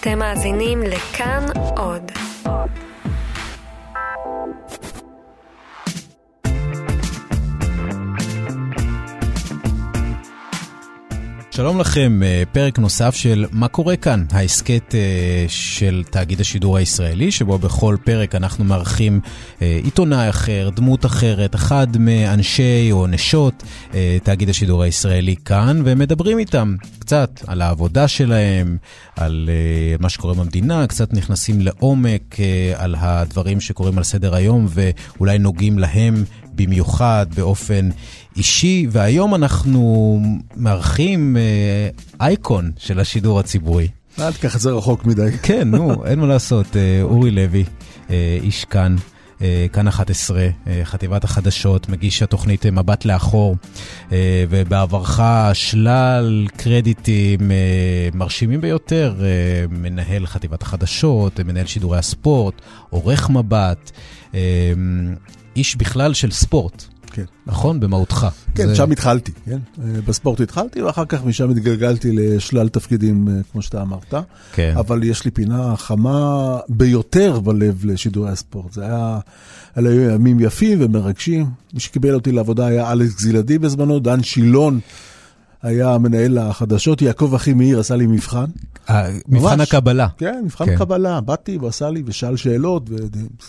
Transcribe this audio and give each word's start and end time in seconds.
אתם 0.00 0.18
מאזינים 0.18 0.82
לכאן 0.82 1.46
עוד. 1.76 2.12
שלום 11.58 11.80
לכם, 11.80 12.22
אה, 12.22 12.42
פרק 12.52 12.78
נוסף 12.78 13.14
של 13.14 13.46
מה 13.52 13.68
קורה 13.68 13.96
כאן, 13.96 14.24
ההסכת 14.30 14.94
אה, 14.94 15.44
של 15.48 16.02
תאגיד 16.10 16.40
השידור 16.40 16.76
הישראלי, 16.76 17.32
שבו 17.32 17.58
בכל 17.58 17.96
פרק 18.04 18.34
אנחנו 18.34 18.64
מארחים 18.64 19.20
אה, 19.62 19.80
עיתונאי 19.84 20.28
אחר, 20.28 20.70
דמות 20.76 21.06
אחרת, 21.06 21.54
אחד 21.54 21.86
מאנשי 21.98 22.88
או 22.92 23.06
נשות 23.06 23.62
תאגיד 24.22 24.48
השידור 24.48 24.82
הישראלי 24.82 25.36
כאן, 25.44 25.82
ומדברים 25.84 26.38
איתם 26.38 26.74
קצת 26.98 27.40
על 27.46 27.62
העבודה 27.62 28.08
שלהם, 28.08 28.76
על 29.16 29.50
מה 30.00 30.08
שקורה 30.08 30.34
במדינה, 30.34 30.86
קצת 30.86 31.12
נכנסים 31.12 31.60
לעומק 31.60 32.36
על 32.74 32.94
הדברים 32.98 33.60
שקורים 33.60 33.98
על 33.98 34.04
סדר 34.04 34.34
היום 34.34 34.66
ואולי 34.68 35.38
נוגעים 35.38 35.78
להם 35.78 36.24
במיוחד 36.54 37.26
באופן 37.34 37.88
אישי, 38.38 38.86
והיום 38.90 39.34
אנחנו 39.34 40.20
מארחים 40.56 41.36
אה, 41.36 41.88
אייקון 42.20 42.70
של 42.76 43.00
השידור 43.00 43.40
הציבורי. 43.40 43.88
אל 44.18 44.32
תיקח 44.32 44.56
את 44.56 44.60
זה 44.60 44.70
רחוק 44.70 45.04
מדי. 45.04 45.30
כן, 45.42 45.70
נו, 45.70 46.04
אין 46.06 46.18
מה 46.18 46.26
לעשות. 46.26 46.76
אה, 46.76 47.02
אורי 47.02 47.30
לוי, 47.30 47.64
אה, 48.10 48.38
איש 48.42 48.64
כאן. 48.64 48.96
כאן 49.72 49.88
11, 49.88 50.48
חטיבת 50.84 51.24
החדשות, 51.24 51.88
מגיש 51.88 52.22
התוכנית 52.22 52.66
מבט 52.66 53.04
לאחור, 53.04 53.56
ובעברך 54.48 55.20
שלל 55.52 56.46
קרדיטים 56.56 57.40
מרשימים 58.14 58.60
ביותר, 58.60 59.14
מנהל 59.70 60.26
חטיבת 60.26 60.62
החדשות, 60.62 61.40
מנהל 61.40 61.66
שידורי 61.66 61.98
הספורט, 61.98 62.54
עורך 62.90 63.30
מבט, 63.30 63.90
איש 65.56 65.76
בכלל 65.76 66.14
של 66.14 66.30
ספורט. 66.30 66.97
כן. 67.12 67.24
נכון? 67.46 67.80
במהותך. 67.80 68.26
כן, 68.54 68.66
זה... 68.66 68.76
שם 68.76 68.90
התחלתי, 68.90 69.32
כן. 69.44 69.58
אה, 69.82 70.00
בספורט 70.06 70.40
התחלתי, 70.40 70.82
ואחר 70.82 71.04
כך 71.04 71.24
משם 71.24 71.50
התגלגלתי 71.50 72.12
לשלל 72.12 72.68
תפקידים, 72.68 73.28
אה, 73.28 73.34
כמו 73.52 73.62
שאתה 73.62 73.82
אמרת. 73.82 74.14
כן. 74.52 74.74
אבל 74.76 75.02
יש 75.02 75.24
לי 75.24 75.30
פינה 75.30 75.76
חמה 75.76 76.58
ביותר 76.68 77.40
בלב 77.40 77.84
לשידורי 77.84 78.30
הספורט. 78.30 78.72
זה 78.72 78.84
היה, 78.84 79.18
אלה 79.78 79.90
היו 79.90 80.10
ימים 80.10 80.40
יפים 80.40 80.78
ומרגשים. 80.80 81.46
מי 81.74 81.80
שקיבל 81.80 82.14
אותי 82.14 82.32
לעבודה 82.32 82.66
היה 82.66 82.92
אלכס 82.92 83.14
גזילדי 83.14 83.58
בזמנו, 83.58 83.98
דן 83.98 84.22
שילון. 84.22 84.80
היה 85.62 85.98
מנהל 85.98 86.38
החדשות, 86.38 87.02
יעקב 87.02 87.34
אחי 87.34 87.52
מאיר 87.52 87.80
עשה 87.80 87.96
לי 87.96 88.06
מבחן. 88.06 88.44
אה, 88.90 89.10
מבחן 89.28 89.60
הקבלה. 89.60 90.08
כן, 90.18 90.42
מבחן 90.44 90.66
כן. 90.66 90.76
קבלה. 90.76 91.20
באתי 91.20 91.56
והוא 91.56 91.68
עשה 91.68 91.90
לי 91.90 92.02
ושאל 92.06 92.36
שאלות, 92.36 92.90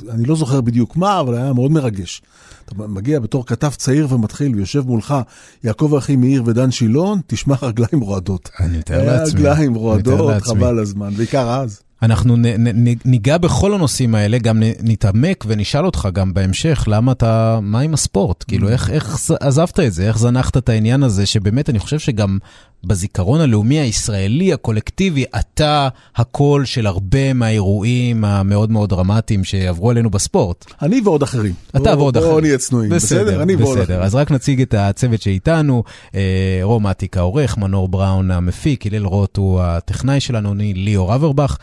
ואני 0.05 0.25
לא 0.25 0.35
זוכר 0.35 0.61
בדיוק 0.61 0.97
מה, 0.97 1.19
אבל 1.19 1.35
היה 1.35 1.53
מאוד 1.53 1.71
מרגש. 1.71 2.21
אתה 2.65 2.87
מגיע 2.87 3.19
בתור 3.19 3.45
כתב 3.45 3.69
צעיר 3.69 4.13
ומתחיל, 4.13 4.55
ויושב 4.55 4.87
מולך 4.87 5.15
יעקב 5.63 5.93
אחי 5.97 6.15
מאיר 6.15 6.43
ודן 6.45 6.71
שילון, 6.71 7.19
תשמע 7.27 7.55
רגליים 7.61 8.01
רועדות. 8.01 8.49
אני 8.59 8.77
מתאר 8.77 9.05
לעצמי. 9.05 9.39
רגליים 9.41 9.75
רועדות, 9.75 10.41
חבל 10.41 10.79
הזמן, 10.79 11.13
בעיקר 11.13 11.49
אז. 11.49 11.81
אנחנו 12.01 12.35
נ, 12.35 12.45
נ, 12.45 12.95
ניגע 13.05 13.37
בכל 13.37 13.73
הנושאים 13.73 14.15
האלה, 14.15 14.37
גם 14.37 14.63
נתעמק 14.83 15.43
ונשאל 15.47 15.85
אותך 15.85 16.07
גם 16.13 16.33
בהמשך, 16.33 16.83
למה 16.87 17.11
אתה, 17.11 17.59
מה 17.61 17.79
עם 17.79 17.93
הספורט? 17.93 18.43
כאילו, 18.47 18.69
איך, 18.69 18.89
איך 18.89 19.31
עזבת 19.41 19.79
את 19.79 19.93
זה? 19.93 20.07
איך 20.07 20.17
זנחת 20.17 20.57
את 20.57 20.69
העניין 20.69 21.03
הזה, 21.03 21.25
שבאמת, 21.25 21.69
אני 21.69 21.79
חושב 21.79 21.99
שגם 21.99 22.37
בזיכרון 22.83 23.41
הלאומי 23.41 23.79
הישראלי, 23.79 24.53
הקולקטיבי, 24.53 25.23
אתה 25.39 25.89
הקול 26.15 26.65
של 26.65 26.87
הרבה 26.87 27.33
מהאירועים 27.33 28.25
המאוד 28.25 28.71
מאוד 28.71 28.89
דרמטיים 28.89 29.43
שעברו 29.43 29.89
עלינו 29.89 30.09
בספורט. 30.09 30.65
אני 30.81 31.01
ועוד 31.03 31.23
אחרים. 31.23 31.53
אתה 31.75 31.97
ועוד 31.97 32.17
אחרים. 32.17 32.31
בואו 32.31 32.41
נהיה 32.41 32.57
צנועים, 32.57 32.91
בסדר? 32.91 33.23
בסדר, 33.23 33.43
אני 33.43 33.55
ועוד 33.55 33.77
אחרים. 33.77 33.99
אז 34.01 34.15
רק 34.15 34.31
נציג 34.31 34.61
את 34.61 34.73
הצוות 34.73 35.21
שאיתנו, 35.21 35.83
אה, 36.15 36.59
רום 36.63 36.87
אטיק 36.87 37.17
העורך, 37.17 37.57
מנור 37.57 37.87
בראון 37.87 38.31
המפיק, 38.31 38.87
הלל 38.87 39.05
רוט 39.05 39.37
הוא 39.37 39.61
הטכנאי 39.61 40.19
שלנו, 40.19 40.51
אני 40.51 40.73
ליאור 40.73 41.15
אברבך. 41.15 41.57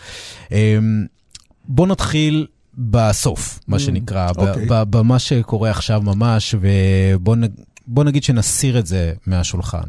אה, 0.53 0.79
בואו 1.69 1.87
נתחיל 1.87 2.47
בסוף, 2.79 3.61
מה 3.69 3.77
mm, 3.77 3.81
שנקרא, 3.81 4.29
אוקיי. 4.37 4.67
במה 4.69 5.19
שקורה 5.19 5.71
עכשיו 5.71 6.03
ממש, 6.03 6.55
ובואו 6.61 7.37
בוא 7.89 8.05
נגיד 8.05 8.23
שנסיר 8.23 8.79
את 8.79 8.87
זה 8.87 9.13
מהשולחן. 9.27 9.89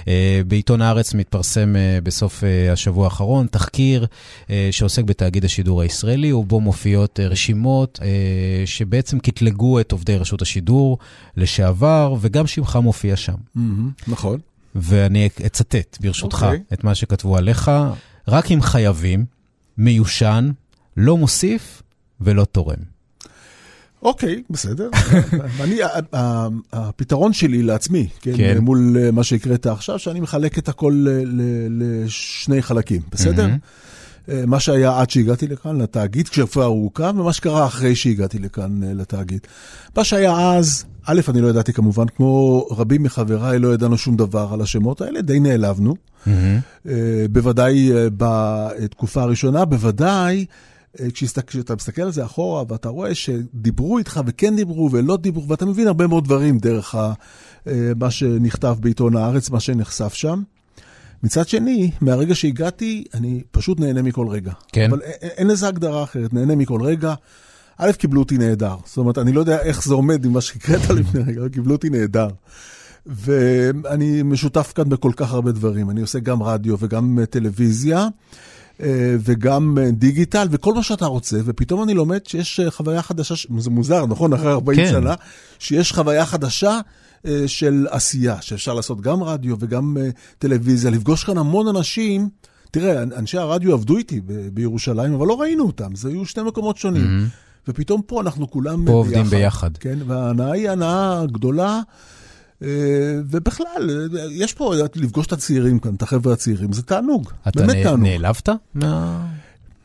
Uh, 0.00 0.06
בעיתון 0.48 0.82
הארץ 0.82 1.14
מתפרסם 1.14 1.74
uh, 1.74 2.04
בסוף 2.04 2.40
uh, 2.42 2.72
השבוע 2.72 3.04
האחרון 3.04 3.46
תחקיר 3.46 4.06
שעוסק 4.70 5.04
בתאגיד 5.04 5.44
השידור 5.44 5.82
הישראלי, 5.82 6.32
ובו 6.32 6.60
מופיעות 6.60 7.20
רשימות 7.22 8.00
שבעצם 8.66 9.18
קטלגו 9.18 9.80
את 9.80 9.92
עובדי 9.92 10.16
רשות 10.16 10.42
השידור 10.42 10.98
לשעבר, 11.36 12.14
וגם 12.20 12.46
שמך 12.46 12.76
מופיע 12.76 13.16
שם. 13.16 13.34
Mm-hmm, 13.56 13.60
נכון. 14.08 14.40
ואני 14.74 15.28
אצטט, 15.46 15.98
ברשותך, 16.00 16.42
okay. 16.42 16.44
אוקיי. 16.44 16.60
את 16.72 16.84
מה 16.84 16.94
שכתבו 16.94 17.36
עליך. 17.36 17.70
רק 18.28 18.52
אם 18.52 18.62
חייבים, 18.62 19.24
מיושן, 19.78 20.50
לא 20.96 21.16
מוסיף 21.16 21.82
ולא 22.20 22.44
תורם. 22.44 22.87
אוקיי, 24.02 24.42
בסדר. 24.50 24.90
אני, 25.64 25.78
הפתרון 26.72 27.32
שלי 27.32 27.62
לעצמי, 27.62 28.08
כן, 28.20 28.36
כן. 28.36 28.58
מול 28.58 28.96
אה, 29.00 29.10
מה 29.10 29.24
שהקראת 29.24 29.66
עכשיו, 29.66 29.98
שאני 29.98 30.20
מחלק 30.20 30.58
את 30.58 30.68
הכל 30.68 31.06
לשני 31.70 32.62
חלקים, 32.62 33.02
בסדר? 33.12 33.48
אה, 34.28 34.42
מה 34.46 34.60
שהיה 34.60 35.00
עד 35.00 35.10
שהגעתי 35.10 35.46
לכאן, 35.46 35.80
לתאגיד, 35.80 36.28
כשכבר 36.28 36.64
הוא 36.64 36.84
הוקם, 36.84 37.16
ומה 37.18 37.32
שקרה 37.32 37.66
אחרי 37.66 37.96
שהגעתי 37.96 38.38
לכאן 38.38 38.82
אה, 38.82 38.94
לתאגיד. 38.94 39.40
מה 39.96 40.04
שהיה 40.04 40.52
אז, 40.56 40.84
א', 41.04 41.20
אני 41.28 41.40
לא 41.40 41.48
ידעתי 41.48 41.72
כמובן, 41.72 42.08
כמו 42.16 42.66
רבים 42.70 43.02
מחבריי, 43.02 43.58
לא 43.58 43.74
ידענו 43.74 43.98
שום 43.98 44.16
דבר 44.16 44.48
על 44.52 44.60
השמות 44.60 45.00
האלה, 45.00 45.20
די 45.20 45.40
נעלבנו. 45.40 45.94
בוודאי 47.32 47.90
בתקופה 48.16 49.22
הראשונה, 49.22 49.64
בוודאי 49.64 50.46
כשאתה 51.46 51.74
מסתכל 51.74 52.02
על 52.02 52.12
זה 52.12 52.24
אחורה 52.24 52.64
ואתה 52.68 52.88
רואה 52.88 53.14
שדיברו 53.14 53.98
איתך 53.98 54.20
וכן 54.26 54.56
דיברו 54.56 54.90
ולא 54.92 55.16
דיברו, 55.16 55.48
ואתה 55.48 55.66
מבין 55.66 55.86
הרבה 55.86 56.06
מאוד 56.06 56.24
דברים 56.24 56.58
דרך 56.58 56.94
ה, 56.94 57.12
אה, 57.66 57.92
מה 57.96 58.10
שנכתב 58.10 58.76
בעיתון 58.80 59.16
הארץ, 59.16 59.50
מה 59.50 59.60
שנחשף 59.60 60.14
שם. 60.14 60.42
מצד 61.22 61.48
שני, 61.48 61.90
מהרגע 62.00 62.34
שהגעתי, 62.34 63.04
אני 63.14 63.42
פשוט 63.50 63.80
נהנה 63.80 64.02
מכל 64.02 64.28
רגע. 64.28 64.52
כן. 64.72 64.90
אבל 64.90 65.00
אין, 65.02 65.30
אין 65.36 65.46
לזה 65.46 65.68
הגדרה 65.68 66.02
אחרת, 66.02 66.32
נהנה 66.32 66.56
מכל 66.56 66.82
רגע. 66.82 67.14
א', 67.78 67.92
קיבלו 67.92 68.20
אותי 68.20 68.38
נהדר. 68.38 68.76
זאת 68.84 68.96
אומרת, 68.96 69.18
אני 69.18 69.32
לא 69.32 69.40
יודע 69.40 69.60
איך 69.62 69.84
זה 69.84 69.94
עומד 69.94 70.24
עם 70.24 70.32
מה 70.32 70.40
שהקראת 70.40 70.90
לפני 70.98 71.20
רגע, 71.20 71.40
אבל 71.40 71.48
קיבלו 71.48 71.72
אותי 71.72 71.90
נהדר. 71.90 72.28
ואני 73.06 74.22
משותף 74.22 74.72
כאן 74.74 74.88
בכל 74.88 75.12
כך 75.16 75.32
הרבה 75.32 75.52
דברים. 75.52 75.90
אני 75.90 76.00
עושה 76.00 76.18
גם 76.18 76.42
רדיו 76.42 76.76
וגם 76.80 77.18
טלוויזיה. 77.30 78.08
אה, 78.82 79.16
וגם 79.20 79.78
אה, 79.80 79.90
דיגיטל 79.90 80.48
וכל 80.50 80.74
מה 80.74 80.82
שאתה 80.82 81.06
רוצה, 81.06 81.38
ופתאום 81.44 81.82
אני 81.82 81.94
לומד 81.94 82.26
שיש 82.26 82.60
אה, 82.60 82.70
חוויה 82.70 83.02
חדשה, 83.02 83.34
זה 83.58 83.70
מוזר, 83.70 84.06
נכון? 84.06 84.32
אחרי 84.32 84.52
40 84.52 84.78
כן. 84.78 84.90
שנה, 84.90 85.14
שיש 85.58 85.92
חוויה 85.92 86.26
חדשה 86.26 86.80
של 87.46 87.86
עשייה, 87.90 88.36
שאפשר 88.40 88.74
לעשות 88.74 89.00
גם 89.00 89.22
רדיו 89.22 89.56
וגם 89.60 89.96
טלוויזיה, 90.38 90.90
לפגוש 90.90 91.24
כאן 91.24 91.38
המון 91.38 91.68
אנשים. 91.76 92.28
תראה, 92.70 93.02
אנשי 93.02 93.38
הרדיו 93.38 93.72
עבדו 93.72 93.96
איתי 93.96 94.20
בירושלים, 94.52 95.14
אבל 95.14 95.26
לא 95.26 95.40
ראינו 95.40 95.66
אותם, 95.66 95.94
זה 95.94 96.08
היו 96.08 96.26
שני 96.26 96.42
מקומות 96.42 96.76
שונים. 96.76 97.04
Mm-hmm. 97.04 97.68
ופתאום 97.68 98.02
פה 98.06 98.20
אנחנו 98.20 98.50
כולם 98.50 98.76
פה 98.76 98.78
ביחד. 98.78 98.90
פה 98.90 98.92
עובדים 98.92 99.24
ביחד. 99.24 99.76
כן, 99.76 99.98
וההנאה 100.06 100.52
היא 100.52 100.70
הנאה 100.70 101.26
גדולה. 101.26 101.80
אה, 102.62 102.68
ובכלל, 103.30 104.08
יש 104.30 104.54
פה 104.54 104.74
לפגוש 104.94 105.26
את 105.26 105.32
הצעירים 105.32 105.78
כאן, 105.78 105.94
את 105.94 106.02
החבר'ה 106.02 106.32
הצעירים, 106.32 106.72
זה 106.72 106.82
תענוג, 106.82 107.30
באמת 107.56 107.76
תענוג. 107.82 107.86
אתה 107.86 107.96
נעלבת? 107.96 108.48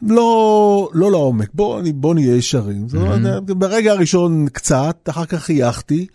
לא, 0.07 0.89
לא 0.93 1.11
לעומק, 1.11 1.49
בוא, 1.53 1.81
בוא 1.95 2.13
נהיה 2.13 2.35
ישרים. 2.35 2.87
Mm-hmm. 2.91 3.53
ברגע 3.53 3.91
הראשון 3.91 4.47
קצת, 4.51 4.97
אחר 5.09 5.25
כך 5.25 5.43
חייכתי, 5.43 6.07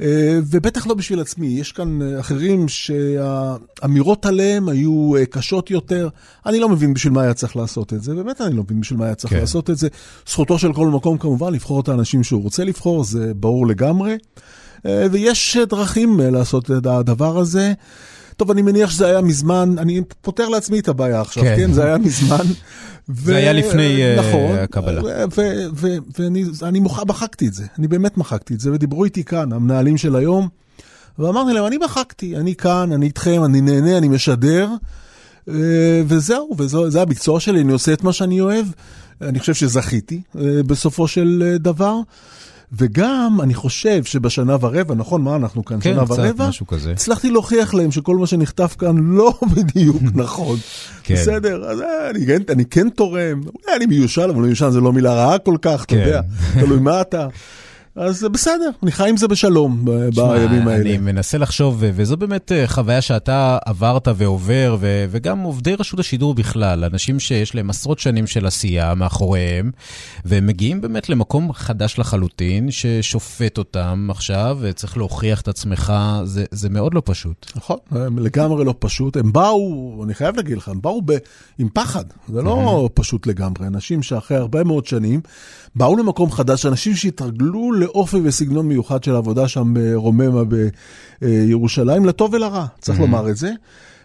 אה, 0.00 0.38
ובטח 0.50 0.86
לא 0.86 0.94
בשביל 0.94 1.20
עצמי. 1.20 1.46
יש 1.46 1.72
כאן 1.72 2.18
אחרים 2.20 2.68
שהאמירות 2.68 4.26
עליהם 4.26 4.68
היו 4.68 5.16
אה, 5.16 5.26
קשות 5.26 5.70
יותר. 5.70 6.08
אני 6.46 6.60
לא 6.60 6.68
מבין 6.68 6.94
בשביל 6.94 7.12
מה 7.12 7.22
היה 7.22 7.34
צריך 7.34 7.56
לעשות 7.56 7.92
את 7.92 8.02
זה, 8.02 8.14
באמת 8.14 8.40
אני 8.40 8.56
לא 8.56 8.62
מבין 8.62 8.80
בשביל 8.80 8.98
מה 8.98 9.04
היה 9.04 9.14
צריך 9.14 9.32
כן. 9.32 9.40
לעשות 9.40 9.70
את 9.70 9.78
זה. 9.78 9.88
זכותו 10.28 10.58
של 10.58 10.72
כל 10.72 10.88
מקום 10.88 11.18
כמובן 11.18 11.52
לבחור 11.52 11.80
את 11.80 11.88
האנשים 11.88 12.24
שהוא 12.24 12.42
רוצה 12.42 12.64
לבחור, 12.64 13.04
זה 13.04 13.32
ברור 13.34 13.66
לגמרי. 13.66 14.16
אה, 14.86 15.06
ויש 15.10 15.56
דרכים 15.56 16.20
אה, 16.20 16.30
לעשות 16.30 16.70
את 16.70 16.86
הדבר 16.86 17.38
הזה. 17.38 17.72
טוב, 18.36 18.50
אני 18.50 18.62
מניח 18.62 18.90
שזה 18.90 19.06
היה 19.06 19.20
מזמן, 19.20 19.74
אני 19.78 20.00
פותר 20.20 20.48
לעצמי 20.48 20.78
את 20.78 20.88
הבעיה 20.88 21.20
עכשיו, 21.20 21.42
כן, 21.42 21.56
כן? 21.56 21.72
זה 21.72 21.84
היה 21.84 21.98
מזמן. 21.98 22.44
ו... 23.08 23.24
זה 23.24 23.36
היה 23.36 23.52
לפני 23.52 24.16
uh, 24.16 24.20
נכון, 24.20 24.58
הקבלה. 24.58 25.02
ואני 26.60 26.80
מח... 26.80 27.02
מחקתי 27.08 27.48
את 27.48 27.54
זה, 27.54 27.64
אני 27.78 27.88
באמת 27.88 28.16
מחקתי 28.16 28.54
את 28.54 28.60
זה, 28.60 28.72
ודיברו 28.72 29.04
איתי 29.04 29.24
כאן, 29.24 29.52
המנהלים 29.52 29.96
של 29.96 30.16
היום, 30.16 30.48
ואמרתי 31.18 31.52
להם, 31.52 31.66
אני 31.66 31.78
מחקתי, 31.78 32.36
אני 32.36 32.54
כאן, 32.54 32.92
אני 32.92 33.06
איתכם, 33.06 33.44
אני 33.44 33.60
נהנה, 33.60 33.98
אני 33.98 34.08
משדר, 34.08 34.68
וזהו, 36.06 36.50
וזה 36.58 37.02
המקצוע 37.02 37.40
שלי, 37.40 37.60
אני 37.60 37.72
עושה 37.72 37.92
את 37.92 38.04
מה 38.04 38.12
שאני 38.12 38.40
אוהב. 38.40 38.66
אני 39.20 39.40
חושב 39.40 39.54
שזכיתי 39.54 40.20
בסופו 40.66 41.08
של 41.08 41.56
דבר. 41.60 41.96
וגם, 42.72 43.38
אני 43.42 43.54
חושב 43.54 44.04
שבשנה 44.04 44.56
ורבע, 44.60 44.94
נכון, 44.94 45.22
מה 45.22 45.36
אנחנו 45.36 45.64
כאן, 45.64 45.76
כן, 45.80 45.94
שנה 45.94 46.04
קצת, 46.04 46.18
ורבע? 46.18 46.48
משהו 46.48 46.66
כזה. 46.66 46.92
הצלחתי 46.92 47.30
להוכיח 47.30 47.74
להם 47.74 47.92
שכל 47.92 48.16
מה 48.16 48.26
שנכתב 48.26 48.66
כאן 48.78 48.96
לא 49.16 49.32
בדיוק 49.56 49.96
נכון. 50.14 50.56
כן. 51.02 51.14
בסדר, 51.14 51.64
אז 51.70 51.80
אה, 51.80 52.10
אני, 52.10 52.26
כן- 52.26 52.42
אני 52.48 52.64
כן 52.64 52.88
תורם, 52.90 53.40
אני 53.76 53.86
מיושן, 53.86 54.30
אבל 54.30 54.42
מיושן 54.42 54.70
זה 54.70 54.80
לא 54.80 54.92
מילה 54.92 55.14
רעה 55.14 55.38
כל 55.38 55.56
כך, 55.62 55.84
אתה 55.84 55.94
כן. 55.94 56.00
יודע, 56.00 56.20
תלוי 56.60 56.80
מה 56.80 57.00
אתה. 57.00 57.26
אז 57.96 58.26
בסדר, 58.32 58.70
אני 58.82 58.92
חי 58.92 59.08
עם 59.08 59.16
זה 59.16 59.28
בשלום 59.28 59.84
בימים 60.14 60.68
האלה. 60.68 60.80
אני 60.80 60.98
מנסה 60.98 61.38
לחשוב, 61.38 61.82
וזו 61.94 62.16
באמת 62.16 62.52
אה, 62.52 62.66
חוויה 62.66 63.00
שאתה 63.00 63.58
עברת 63.64 64.08
ועובר, 64.16 64.76
ו- 64.80 65.04
וגם 65.10 65.40
עובדי 65.40 65.74
רשות 65.74 66.00
השידור 66.00 66.34
בכלל, 66.34 66.84
אנשים 66.84 67.20
שיש 67.20 67.54
להם 67.54 67.70
עשרות 67.70 67.98
שנים 67.98 68.26
של 68.26 68.46
עשייה 68.46 68.94
מאחוריהם, 68.94 69.70
והם 70.24 70.46
מגיעים 70.46 70.80
באמת 70.80 71.08
למקום 71.08 71.52
חדש 71.52 71.98
לחלוטין, 71.98 72.70
ששופט 72.70 73.58
אותם 73.58 74.08
עכשיו, 74.10 74.58
וצריך 74.60 74.96
להוכיח 74.96 75.40
את 75.40 75.48
עצמך, 75.48 75.92
זה, 76.24 76.44
זה 76.50 76.68
מאוד 76.68 76.94
לא 76.94 77.02
פשוט. 77.04 77.52
נכון, 77.56 77.78
לגמרי 78.16 78.64
לא 78.64 78.74
פשוט. 78.78 79.16
הם 79.16 79.32
באו, 79.32 80.00
אני 80.04 80.14
חייב 80.14 80.36
להגיד 80.36 80.56
לך, 80.56 80.68
הם 80.68 80.80
באו 80.80 81.02
ב, 81.04 81.12
עם 81.58 81.68
פחד. 81.72 82.04
זה 82.28 82.42
לא 82.42 82.88
פשוט 82.94 83.26
לגמרי. 83.26 83.66
אנשים 83.66 84.02
שאחרי 84.02 84.36
הרבה 84.36 84.64
מאוד 84.64 84.86
שנים 84.86 85.20
באו 85.76 85.96
למקום 85.96 86.30
חדש, 86.30 86.66
אנשים 86.66 86.94
שהתרגלו 86.94 87.72
לאופי 87.86 88.20
וסגנון 88.24 88.68
מיוחד 88.68 89.04
של 89.04 89.16
עבודה 89.16 89.48
שם 89.48 89.74
ברוממה 89.74 90.42
בירושלים, 91.20 92.04
לטוב 92.04 92.34
ולרע, 92.34 92.66
צריך 92.80 93.00
לומר 93.00 93.30
את 93.30 93.36
זה. 93.36 93.52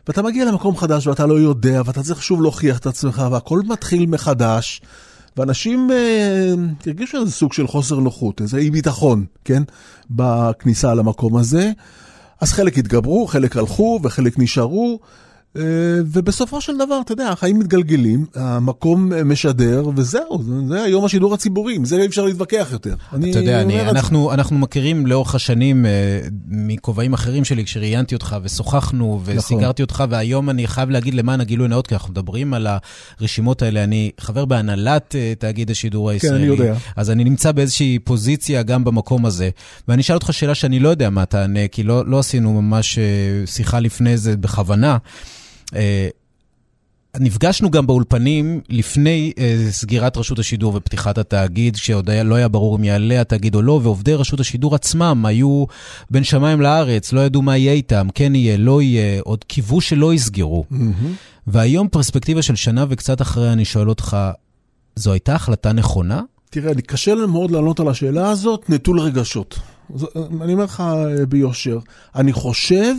ואתה 0.08 0.22
מגיע 0.22 0.46
למקום 0.46 0.78
חדש 0.78 1.08
ואתה 1.08 1.26
לא 1.26 1.34
יודע, 1.34 1.82
ואתה 1.86 2.04
צריך 2.04 2.24
שוב 2.24 2.42
להוכיח 2.42 2.78
את 2.78 2.86
עצמך, 2.86 3.24
והכל 3.32 3.62
מתחיל 3.68 4.06
מחדש. 4.06 4.82
ואנשים 5.38 5.92
אה, 5.92 6.54
הרגישו 6.86 7.18
איזה 7.22 7.32
סוג 7.32 7.54
של 7.54 7.68
חוסר 7.68 7.96
נוחות, 7.96 8.42
איזה 8.42 8.58
אי 8.58 8.70
ביטחון, 8.70 9.26
כן? 9.46 9.64
בכניסה 10.10 10.94
למקום 10.94 11.38
הזה. 11.38 11.72
אז 12.42 12.52
חלק 12.52 12.78
התגברו, 12.78 13.28
חלק 13.28 13.58
הלכו 13.58 14.00
וחלק 14.04 14.40
נשארו, 14.40 15.00
ובסופו 15.56 16.62
של 16.62 16.78
דבר, 16.78 17.02
אתה 17.06 17.12
יודע, 17.12 17.30
החיים 17.30 17.60
מתגלגלים, 17.60 18.26
המקום 18.36 19.14
אה, 19.14 19.24
משדר, 19.24 19.90
וזהו, 19.96 20.44
זה, 20.68 20.84
היום 20.84 21.06
השידור 21.06 21.34
הציבורי, 21.34 21.76
עם 21.76 21.86
זה 21.86 21.98
אי 21.98 22.06
אפשר 22.06 22.26
להתווכח 22.26 22.68
יותר. 22.72 22.96
אתה 23.16 23.40
יודע, 23.40 23.62
אני. 23.62 23.82
אנחנו, 23.82 24.34
אנחנו 24.34 24.58
מכירים 24.58 25.08
לאורך 25.08 25.36
השנים 25.36 25.86
אה, 25.86 25.92
מכובעים 26.48 27.14
אחרים 27.14 27.46
שלי, 27.46 27.64
כשראיינתי 27.64 28.16
אותך 28.16 28.38
ושוחחנו 28.44 29.20
נכון. 29.22 29.38
וסיגרתי 29.38 29.82
אותך, 29.82 30.04
והיום 30.10 30.50
אני 30.50 30.68
חייב 30.68 30.90
להגיד 30.90 31.14
למען 31.14 31.42
הגילוי 31.42 31.68
נאות, 31.68 31.88
כי 31.88 31.96
אנחנו 31.96 32.12
מדברים 32.12 32.54
על 32.54 32.68
הרשימות 33.20 33.62
האלה, 33.62 33.84
אני 33.84 34.12
חבר 34.20 34.46
בהנהלת 34.46 35.16
אה, 35.16 35.34
תאגיד 35.40 35.72
השידור 35.72 36.10
הישראלי. 36.10 36.38
כן, 36.38 36.52
אני 36.52 36.62
יודע. 36.62 36.80
אז 36.96 37.10
אני 37.10 37.24
נמצא 37.24 37.52
באיזושהי 37.52 38.00
פוזיציה 38.00 38.64
גם 38.64 38.84
במקום 38.84 39.26
הזה, 39.26 39.50
ואני 39.88 40.02
אשאל 40.02 40.16
אותך 40.16 40.34
שאלה 40.34 40.56
שאני 40.56 40.80
לא 40.80 40.90
יודע 40.90 41.10
מה 41.10 41.26
תענה, 41.26 41.68
כי 41.68 41.84
לא, 41.84 42.06
לא 42.06 42.20
עשינו 42.20 42.62
ממש 42.62 42.98
אה, 42.98 43.04
שיחה 43.46 43.80
לפני 43.80 44.18
זה 44.18 44.38
בכוונה. 44.38 44.98
אה, 45.76 46.08
נפגשנו 47.20 47.72
גם 47.72 47.88
באולפנים 47.88 48.62
לפני 48.70 49.32
אה, 49.38 49.66
סגירת 49.70 50.18
רשות 50.18 50.40
השידור 50.40 50.76
ופתיחת 50.76 51.18
התאגיד, 51.18 51.76
כשעוד 51.76 52.10
היה, 52.10 52.24
לא 52.24 52.36
היה 52.36 52.48
ברור 52.48 52.78
אם 52.78 52.84
יעלה 52.84 53.22
התאגיד 53.22 53.56
או 53.56 53.62
לא, 53.62 53.80
ועובדי 53.84 54.14
רשות 54.14 54.40
השידור 54.40 54.76
עצמם 54.76 55.26
היו 55.26 55.66
בין 56.10 56.24
שמיים 56.24 56.62
לארץ, 56.62 57.14
לא 57.14 57.22
ידעו 57.22 57.42
מה 57.42 57.58
יהיה 57.58 57.74
איתם, 57.74 58.08
כן 58.16 58.36
יהיה, 58.36 58.58
לא 58.58 58.82
יהיה, 58.82 59.22
עוד 59.22 59.44
קיוו 59.44 59.82
שלא 59.82 60.14
יסגרו. 60.14 60.66
מהמם. 60.70 60.94
והיום 61.48 61.88
פרספקטיבה 61.88 62.42
של 62.42 62.56
שנה 62.56 62.86
וקצת 62.90 63.22
אחרי, 63.22 63.54
אני 63.54 63.66
שואל 63.66 63.90
אותך, 63.90 64.18
זו 64.96 65.12
הייתה 65.12 65.36
החלטה 65.36 65.74
נכונה? 65.74 66.22
תראה, 66.50 66.72
אני 66.72 66.82
קשה 66.82 67.16
לי 67.16 67.26
מאוד 67.26 67.52
לענות 67.52 67.80
על 67.80 67.88
השאלה 67.88 68.30
הזאת, 68.30 68.70
נטול 68.70 69.00
רגשות. 69.00 69.60
ז- 69.96 70.06
אני 70.42 70.54
אומר 70.54 70.64
לך 70.64 70.80
אה, 70.80 71.26
ביושר, 71.26 71.80
אני 72.16 72.34
חושב 72.34 72.94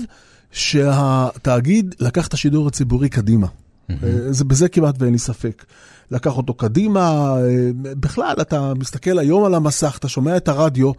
שהתאגיד 0.52 1.94
לקח 2.00 2.26
את 2.26 2.34
השידור 2.34 2.68
הציבורי 2.68 3.08
קדימה. 3.08 3.46
אה, 3.90 3.96
זה, 4.30 4.44
בזה 4.44 4.68
כמעט 4.68 4.94
ואין 4.98 5.12
לי 5.12 5.18
ספק. 5.18 5.64
לקח 6.10 6.36
אותו 6.36 6.54
קדימה, 6.54 7.34
אה, 7.40 7.70
בכלל, 7.74 8.34
אתה 8.40 8.74
מסתכל 8.74 9.18
היום 9.18 9.44
על 9.44 9.54
המסך, 9.54 9.96
אתה 9.98 10.08
שומע 10.08 10.36
את 10.36 10.48
הרדיו, 10.48 10.92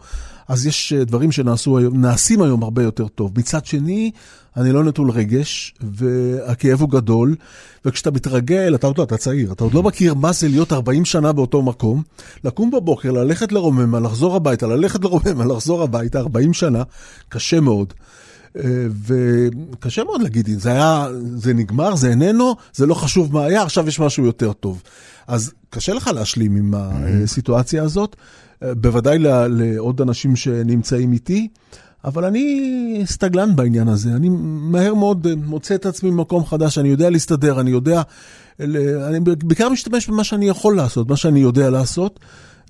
אז 0.48 0.66
יש 0.66 0.92
אה, 0.92 1.04
דברים 1.04 1.32
שנעשו 1.32 1.78
היום, 1.78 2.00
נעשים 2.00 2.42
היום 2.42 2.62
הרבה 2.62 2.82
יותר 2.82 3.08
טוב. 3.08 3.32
מצד 3.38 3.66
שני, 3.66 4.10
אני 4.56 4.72
לא 4.72 4.84
נטול 4.84 5.10
רגש, 5.10 5.74
והכאב 5.80 6.80
הוא 6.80 6.90
גדול, 6.90 7.36
וכשאתה 7.84 8.10
מתרגל, 8.10 8.74
אתה 8.74 8.86
עוד 8.86 8.98
לא, 8.98 9.02
אתה 9.02 9.16
צעיר, 9.16 9.52
אתה 9.52 9.64
עוד 9.64 9.74
לא 9.74 9.82
מכיר 9.82 10.14
מה 10.14 10.32
זה 10.32 10.48
להיות 10.48 10.72
40 10.72 11.04
שנה 11.04 11.32
באותו 11.32 11.62
מקום, 11.62 12.02
לקום 12.44 12.70
בבוקר, 12.70 13.10
ללכת 13.12 13.52
לרוממה, 13.52 14.00
לחזור 14.00 14.36
הביתה, 14.36 14.66
ללכת 14.66 15.04
לרוממה, 15.04 15.44
לחזור 15.54 15.82
הביתה, 15.82 16.18
40 16.18 16.52
שנה, 16.52 16.82
קשה 17.28 17.60
מאוד. 17.60 17.92
וקשה 19.06 20.04
מאוד 20.04 20.22
להגיד, 20.22 20.48
זה 20.58 20.70
היה, 20.70 21.06
זה 21.36 21.54
נגמר, 21.54 21.96
זה 21.96 22.10
איננו, 22.10 22.54
זה 22.74 22.86
לא 22.86 22.94
חשוב 22.94 23.32
מה 23.32 23.44
היה, 23.44 23.62
עכשיו 23.62 23.88
יש 23.88 24.00
משהו 24.00 24.24
יותר 24.24 24.52
טוב. 24.52 24.82
אז 25.26 25.52
קשה 25.70 25.94
לך 25.94 26.10
להשלים 26.14 26.56
עם 26.56 26.74
הסיטואציה 26.76 27.82
הזאת, 27.82 28.16
בוודאי 28.62 29.18
לעוד 29.48 30.00
אנשים 30.00 30.36
שנמצאים 30.36 31.12
איתי, 31.12 31.48
אבל 32.04 32.24
אני 32.24 33.02
סטגלן 33.06 33.56
בעניין 33.56 33.88
הזה, 33.88 34.10
אני 34.10 34.28
מהר 34.42 34.94
מאוד 34.94 35.26
מוצא 35.34 35.74
את 35.74 35.86
עצמי 35.86 36.10
במקום 36.10 36.44
חדש, 36.44 36.78
אני 36.78 36.88
יודע 36.88 37.10
להסתדר, 37.10 37.60
אני 37.60 37.70
יודע, 37.70 38.02
אני 38.60 39.20
בעיקר 39.20 39.68
משתמש 39.68 40.08
במה 40.08 40.24
שאני 40.24 40.48
יכול 40.48 40.76
לעשות, 40.76 41.08
מה 41.08 41.16
שאני 41.16 41.40
יודע 41.40 41.70
לעשות. 41.70 42.20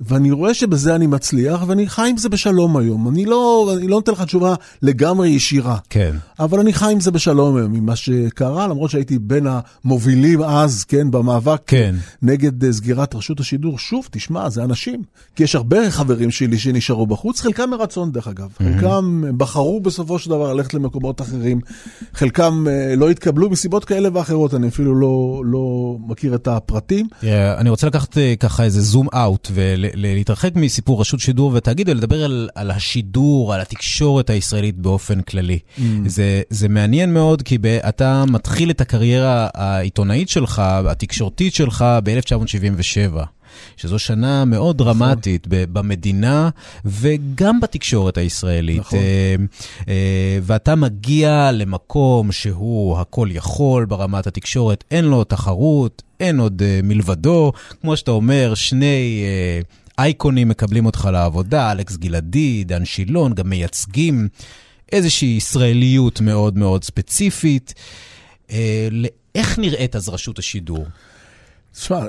ואני 0.01 0.31
רואה 0.31 0.55
שבזה 0.55 0.95
אני 0.95 1.07
מצליח, 1.07 1.63
ואני 1.67 1.89
חי 1.89 2.09
עם 2.11 2.17
זה 2.17 2.29
בשלום 2.29 2.77
היום. 2.77 3.09
אני 3.09 3.25
לא, 3.25 3.73
אני 3.77 3.89
לא 3.89 3.97
נותן 3.97 4.13
לך 4.13 4.23
תשובה 4.23 4.55
לגמרי 4.83 5.29
ישירה. 5.29 5.77
כן. 5.91 6.17
אבל 6.39 6.61
אני 6.61 6.73
חי 6.73 6.93
עם 6.93 7.01
זה 7.01 7.11
בשלום 7.11 7.57
היום, 7.57 7.75
עם 7.75 7.87
מה 7.87 7.97
שקרה, 7.97 8.69
למרות 8.69 8.91
שהייתי 8.91 9.19
בין 9.19 9.47
המובילים 9.47 10.43
אז, 10.43 10.85
כן, 10.85 11.11
במאבק 11.11 11.63
כן. 11.67 11.95
נגד 12.23 12.65
אה, 12.65 12.73
סגירת 12.73 13.15
רשות 13.15 13.41
השידור. 13.41 13.79
שוב, 13.79 14.09
תשמע, 14.11 14.49
זה 14.49 14.65
אנשים. 14.65 15.03
כי 15.37 15.43
יש 15.43 15.55
הרבה 15.55 15.91
חברים 15.91 16.31
שלי 16.31 16.59
שנשארו 16.59 17.07
בחוץ, 17.07 17.41
חלקם 17.41 17.71
מרצון 17.71 18.13
דרך 18.13 18.29
אגב. 18.29 18.49
חלקם 18.59 19.23
אה, 19.27 19.33
בחרו 19.33 19.81
בסופו 19.81 20.19
של 20.19 20.31
דבר 20.31 20.53
ללכת 20.55 20.75
למקומות 20.75 21.21
אחרים, 21.21 21.61
חלקם 22.15 22.65
אה, 22.69 22.97
לא 22.97 23.11
התקבלו 23.11 23.51
מסיבות 23.51 23.85
כאלה 23.85 24.09
ואחרות, 24.13 24.55
אני 24.55 24.69
אפילו 24.69 24.95
לא, 24.95 25.43
לא 25.45 25.97
מכיר 26.07 26.35
את 26.35 26.49
הפרטים. 26.49 27.09
תראה, 27.21 27.59
אני 27.59 27.71
רוצה 27.71 27.87
לקחת 27.87 28.17
ככה 28.41 28.65
איזה 28.65 28.81
זום 28.81 29.09
אאוט 29.15 29.51
ולהתרחק 29.97 30.57
מסיפור 30.57 31.01
רשות 31.01 31.21
שידור 31.21 31.53
ותאגיד 31.55 31.89
ולדבר 31.89 32.25
על, 32.25 32.49
על 32.55 32.71
השידור, 32.71 33.55
על 33.55 33.61
התקשורת 33.61 34.31
הישראלית 34.31 34.77
באופן 34.77 35.21
כללי. 35.21 35.59
Mm. 35.59 35.81
זה, 36.07 36.43
זה 36.51 36.69
מעניין 36.69 37.15
מאוד 37.15 37.43
כי 37.43 37.59
ב, 37.59 37.67
אתה 37.67 38.25
מתחיל 38.29 38.71
את 38.71 38.81
הקריירה 38.81 39.49
העיתונאית 39.55 40.29
שלך, 40.29 40.63
התקשורתית 40.89 41.55
שלך 41.55 41.85
ב-1977. 42.05 43.34
שזו 43.77 43.99
שנה 43.99 44.45
מאוד 44.45 44.79
דרמטית 44.79 45.47
ב- 45.49 45.65
במדינה 45.73 46.51
וגם 46.85 47.61
בתקשורת 47.61 48.19
הישראלית. 48.19 48.81
נכון. 48.81 48.99
אה, 48.99 49.35
אה, 49.89 50.39
ואתה 50.43 50.75
מגיע 50.75 51.51
למקום 51.53 52.33
שהוא 52.33 52.99
הכל 52.99 53.29
יכול 53.31 53.85
ברמת 53.85 54.27
התקשורת, 54.27 54.85
אין 54.91 55.05
לו 55.05 55.25
תחרות, 55.25 56.03
אין 56.21 56.39
עוד 56.41 56.63
אה, 56.63 56.81
מלבדו. 56.83 57.53
כמו 57.81 57.97
שאתה 57.97 58.11
אומר, 58.11 58.55
שני 58.55 59.25
אייקונים 59.99 60.49
מקבלים 60.49 60.87
אותך 60.87 61.09
לעבודה, 61.13 61.73
אלכס 61.73 61.97
גלעדי, 61.97 62.65
דן 62.65 62.85
שילון, 62.85 63.35
גם 63.35 63.49
מייצגים 63.49 64.29
איזושהי 64.93 65.29
ישראליות 65.29 66.21
מאוד 66.21 66.59
מאוד 66.59 66.85
ספציפית. 66.85 67.75
אה, 68.51 68.89
איך 69.35 69.59
נראית 69.59 69.97
אז 69.97 70.09
רשות 70.09 70.39
השידור? 70.39 70.87
תשמע, 71.75 72.01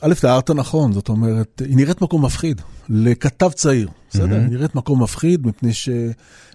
א', 0.00 0.14
תיארת 0.20 0.50
נכון, 0.50 0.92
זאת 0.92 1.08
אומרת, 1.08 1.62
היא 1.64 1.76
נראית 1.76 2.02
מקום 2.02 2.24
מפחיד, 2.24 2.60
לכתב 2.88 3.50
צעיר, 3.54 3.88
בסדר? 4.10 4.34
היא 4.34 4.48
נראית 4.48 4.74
מקום 4.74 5.02
מפחיד, 5.02 5.46
מפני 5.46 5.72
ש... 5.72 5.88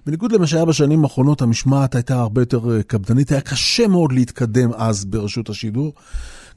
בניגוד 0.05 0.31
למה 0.31 0.47
שהיה 0.47 0.65
בשנים 0.65 1.03
האחרונות, 1.03 1.41
המשמעת 1.41 1.95
הייתה 1.95 2.15
הרבה 2.15 2.41
יותר 2.41 2.75
אה, 2.75 2.83
קפדנית, 2.83 3.31
היה 3.31 3.41
קשה 3.41 3.87
מאוד 3.87 4.11
להתקדם 4.11 4.69
אז 4.73 5.05
ברשות 5.05 5.49
השידור. 5.49 5.93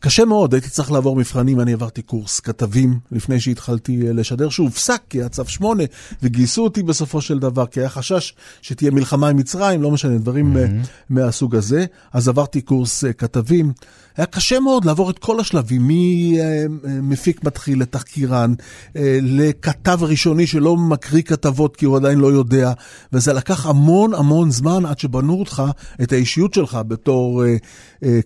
קשה 0.05 0.25
מאוד, 0.25 0.55
הייתי 0.55 0.71
צריך 0.71 0.93
לעבור 0.93 1.17
מבחנים, 1.17 1.61
אני 1.61 1.73
עברתי 1.73 2.03
קורס 2.03 2.41
כתבים 2.41 2.99
לפני 3.13 3.41
שהתחלתי 3.41 4.07
אה, 4.07 4.13
לשדר, 4.13 4.49
שהופסק 4.49 5.03
כי 5.11 5.19
היה 5.19 5.29
צו 5.29 5.45
8, 5.47 5.85
וגייסו 6.23 6.65
אותי 6.65 6.83
בסופו 6.83 7.21
של 7.21 7.39
דבר, 7.39 7.67
כי 7.67 7.81
היה 7.81 7.89
חשש 7.89 8.35
שתהיה 8.63 8.91
מלחמה 8.91 9.29
עם 9.29 9.37
מצרים, 9.37 9.83
לא 9.83 9.91
משנה, 9.91 10.19
דברים 10.19 10.57
mm-hmm. 10.57 10.87
מהסוג 11.11 11.57
הזה. 11.57 11.85
אז 12.13 12.29
עברתי 12.29 12.61
קורס 12.61 13.05
אה, 13.05 13.13
כתבים. 13.13 13.73
היה 14.17 14.27
קשה 14.27 14.61
מאוד 14.61 14.85
לעבור 14.85 15.11
את 15.11 15.19
כל 15.19 15.41
השלבים, 15.41 15.89
ממפיק 16.85 17.45
מתחיל 17.45 17.81
לתחקירן, 17.81 18.55
לכתב 19.23 19.99
ראשוני 20.03 20.47
שלא 20.47 20.77
מקריא 20.77 21.23
כתבות 21.23 21.77
כי 21.77 21.85
הוא 21.85 21.97
עדיין 21.97 22.19
לא 22.19 22.33
יודע, 22.33 22.73
וזה 23.13 23.33
לקח 23.33 23.67
המון 23.67 24.15
המון 24.15 24.51
זמן 24.51 24.87
עד 24.87 24.99
שבנו 24.99 25.35
אותך, 25.35 25.63
את 26.03 26.13
האישיות 26.13 26.55
שלך 26.55 26.79
בתור 26.89 27.45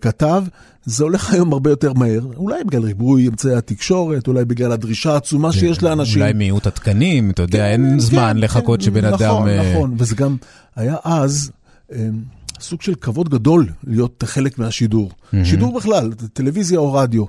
כתב. 0.01 0.43
זה 0.87 1.05
הולך 1.05 1.33
היום 1.33 1.53
הרבה 1.53 1.71
יותר 1.71 1.93
מהר, 1.93 2.21
אולי 2.37 2.65
בגלל 2.65 2.83
ריבוי 2.83 3.29
אמצעי 3.29 3.55
התקשורת, 3.55 4.29
אולי 4.29 4.45
בגלל 4.45 4.73
הדרישה 4.73 5.13
העצומה 5.13 5.53
כן, 5.53 5.59
שיש 5.59 5.83
לאנשים. 5.83 6.23
אולי 6.23 6.33
מיעוט 6.33 6.67
התקנים, 6.67 7.31
אתה 7.31 7.43
יודע, 7.43 7.59
כן, 7.59 7.65
אין 7.65 7.91
כן, 7.91 7.99
זמן 7.99 8.33
כן, 8.35 8.41
לחכות 8.41 8.81
שבן 8.81 9.05
נכון, 9.05 9.27
אדם... 9.27 9.35
נכון, 9.35 9.71
נכון, 9.73 9.95
וזה 9.99 10.15
גם 10.15 10.37
היה 10.77 10.97
אז... 11.05 11.51
אה, 11.93 12.09
סוג 12.61 12.83
של 12.83 12.95
כבוד 12.95 13.29
גדול 13.29 13.67
להיות 13.87 14.25
חלק 14.27 14.59
מהשידור. 14.59 15.11
שידור 15.45 15.77
בכלל, 15.77 16.13
טלוויזיה 16.33 16.79
או 16.79 16.93
רדיו. 16.93 17.25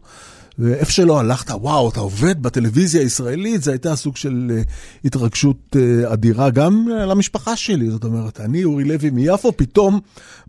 ואיפה 0.59 0.91
שלא 0.91 1.19
הלכת, 1.19 1.51
וואו, 1.51 1.89
אתה 1.89 1.99
עובד 1.99 2.43
בטלוויזיה 2.43 3.01
הישראלית, 3.01 3.63
זה 3.63 3.71
הייתה 3.71 3.95
סוג 3.95 4.17
של 4.17 4.51
uh, 4.51 4.69
התרגשות 5.05 5.75
uh, 5.75 6.13
אדירה 6.13 6.49
גם 6.49 6.85
uh, 6.87 7.05
למשפחה 7.05 7.55
שלי. 7.55 7.89
זאת 7.89 8.03
אומרת, 8.03 8.39
אני, 8.39 8.63
אורי 8.63 8.83
לוי 8.83 9.09
מיפו, 9.09 9.57
פתאום 9.57 9.99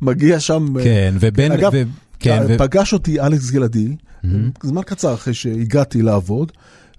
מגיע 0.03 0.41
שם... 0.41 0.75
כן, 0.85 1.15
uh, 1.17 1.19
ובין... 1.21 1.53
אגב, 1.53 1.73
ו... 1.75 1.83
כן, 2.21 2.43
ו... 2.49 2.59
פגש 2.59 2.93
אותי 2.93 3.21
אלכס 3.21 3.51
גלעדי, 3.51 3.97
mm-hmm. 3.97 4.29
זמן 4.63 4.83
קצר 4.83 5.15
אחרי 5.15 5.35
שהגעתי 5.35 6.03
לעבוד, 6.03 6.53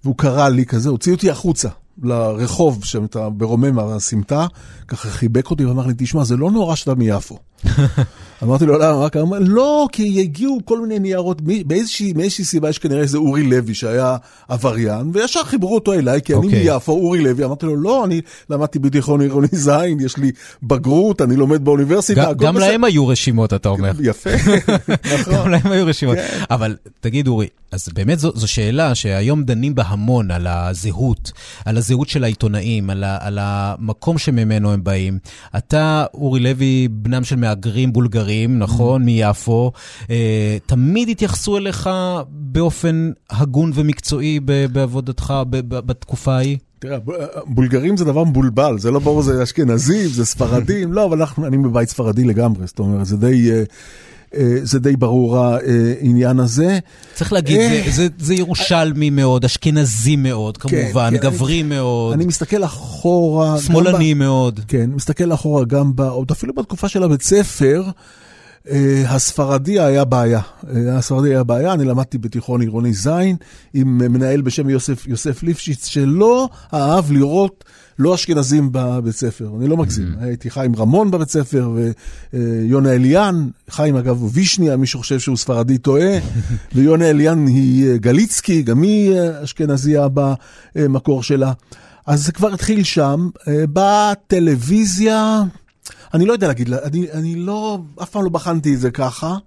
והוא 0.03 0.15
קרא 0.17 0.49
לי 0.49 0.65
כזה, 0.65 0.89
הוציא 0.89 1.11
אותי 1.11 1.29
החוצה. 1.29 1.69
לרחוב 2.03 2.85
שאתה 2.85 3.29
ברומם 3.29 3.79
הסמטה, 3.79 4.47
ככה 4.87 5.09
חיבק 5.09 5.49
אותי 5.49 5.65
ואמר 5.65 5.87
לי, 5.87 5.93
תשמע, 5.97 6.23
זה 6.23 6.37
לא 6.37 6.51
נורא 6.51 6.75
שאתה 6.75 6.95
מיפו. 6.95 7.39
אמרתי 8.43 8.65
לו, 8.65 8.77
למה? 8.77 9.05
רק 9.05 9.17
אמר, 9.17 9.37
לא, 9.41 9.87
כי 9.91 10.21
הגיעו 10.21 10.59
כל 10.65 10.79
מיני 10.79 10.99
ניירות, 10.99 11.41
באיזושהי, 11.41 12.13
מאיזושהי 12.13 12.45
סיבה 12.45 12.69
יש 12.69 12.77
כנראה 12.79 13.01
איזה 13.01 13.17
אורי 13.17 13.43
לוי 13.43 13.73
שהיה 13.73 14.17
עבריין, 14.47 15.11
וישר 15.13 15.43
חיברו 15.43 15.75
אותו 15.75 15.93
אליי, 15.93 16.21
כי. 16.21 16.33
אני 16.33 16.45
אוקיי. 16.45 16.73
מיפו, 16.73 16.91
אורי 16.91 17.21
לוי, 17.21 17.45
אמרתי 17.45 17.65
לו, 17.65 17.75
לא, 17.75 18.05
אני 18.05 18.21
למדתי 18.49 18.79
בתיכון 18.79 19.21
עירוני 19.21 19.47
ז', 19.51 19.71
יש 19.99 20.17
לי 20.17 20.31
בגרות, 20.63 21.21
אני 21.21 21.35
לומד 21.35 21.65
באוניברסיטה. 21.65 22.33
גם 22.33 22.57
להם 22.57 22.83
היו 22.83 23.07
רשימות, 23.07 23.53
אתה 23.53 23.69
אומר. 23.69 23.91
יפה, 24.09 24.29
נכון. 25.19 25.33
גם 25.33 25.49
להם 25.49 25.71
היו 25.71 25.85
רשימות. 25.85 26.15
כן. 26.15 26.43
אבל 26.49 26.75
תגיד, 26.99 27.27
אורי, 27.27 27.47
אז 27.71 27.89
באמת 27.93 28.19
זו, 28.19 28.47
שאלה 28.47 28.95
שהיום 28.95 29.43
דנים 29.43 29.75
בה 29.75 29.83
המון, 29.87 30.31
על 30.31 30.47
הזהות, 30.47 31.31
על 31.65 31.77
הזהות 31.77 32.09
של 32.09 32.23
העיתונאים, 32.23 32.89
על 32.89 33.37
המקום 33.41 34.17
שממנו 34.17 34.71
הם 34.73 34.83
באים. 34.83 35.19
אתה, 35.57 36.05
אורי 36.13 36.39
לוי, 36.39 36.87
בנם 36.91 37.23
של 37.23 37.35
מהגרים 37.35 37.93
בולגרים, 37.93 38.28
נכון, 38.59 39.03
מיפו, 39.03 39.71
אה, 40.09 40.57
תמיד 40.65 41.09
התייחסו 41.09 41.57
אליך 41.57 41.89
באופן 42.29 43.11
הגון 43.29 43.71
ומקצועי 43.75 44.39
בעבודתך 44.71 45.33
בתקופה 45.49 46.35
ההיא? 46.35 46.57
תראה, 46.79 46.97
בולגרים 47.45 47.97
זה 47.97 48.05
דבר 48.05 48.23
מבולבל, 48.23 48.79
זה 48.79 48.91
לא 48.91 48.99
ברור, 48.99 49.21
זה 49.21 49.43
אשכנזים, 49.43 50.07
זה 50.07 50.25
ספרדים, 50.25 50.93
לא, 50.93 51.05
אבל 51.05 51.19
אנחנו, 51.19 51.47
אני 51.47 51.57
בבית 51.57 51.89
ספרדי 51.89 52.23
לגמרי, 52.23 52.67
זאת 52.67 52.79
אומרת, 52.79 53.05
זה 53.05 53.17
די... 53.17 53.51
אה, 53.51 53.63
אה, 54.35 54.57
זה 54.63 54.79
די 54.79 54.95
ברור 54.95 55.37
העניין 55.37 56.39
הזה. 56.39 56.79
צריך 57.13 57.33
להגיד, 57.33 57.61
זה, 57.85 57.91
זה, 57.91 58.07
זה 58.19 58.33
ירושלמי 58.33 59.09
מאוד, 59.09 59.45
אשכנזי 59.45 60.15
מאוד, 60.15 60.57
כן, 60.57 60.69
כמובן, 60.69 61.09
כן, 61.11 61.17
גברי 61.17 61.61
אני, 61.61 61.63
מאוד. 61.63 62.13
אני 62.13 62.25
מסתכל 62.25 62.63
אחורה... 62.63 63.57
שמאלני. 63.59 64.13
מאוד. 64.13 64.59
כן, 64.67 64.89
מסתכל 64.93 65.33
אחורה 65.33 65.65
גם, 65.65 65.95
ב, 65.95 66.01
עוד 66.01 66.31
אפילו 66.31 66.53
בתקופה 66.53 66.89
של 66.89 67.03
הבית 67.03 67.21
ספר. 67.21 67.83
Uh, 68.67 68.71
הספרדי 69.07 69.79
היה 69.79 70.05
בעיה, 70.05 70.39
uh, 70.39 70.67
הספרדי 70.91 71.29
היה 71.29 71.43
בעיה, 71.43 71.73
אני 71.73 71.85
למדתי 71.85 72.17
בתיכון 72.17 72.61
עירוני 72.61 72.93
ז' 72.93 73.09
עם 73.73 73.97
מנהל 73.97 74.41
בשם 74.41 74.69
יוסף, 74.69 75.07
יוסף 75.07 75.43
ליפשיץ, 75.43 75.85
שלא 75.85 76.49
אהב 76.73 77.11
לראות 77.11 77.65
לא 77.99 78.15
אשכנזים 78.15 78.69
בבית 78.71 79.15
ספר, 79.15 79.49
אני 79.59 79.67
לא 79.67 79.77
מגזים. 79.77 80.07
Mm-hmm. 80.07 80.23
הייתי 80.23 80.49
חיים 80.49 80.75
רמון 80.75 81.11
בבית 81.11 81.29
ספר, 81.29 81.71
ויונה 82.33 82.91
אליאן, 82.91 83.49
חיים 83.69 83.95
אגב 83.95 84.35
וישניה, 84.35 84.77
מי 84.77 84.87
שחושב 84.87 85.19
שהוא 85.19 85.37
ספרדי 85.37 85.77
טועה, 85.77 86.19
ויונה 86.75 87.09
אליאן 87.09 87.47
היא 87.47 87.87
אה, 87.87 87.97
גליצקי, 87.97 88.61
גם 88.61 88.81
היא 88.81 89.13
אה, 89.15 89.43
אשכנזיה 89.43 90.07
במקור 90.75 91.23
שלה. 91.23 91.53
אז 92.05 92.25
זה 92.25 92.31
כבר 92.31 92.53
התחיל 92.53 92.83
שם, 92.83 93.29
אה, 93.47 93.63
בטלוויזיה, 93.73 95.41
אני 96.13 96.25
לא 96.25 96.33
יודע 96.33 96.47
להגיד, 96.47 96.73
אני, 96.73 97.11
אני 97.11 97.35
לא, 97.35 97.79
אף 98.03 98.09
פעם 98.09 98.23
לא 98.23 98.29
בחנתי 98.29 98.73
את 98.73 98.79
זה 98.79 98.91
ככה. 98.91 99.37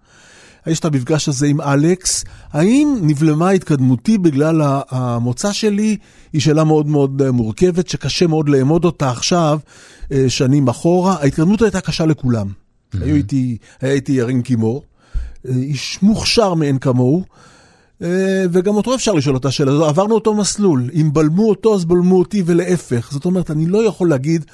יש 0.67 0.79
את 0.79 0.85
המפגש 0.85 1.29
הזה 1.29 1.47
עם 1.47 1.61
אלכס, 1.61 2.25
האם 2.53 2.99
נבלמה 3.03 3.51
התקדמותי 3.51 4.19
בגלל 4.19 4.61
המוצא 4.91 5.53
שלי? 5.53 5.97
היא 6.33 6.41
שאלה 6.41 6.65
מאוד 6.65 6.87
מאוד 6.87 7.23
אה, 7.23 7.31
מורכבת, 7.31 7.89
שקשה 7.89 8.27
מאוד 8.27 8.49
לאמוד 8.49 8.85
אותה 8.85 9.11
עכשיו, 9.11 9.59
אה, 10.13 10.25
שנים 10.29 10.69
אחורה. 10.69 11.17
ההתקדמות 11.21 11.63
הייתה 11.63 11.81
קשה 11.81 12.07
לכולם. 12.07 12.47
Mm-hmm. 12.47 12.99
היו 13.05 13.15
איתי, 13.15 13.57
היה 13.81 13.93
איתי 13.93 14.13
ירין 14.13 14.43
קימור, 14.43 14.83
אה, 15.49 15.55
איש 15.55 15.99
מוכשר 16.03 16.55
מאין 16.55 16.79
כמוהו. 16.79 17.25
וגם 18.53 18.75
אותו 18.75 18.95
אפשר 18.95 19.13
לשאול 19.13 19.35
אותה 19.35 19.51
שאלה, 19.51 19.89
עברנו 19.89 20.15
אותו 20.15 20.35
מסלול, 20.35 20.91
אם 20.95 21.11
בלמו 21.13 21.49
אותו 21.49 21.75
אז 21.75 21.85
בלמו 21.85 22.19
אותי 22.19 22.43
ולהפך. 22.47 23.09
זאת 23.13 23.25
אומרת, 23.25 23.51
אני 23.51 23.67
לא 23.67 23.87
יכול 23.87 24.11
להגיד 24.11 24.45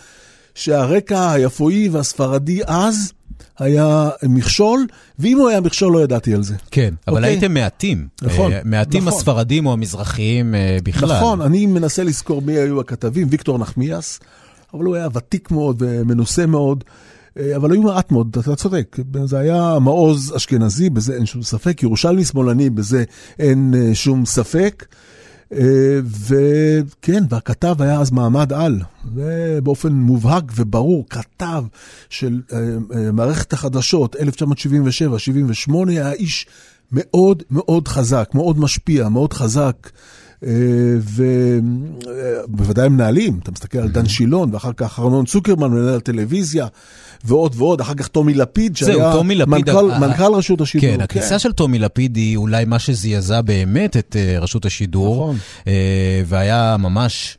שהרקע 0.59 1.33
היפואי 1.33 1.88
והספרדי 1.88 2.61
אז 2.67 3.12
היה 3.59 4.09
מכשול, 4.23 4.87
ואם 5.19 5.38
הוא 5.38 5.49
היה 5.49 5.61
מכשול 5.61 5.93
לא 5.93 6.03
ידעתי 6.03 6.35
על 6.35 6.43
זה. 6.43 6.55
כן, 6.71 6.95
אבל 7.09 7.17
אוקיי? 7.17 7.31
הייתם 7.31 7.55
מעטים. 7.55 8.09
נכון. 8.23 8.53
אה, 8.53 8.61
מעטים 8.65 9.03
נכון. 9.05 9.19
הספרדים 9.19 9.67
או 9.67 9.73
המזרחיים 9.73 10.55
אה, 10.55 10.79
בכלל. 10.85 11.17
נכון, 11.17 11.41
אני 11.41 11.67
מנסה 11.67 12.05
לזכור 12.05 12.43
מי 12.43 12.53
היו 12.53 12.81
הכתבים, 12.81 13.27
ויקטור 13.31 13.59
נחמיאס, 13.59 14.21
אבל 14.75 14.85
הוא 14.85 14.97
היה 14.97 15.09
ותיק 15.15 15.50
מאוד 15.50 15.77
ומנוסה 15.87 16.47
מאוד. 16.47 16.85
אה, 17.38 17.57
אבל 17.57 17.73
היו 17.73 17.83
מעט 17.83 18.12
מאוד, 18.12 18.37
אתה 18.41 18.57
צודק, 18.57 18.97
זה 19.25 19.38
היה 19.38 19.79
מעוז 19.81 20.33
אשכנזי, 20.37 20.91
בזה 20.91 21.15
אין 21.15 21.27
שום 21.27 21.43
ספק, 21.43 21.83
ירושלמי 21.83 22.25
שמאלני, 22.25 22.71
בזה 22.71 23.05
אין 23.38 23.75
שום 23.95 24.27
ספק. 24.27 24.85
אה, 25.52 26.00
וכן, 26.28 27.25
והכתב 27.31 27.83
היה 27.83 28.00
אז 28.00 28.11
מעמד 28.11 28.52
על, 28.52 28.81
ובאופן 29.14 29.93
מובהק 29.93 30.45
וברור, 30.57 31.05
כתב 31.11 31.64
של 32.11 32.40
אה, 32.52 32.59
אה, 32.95 33.12
מערכת 33.12 33.52
החדשות 33.52 34.17
1977-78 34.17 34.21
היה 35.88 36.12
איש 36.12 36.47
מאוד 36.93 37.43
מאוד 37.50 37.88
חזק, 37.88 38.31
מאוד 38.35 38.59
משפיע, 38.59 39.09
מאוד 39.09 39.33
חזק. 39.33 39.90
ובוודאי 42.49 42.88
מנהלים, 42.88 43.38
אתה 43.42 43.50
מסתכל 43.50 43.78
על 43.78 43.88
דן 43.88 44.09
שילון, 44.09 44.54
ואחר 44.54 44.73
כך 44.76 44.99
ארנון 44.99 45.25
צוקרמן, 45.25 45.71
מנהל 45.71 45.97
הטלוויזיה, 45.97 46.66
ועוד 47.25 47.54
ועוד, 47.57 47.80
אחר 47.80 47.95
כך 47.95 48.09
טומי 48.09 48.35
לפיד, 48.35 48.76
שהיה 48.76 49.12
מנכ"ל, 49.47 49.99
מנכ"ל 50.00 50.35
רשות 50.35 50.61
השידור. 50.61 50.90
כן, 50.90 51.00
הכניסה 51.00 51.28
כן. 51.28 51.38
של 51.38 51.52
טומי 51.52 51.78
לפיד 51.78 52.16
היא 52.16 52.37
אולי 52.37 52.64
מה 52.64 52.78
שזעזע 52.78 53.40
באמת 53.40 53.97
את 53.97 54.16
רשות 54.40 54.66
השידור, 54.66 55.16
נכון. 55.16 55.37
והיה 56.26 56.76
ממש... 56.78 57.38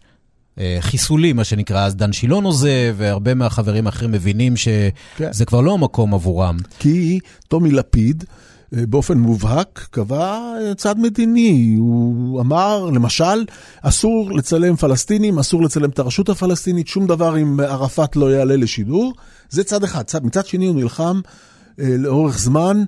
חיסולי, 0.80 1.34
מה 1.34 1.44
שנקרא, 1.44 1.86
אז 1.86 1.96
דן 1.96 2.14
שילון 2.14 2.44
עוזב, 2.44 2.96
והרבה 2.98 3.34
מהחברים 3.34 3.86
האחרים 3.86 4.12
מבינים 4.12 4.58
שזה 4.58 4.90
כן. 5.18 5.46
כבר 5.46 5.62
לא 5.62 5.74
המקום 5.74 6.14
עבורם. 6.14 6.58
כי 6.80 7.20
טומי 7.48 7.72
לפיד, 7.72 8.24
באופן 8.72 9.18
מובהק 9.18 9.88
קבע 9.92 10.54
צעד 10.78 11.00
מדיני. 11.00 11.76
הוא 11.78 12.42
אמר, 12.42 12.90
למשל, 12.94 13.46
אסור 13.82 14.32
לצלם 14.32 14.76
פלסטינים, 14.76 15.40
אסור 15.40 15.64
לצלם 15.64 15.90
את 15.90 16.00
הרשות 16.00 16.30
הפלסטינית, 16.30 16.88
שום 16.88 17.08
דבר 17.08 17.38
אם 17.38 17.60
ערפאת 17.60 18.16
לא 18.16 18.32
יעלה 18.32 18.56
לשידור. 18.56 19.14
זה 19.50 19.64
צד 19.64 19.84
אחד. 19.84 20.04
צד, 20.04 20.26
מצד 20.26 20.46
שני 20.46 20.68
הוא 20.68 20.76
נלחם 20.76 21.22
אה, 21.80 21.96
לאורך 21.98 22.40
זמן 22.40 22.78
אה, 22.80 22.86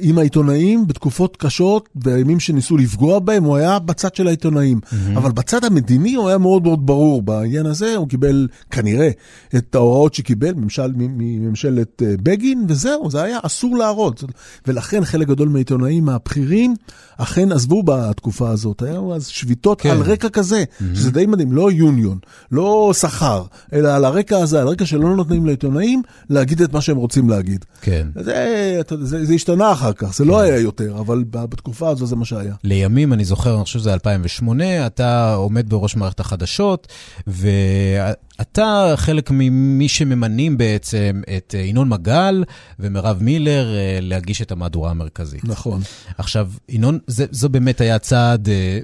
עם 0.00 0.18
העיתונאים 0.18 0.86
בתקופות 0.86 1.36
קשות, 1.36 1.88
בימים 1.94 2.40
שניסו 2.40 2.76
לפגוע 2.76 3.18
בהם, 3.18 3.44
הוא 3.44 3.56
היה 3.56 3.78
בצד 3.78 4.14
של 4.14 4.26
העיתונאים. 4.26 4.80
Mm-hmm. 4.82 5.18
אבל 5.18 5.32
בצד 5.32 5.64
המדיני 5.64 6.14
הוא 6.14 6.28
היה 6.28 6.38
מאוד 6.38 6.62
מאוד 6.62 6.86
ברור. 6.86 7.22
בעניין 7.22 7.66
הזה 7.66 7.96
הוא 7.96 8.08
קיבל 8.08 8.48
כנראה 8.70 9.10
את 9.56 9.74
ההוראות 9.74 10.14
שקיבל 10.14 10.54
ממשל, 10.54 10.92
מממשלת 10.96 12.02
אה, 12.02 12.14
בגין, 12.22 12.64
וזהו, 12.68 13.10
זה 13.10 13.22
היה 13.22 13.38
אסור 13.42 13.76
להראות. 13.76 14.24
ולכן 14.66 15.04
חלק 15.04 15.28
גדול 15.28 15.48
מהעיתונאים 15.48 16.08
הבכירים 16.08 16.74
אכן 17.16 17.52
עזבו 17.52 17.82
בתקופה 17.82 18.50
הזאת. 18.50 18.82
היו 18.82 19.14
אז 19.14 19.26
שביתות 19.26 19.80
כן. 19.80 19.90
על 19.90 20.02
רקע 20.02 20.28
כזה, 20.28 20.64
mm-hmm. 20.64 20.84
שזה 20.94 21.10
די 21.10 21.26
מדהים, 21.26 21.52
לא 21.52 21.72
יוניון, 21.72 22.18
לא 22.52 22.92
שכר, 23.00 23.44
אלא 23.72 23.88
על 23.88 24.04
הרקע 24.04 24.38
הזה, 24.38 24.60
על 24.60 24.66
הרקע 24.66 24.86
שלא 24.86 25.16
נותנים 25.16 25.46
לעיתונאים 25.46 26.02
להגיד 26.30 26.62
את 26.62 26.72
מה 26.72 26.80
שהם 26.80 26.96
רוצים 26.96 27.28
להגיד. 27.30 27.64
כן. 27.80 28.08
זה, 28.14 28.80
זה, 28.88 29.04
זה, 29.04 29.24
זה 29.24 29.34
השתנה 29.50 29.72
אחר 29.72 29.92
כך, 29.92 30.14
זה 30.14 30.24
לא 30.24 30.34
כן. 30.34 30.42
היה 30.42 30.58
יותר, 30.58 30.96
אבל 31.00 31.24
בתקופה 31.30 31.88
הזו 31.88 32.06
זה 32.06 32.16
מה 32.16 32.24
שהיה. 32.24 32.54
לימים, 32.64 33.12
אני 33.12 33.24
זוכר, 33.24 33.54
אני 33.56 33.64
חושב 33.64 33.78
שזה 33.78 33.92
2008, 33.92 34.86
אתה 34.86 35.34
עומד 35.34 35.68
בראש 35.70 35.96
מערכת 35.96 36.20
החדשות, 36.20 36.88
ואתה 37.26 38.92
חלק 38.96 39.30
ממי 39.30 39.88
שממנים 39.88 40.58
בעצם 40.58 41.22
את 41.36 41.54
ינון 41.58 41.88
מגל 41.88 42.44
ומרב 42.78 43.18
מילר 43.22 43.74
אה, 43.74 43.98
להגיש 44.02 44.42
את 44.42 44.52
המהדורה 44.52 44.90
המרכזית. 44.90 45.44
נכון. 45.44 45.80
עכשיו, 46.18 46.48
ינון, 46.68 46.98
זה, 47.06 47.26
זו 47.30 47.48
באמת 47.48 47.80
היה 47.80 47.98
צעד 47.98 48.48
אה, 48.48 48.78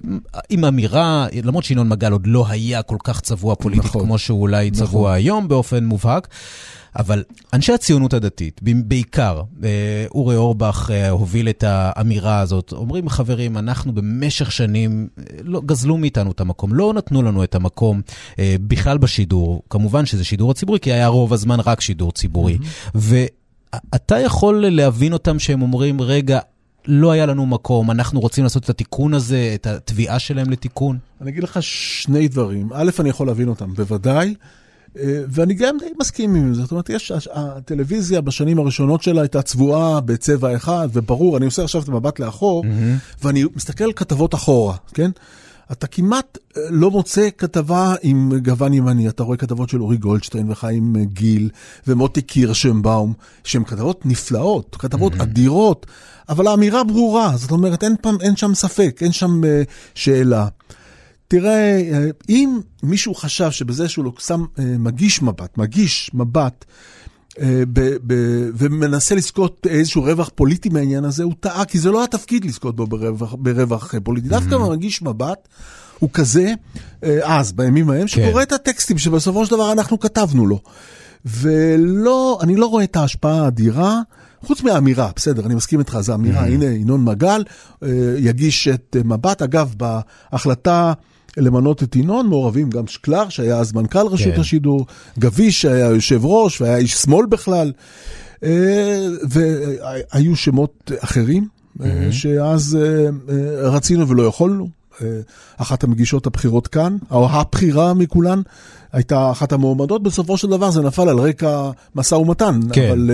עם 0.49 0.65
אמירה, 0.65 1.27
למרות 1.45 1.65
שינון 1.65 1.89
מגל 1.89 2.13
עוד 2.13 2.27
לא 2.27 2.47
היה 2.49 2.83
כל 2.83 2.99
כך 3.05 3.21
צבוע 3.21 3.55
פוליטית 3.55 3.85
נכון. 3.85 4.03
כמו 4.03 4.19
שהוא 4.19 4.41
אולי 4.41 4.71
נכון. 4.71 4.87
צבוע 4.87 5.13
היום 5.13 5.49
באופן 5.49 5.85
מובהק. 5.85 6.29
אבל 6.99 7.25
אנשי 7.53 7.73
הציונות 7.73 8.15
הדתית, 8.15 8.61
בעיקר, 8.63 9.43
אה, 9.65 10.07
אורי 10.11 10.37
אורבך 10.37 10.91
אה, 10.93 11.11
הוביל 11.11 11.49
את 11.49 11.65
האמירה 11.67 12.41
הזאת, 12.41 12.73
אומרים, 12.73 13.09
חברים, 13.09 13.59
אנחנו 13.59 13.93
במשך 13.95 14.53
שנים, 14.53 15.09
אה, 15.19 15.25
לא, 15.43 15.63
גזלו 15.67 15.97
מאיתנו 15.97 16.31
את 16.31 16.41
המקום, 16.41 16.75
לא 16.75 16.93
נתנו 16.95 17.23
לנו 17.23 17.45
את 17.45 17.55
המקום 17.55 18.01
בכלל 18.39 18.99
בשידור. 18.99 19.63
כמובן 19.71 20.07
שזה 20.07 20.25
שידור 20.25 20.51
הציבורי, 20.51 20.81
כי 20.81 20.93
היה 20.93 21.07
רוב 21.07 21.33
הזמן 21.33 21.61
רק 21.61 21.81
שידור 21.81 22.13
ציבורי. 22.13 22.59
Mm-hmm. 22.61 22.91
ואתה 22.95 24.19
יכול 24.19 24.67
להבין 24.69 25.13
אותם 25.13 25.39
שהם 25.39 25.63
אומרים, 25.63 26.01
רגע, 26.01 26.39
לא 26.87 27.11
היה 27.11 27.27
לנו 27.27 27.47
מקום, 27.47 27.91
אנחנו 27.91 28.21
רוצים 28.21 28.45
לעשות 28.45 28.65
את 28.65 28.71
התיקון 28.71 29.15
הזה, 29.15 29.53
את 29.55 29.67
התביעה 29.67 30.19
שלהם 30.19 30.51
לתיקון? 30.51 30.99
אני 31.21 31.31
אגיד 31.31 31.43
לך 31.43 31.59
שני 31.61 32.29
דברים. 32.29 32.69
א', 32.75 32.91
אני 33.01 33.09
יכול 33.09 33.27
להבין 33.27 33.49
אותם, 33.49 33.75
בוודאי. 33.75 34.35
אה, 34.99 35.23
ואני 35.29 35.55
גם 35.55 35.77
די 35.79 35.87
מסכים 36.01 36.35
עם 36.35 36.55
זה, 36.55 36.63
זאת 36.63 36.71
אומרת, 36.71 36.91
יש, 36.91 37.13
הטלוויזיה 37.33 38.21
בשנים 38.21 38.59
הראשונות 38.59 39.03
שלה 39.03 39.21
הייתה 39.21 39.43
צבועה 39.43 40.01
בצבע 40.01 40.57
אחד, 40.57 40.89
וברור, 40.93 41.37
אני 41.37 41.47
עושה 41.47 41.65
עכשיו 41.65 41.83
את 41.83 41.89
המבט 41.89 42.19
לאחור, 42.19 42.65
mm-hmm. 42.65 43.25
ואני 43.25 43.45
מסתכל 43.57 43.85
על 43.85 43.93
כתבות 43.93 44.35
אחורה, 44.35 44.77
כן? 44.95 45.11
אתה 45.73 45.87
כמעט 45.87 46.39
אה, 46.57 46.63
לא 46.71 46.91
מוצא 46.91 47.29
כתבה 47.39 47.95
עם 48.03 48.33
גוון 48.45 48.75
ימני, 48.75 49.09
אתה 49.09 49.23
רואה 49.23 49.37
כתבות 49.37 49.69
של 49.69 49.83
אורי 49.83 49.97
גולדשטיין 49.97 50.51
וחיים 50.51 50.97
גיל 51.05 51.51
ומוטי 51.87 52.23
קירשנבאום, 52.23 53.13
שהן 53.45 53.65
כתבות 53.65 54.07
נפלאות, 54.07 54.77
כתבות 54.79 55.13
mm-hmm. 55.13 55.23
אדירות, 55.23 55.87
אבל 56.29 56.47
האמירה 56.47 56.85
ברורה, 56.85 57.33
זאת 57.37 57.51
אומרת, 57.51 57.85
אין, 57.85 57.97
פעם, 58.01 58.17
אין 58.21 58.37
שם 58.37 58.55
ספק, 58.55 58.99
אין 59.03 59.13
שם 59.13 59.41
uh, 59.41 59.47
שאלה. 59.95 60.49
תראה, 61.29 61.81
אה, 61.93 62.09
אם 62.29 62.61
מישהו 62.83 63.15
חשב 63.15 63.51
שבזה 63.51 63.89
שהוא 63.89 64.05
לא 64.05 64.13
שם, 64.19 64.45
אה, 64.59 64.65
מגיש 64.79 65.23
מבט, 65.23 65.59
מגיש 65.59 66.11
מבט, 66.15 66.65
אה, 67.41 67.63
ב, 67.73 67.81
ב, 68.07 68.15
ומנסה 68.55 69.15
לזכות 69.15 69.67
איזשהו 69.71 70.03
רווח 70.03 70.31
פוליטי 70.35 70.69
מהעניין 70.69 71.05
הזה, 71.05 71.23
הוא 71.23 71.35
טעה, 71.41 71.65
כי 71.65 71.79
זה 71.79 71.91
לא 71.91 72.05
התפקיד 72.05 72.45
לזכות 72.45 72.77
בו 72.77 72.87
ברווח, 72.87 73.35
ברווח 73.39 73.95
פוליטי. 74.05 74.29
דווקא. 74.29 74.57
מגיש 74.57 75.03
מבט 75.03 75.49
הוא 75.99 76.11
כזה, 76.13 76.55
אז, 77.23 77.53
בימים 77.53 77.91
ההם, 77.91 78.01
כן. 78.01 78.07
שקורא 78.07 78.43
את 78.43 78.53
הטקסטים 78.53 78.99
שבסופו 78.99 79.47
של 79.47 79.51
דבר 79.51 79.73
אנחנו 79.73 80.01
כתבנו 80.01 80.47
לו. 80.47 80.61
ולא, 81.25 82.39
אני 82.43 82.57
לא 82.57 82.67
רואה 82.67 82.85
את 82.85 82.97
ההשפעה 82.97 83.45
האדירה. 83.45 84.01
חוץ 84.45 84.63
מהאמירה, 84.63 85.11
בסדר, 85.17 85.47
אני 85.47 85.55
מסכים 85.55 85.79
איתך, 85.79 85.99
זו 86.01 86.15
אמירה, 86.15 86.43
mm-hmm. 86.45 86.51
הנה 86.51 86.65
ינון 86.65 87.05
מגל 87.05 87.45
יגיש 88.19 88.69
את 88.69 88.97
מבט. 89.05 89.43
אגב, 89.43 89.75
בהחלטה 89.77 90.93
למנות 91.37 91.83
את 91.83 91.97
ינון, 91.97 92.27
מעורבים 92.27 92.71
גם 92.71 92.87
שקלר, 92.87 93.29
שהיה 93.29 93.59
אז 93.59 93.73
מנכ"ל 93.73 94.07
רשות 94.07 94.35
כן. 94.35 94.41
השידור, 94.41 94.87
גביש, 95.19 95.63
שהיה 95.63 95.87
יושב 95.87 96.25
ראש 96.25 96.61
והיה 96.61 96.77
איש 96.77 96.95
שמאל 96.95 97.27
בכלל, 97.27 97.73
אה, 98.45 99.07
והיו 99.29 100.37
שמות 100.37 100.91
אחרים, 100.99 101.49
mm-hmm. 101.79 101.85
שאז 102.11 102.79
אה, 102.81 103.09
רצינו 103.69 104.09
ולא 104.09 104.23
יכולנו. 104.23 104.69
אחת 105.57 105.85
המגישות 105.85 106.27
הבכירות 106.27 106.69
כאן, 106.69 106.97
או 107.11 107.31
הבכירה 107.31 107.95
מכולן, 107.95 108.43
הייתה 108.93 109.31
אחת 109.31 109.53
המועמדות, 109.53 110.03
בסופו 110.03 110.37
של 110.37 110.49
דבר 110.49 110.71
זה 110.71 110.83
נפל 110.83 111.09
על 111.09 111.19
רקע 111.19 111.71
משא 111.95 112.15
ומתן. 112.15 112.61
כן. 112.73 112.91
אבל 112.91 113.11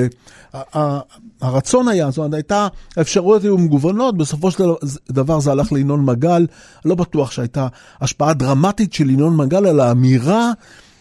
הרצון 1.43 1.89
היה, 1.89 2.11
זאת 2.11 2.19
אומרת, 2.19 2.35
הייתה, 2.35 2.69
האפשרויות 2.97 3.43
היו 3.43 3.59
מגוונות, 3.59 4.17
בסופו 4.17 4.51
של 4.51 4.65
דבר 5.11 5.41
זה 5.41 5.51
הלך 5.51 5.73
לינון 5.73 6.05
מגל, 6.05 6.47
לא 6.85 6.95
בטוח 6.95 7.31
שהייתה 7.31 7.67
השפעה 8.01 8.35
דרמטית 8.35 8.93
של 8.93 9.11
ינון 9.11 9.37
מגל 9.37 9.67
על 9.67 9.81
האמירה. 9.81 10.51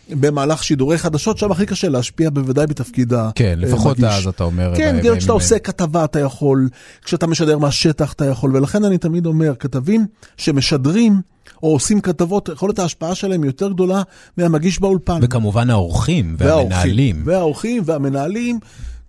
במהלך 0.09 0.63
שידורי 0.63 0.97
חדשות, 0.97 1.37
שם 1.37 1.51
הכי 1.51 1.65
קשה 1.65 1.89
להשפיע 1.89 2.29
בוודאי 2.29 2.67
בתפקיד 2.67 3.13
המגיש. 3.13 3.31
כן, 3.35 3.55
לפחות 3.57 3.99
מגיש. 3.99 4.13
אז 4.13 4.27
אתה 4.27 4.43
אומר. 4.43 4.73
כן, 4.75 4.99
גם 5.03 5.17
כשאתה 5.17 5.33
עושה 5.33 5.59
כתבה 5.59 6.03
אתה 6.03 6.19
יכול, 6.19 6.69
כשאתה 7.03 7.27
משדר 7.27 7.57
מהשטח 7.57 8.13
אתה 8.13 8.25
יכול, 8.25 8.55
ולכן 8.55 8.83
אני 8.83 8.97
תמיד 8.97 9.25
אומר, 9.25 9.53
כתבים 9.59 10.05
שמשדרים 10.37 11.21
או 11.63 11.71
עושים 11.71 12.01
כתבות, 12.01 12.49
יכולת 12.53 12.79
ההשפעה 12.79 13.15
שלהם 13.15 13.43
יותר 13.43 13.71
גדולה 13.71 14.01
מהמגיש 14.37 14.79
באולפן. 14.79 15.19
וכמובן 15.21 15.69
האורחים 15.69 16.35
והמנהלים. 16.37 17.21
והאורחים 17.25 17.83
והמנהלים, 17.85 18.59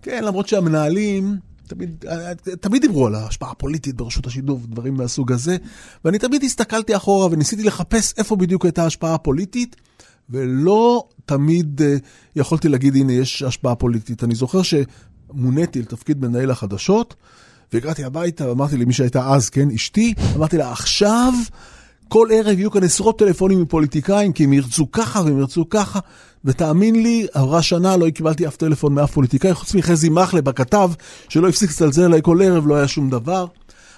כן, 0.03 0.25
למרות 0.25 0.49
שהמנהלים... 0.49 1.37
תמיד, 1.67 2.05
תמיד 2.61 2.83
דיברו 2.83 3.07
על 3.07 3.15
ההשפעה 3.15 3.51
הפוליטית 3.51 3.97
ברשות 3.97 4.27
השידור 4.27 4.61
ודברים 4.65 4.95
מהסוג 4.95 5.33
הזה, 5.33 5.57
ואני 6.05 6.19
תמיד 6.19 6.43
הסתכלתי 6.43 6.97
אחורה 6.97 7.29
וניסיתי 7.31 7.63
לחפש 7.65 8.15
איפה 8.19 8.37
בדיוק 8.37 8.65
הייתה 8.65 8.83
ההשפעה 8.83 9.15
הפוליטית, 9.15 9.77
ולא 10.31 11.09
תמיד 11.27 11.81
uh, 11.81 11.85
יכולתי 12.37 12.69
להגיד, 12.69 12.97
הנה, 12.97 13.13
יש 13.13 13.43
השפעה 13.43 13.75
פוליטית. 13.75 14.25
אני 14.25 14.35
זוכר 14.35 14.61
שמוניתי 14.63 15.81
לתפקיד 15.81 16.21
מנהל 16.21 16.51
החדשות, 16.51 17.15
והגעתי 17.73 18.05
הביתה 18.05 18.49
ואמרתי 18.49 18.77
למי 18.77 18.93
שהייתה 18.93 19.29
אז, 19.35 19.51
כן, 19.51 19.71
אשתי, 19.71 20.15
אמרתי 20.37 20.57
לה, 20.57 20.73
עכשיו... 20.73 21.33
כל 22.13 22.29
ערב 22.33 22.59
יהיו 22.59 22.71
כאן 22.71 22.83
עשרות 22.85 23.19
טלפונים 23.19 23.63
מפוליטיקאים, 23.63 24.33
כי 24.33 24.45
הם 24.45 24.53
ירצו 24.53 24.93
ככה 24.93 25.21
והם 25.25 25.39
ירצו 25.39 25.69
ככה. 25.71 26.01
ותאמין 26.45 27.03
לי, 27.03 27.27
עברה 27.33 27.63
שנה, 27.63 27.97
לא 27.97 28.11
קיבלתי 28.11 28.47
אף 28.47 28.57
טלפון 28.57 28.95
מאף 28.95 29.11
פוליטיקאי, 29.11 29.55
חוץ 29.55 29.75
מחזי 29.75 30.09
מחלב 30.09 30.49
הכתב, 30.49 30.91
שלא 31.29 31.49
הפסיק 31.49 31.71
לצלצל 31.71 32.05
אליי 32.05 32.21
כל 32.23 32.43
ערב, 32.43 32.67
לא 32.67 32.75
היה 32.75 32.89
שום 32.89 33.11
דבר. 33.11 33.47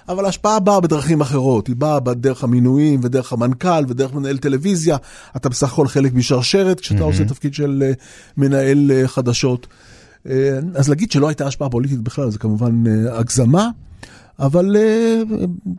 אבל 0.09 0.25
ההשפעה 0.25 0.59
באה 0.59 0.79
בדרכים 0.79 1.21
אחרות, 1.21 1.67
היא 1.67 1.75
באה 1.75 1.99
בדרך 1.99 2.43
המינויים 2.43 2.99
ודרך 3.03 3.33
המנכ"ל 3.33 3.83
ודרך 3.87 4.13
מנהל 4.13 4.37
טלוויזיה. 4.37 4.97
אתה 5.35 5.49
בסך 5.49 5.73
הכל 5.73 5.87
חלק 5.87 6.13
משרשרת 6.13 6.79
כשאתה 6.79 7.01
mm-hmm. 7.01 7.03
עושה 7.03 7.25
תפקיד 7.25 7.53
של 7.53 7.83
uh, 7.91 8.03
מנהל 8.37 8.91
uh, 8.91 9.07
חדשות. 9.07 9.67
Uh, 10.25 10.29
אז 10.75 10.89
להגיד 10.89 11.11
שלא 11.11 11.27
הייתה 11.27 11.47
השפעה 11.47 11.69
פוליטית 11.69 11.99
בכלל, 11.99 12.29
זה 12.29 12.39
כמובן 12.39 12.83
הגזמה. 13.11 13.69
אבל 14.39 14.75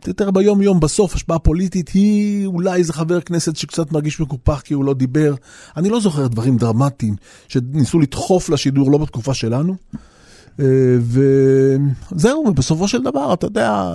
יותר 0.07 0.31
ביום 0.31 0.61
יום 0.61 0.79
בסוף 0.79 1.15
השפעה 1.15 1.39
פוליטית 1.39 1.89
היא 1.89 2.45
אולי 2.45 2.79
איזה 2.79 2.93
חבר 2.93 3.21
כנסת 3.21 3.55
שקצת 3.55 3.91
מרגיש 3.91 4.19
מקופח 4.19 4.61
כי 4.61 4.73
הוא 4.73 4.85
לא 4.85 4.93
דיבר. 4.93 5.35
אני 5.77 5.89
לא 5.89 5.99
זוכר 5.99 6.27
דברים 6.27 6.57
דרמטיים 6.57 7.15
שניסו 7.47 7.99
לדחוף 7.99 8.49
לשידור 8.49 8.91
לא 8.91 8.97
בתקופה 8.97 9.33
שלנו. 9.33 9.75
אה, 10.59 10.65
וזהו, 12.11 12.45
ובסופו 12.47 12.87
של 12.87 13.03
דבר, 13.03 13.33
אתה 13.33 13.45
יודע, 13.45 13.91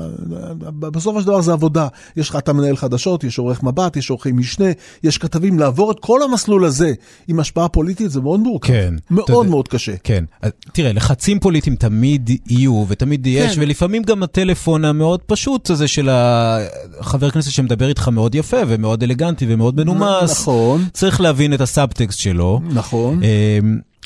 בסופו 0.79 1.21
של 1.21 1.27
דבר 1.27 1.41
זה 1.41 1.53
עבודה. 1.53 1.89
יש 2.17 2.31
לך, 2.31 2.37
אתה 2.37 2.53
מנהל 2.53 2.77
חדשות, 2.77 3.25
יש 3.25 3.39
עורך 3.39 3.63
מבט, 3.63 3.97
יש 3.97 4.11
עורכי 4.11 4.33
משנה, 4.33 4.67
יש 5.03 5.19
כתבים. 5.19 5.59
לעבור 5.59 5.91
את 5.91 5.97
כל 6.01 6.23
המסלול 6.23 6.65
הזה 6.65 6.93
עם 7.29 7.41
השפעה 7.41 7.69
פוליטית 7.69 8.11
זה 8.11 8.21
מאוד 8.21 8.41
מורכב. 8.41 8.73
כן. 8.73 8.95
מאוד 9.11 9.47
מאוד 9.47 9.69
קשה. 9.69 9.93
כן. 10.05 10.25
תראה, 10.73 10.93
לחצים 10.93 11.41
פוליטיים 11.41 11.77
תמיד 11.77 12.31
יהיו 12.47 12.85
ותמיד 12.89 13.27
יש, 13.27 13.55
כן. 13.55 13.61
ולפעמים 13.63 14.03
גם 14.03 14.23
הטלפון 14.23 14.85
המאוד 14.85 15.21
פשוט 15.27 15.71
הזה 15.71 15.89
של 15.89 16.09
החבר 16.13 17.31
כנסת 17.31 17.51
שמדבר 17.51 17.89
איתך 17.89 18.09
מאוד 18.09 18.35
יפה 18.35 18.57
ומאוד 18.69 19.03
אלגנטי 19.03 19.47
ומאוד 19.49 19.77
מנומס. 19.77 20.31
נכון. 20.31 20.85
צריך 20.93 21.21
להבין 21.21 21.55
את 21.55 21.61
הסאבטקסט 21.61 22.19
שלו. 22.19 22.61
נכון. 22.71 23.21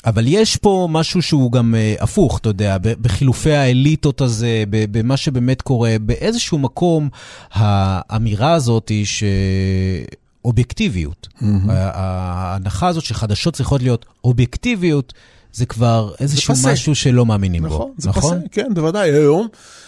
אבל 0.07 0.23
יש 0.27 0.57
פה 0.57 0.87
משהו 0.91 1.21
שהוא 1.21 1.51
גם 1.51 1.75
uh, 1.75 2.03
הפוך, 2.03 2.37
אתה 2.37 2.49
יודע, 2.49 2.77
בחילופי 2.81 3.51
האליטות 3.53 4.21
הזה, 4.21 4.63
במה 4.69 5.17
שבאמת 5.17 5.61
קורה, 5.61 5.95
באיזשהו 6.01 6.57
מקום 6.57 7.09
האמירה 7.51 8.53
הזאת 8.53 8.89
היא 8.89 9.05
שאובייקטיביות. 10.43 11.27
Mm-hmm. 11.31 11.45
ההנחה 11.71 12.87
הזאת 12.87 13.03
שחדשות 13.03 13.53
צריכות 13.53 13.81
להיות 13.81 14.05
אובייקטיביות, 14.23 15.13
זה 15.53 15.65
כבר 15.65 16.13
איזשהו 16.19 16.55
זה 16.55 16.71
משהו 16.71 16.95
שלא 16.95 17.25
מאמינים 17.25 17.65
נכון, 17.65 17.87
בו, 17.87 17.93
זה 17.97 18.09
נכון? 18.09 18.39
פסה, 18.39 18.47
כן, 18.51 18.73
בוודאי, 18.73 19.11
היום, 19.11 19.47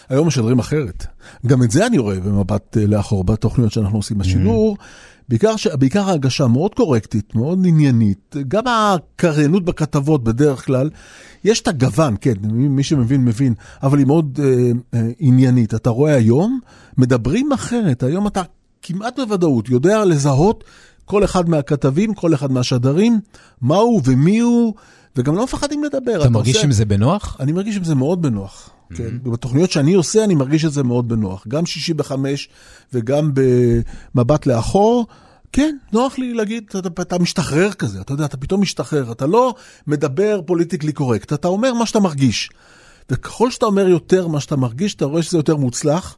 היום 0.10 0.28
משדרים 0.28 0.60
אחרת. 0.60 1.06
גם 1.48 1.64
את 1.64 1.72
זה 1.72 1.88
אני 1.88 1.98
רואה 1.98 2.20
במבט 2.20 2.78
אה, 2.78 2.86
לאחור 2.86 3.24
בתוכניות 3.24 3.72
שאנחנו 3.72 3.98
עושים 3.98 4.18
בשידור. 4.18 4.78
Mm-hmm. 4.80 5.09
בעיקר, 5.30 5.56
ש... 5.56 5.68
בעיקר 5.68 6.10
ההגשה 6.10 6.48
מאוד 6.48 6.76
קורקטית, 6.76 7.36
מאוד 7.36 7.60
עניינית, 7.65 8.36
גם 8.48 8.63
הקריינות 8.68 9.65
בכתבות 9.65 10.24
בדרך 10.24 10.65
כלל, 10.65 10.89
יש 11.44 11.62
את 11.62 11.68
הגוון, 11.68 12.15
כן, 12.22 12.34
מי 12.52 12.84
שמבין 12.84 13.26
מבין, 13.26 13.54
אבל 13.84 13.98
היא 13.98 14.08
מאוד 14.08 14.39
אה, 14.44 14.72
אה, 14.94 15.08
עניינית. 15.20 15.74
אתה 15.74 15.89
רואה 15.89 16.15
היום, 16.15 16.60
מדברים 16.98 17.52
אחרת, 17.52 18.04
היום 18.04 18.28
אתה 18.28 18.42
כמעט 18.82 19.20
בוודאות 19.20 19.70
יודע 19.70 20.06
לזהות 20.06 20.63
כל 21.06 21.24
אחד 21.24 21.50
מהכתבים, 21.50 22.13
כל 22.13 22.34
אחד 22.34 22.52
מהשדרים, 22.52 23.20
מהו 23.62 24.02
ומי 24.06 24.39
הוא, 24.39 24.74
וגם 25.15 25.36
לא 25.36 25.44
מפחדים 25.44 25.84
לדבר. 25.84 26.22
אתה 26.22 26.30
מרגיש 26.30 26.56
עושה... 26.56 26.65
עם 26.65 26.72
זה 26.72 26.86
בנוח? 26.86 27.38
אני 27.39 27.52
מרגיש 27.52 27.78
עם 27.78 27.84
זה 27.84 27.96
מאוד 27.96 28.22
בנוח. 28.22 28.70
כן, 28.95 29.17
בתוכניות 29.23 29.71
שאני 29.71 29.93
עושה, 29.93 30.23
אני 30.23 30.36
מרגיש 30.36 30.65
את 30.65 30.73
זה 30.73 30.84
מאוד 30.84 31.08
בנוח. 31.08 31.47
גם 31.47 31.65
שישי 31.65 31.93
בחמש 31.93 32.49
וגם 32.93 33.32
במבט 33.34 34.45
לאחור. 34.45 35.08
כן, 35.52 35.75
נוח 35.93 36.19
לי 36.19 36.34
להגיד, 36.34 36.63
אתה, 36.69 37.02
אתה 37.02 37.19
משתחרר 37.19 37.71
כזה, 37.71 38.02
אתה 38.02 38.13
יודע, 38.13 38.25
אתה 38.25 38.38
פתאום 38.38 38.62
משתחרר, 38.62 39.12
אתה 39.12 39.28
לא 39.28 39.56
מדבר 39.88 40.41
פוליטיקלי 40.45 40.91
קורקט, 40.91 41.34
אתה 41.34 41.47
אומר 41.47 41.73
מה 41.73 41.86
שאתה 41.86 41.99
מרגיש. 41.99 42.49
וככל 43.10 43.52
שאתה 43.52 43.65
אומר 43.65 43.88
יותר 43.88 44.28
מה 44.28 44.39
שאתה 44.39 44.56
מרגיש, 44.56 44.93
אתה 44.95 45.06
רואה 45.06 45.23
שזה 45.23 45.38
יותר 45.38 45.56
מוצלח, 45.56 46.17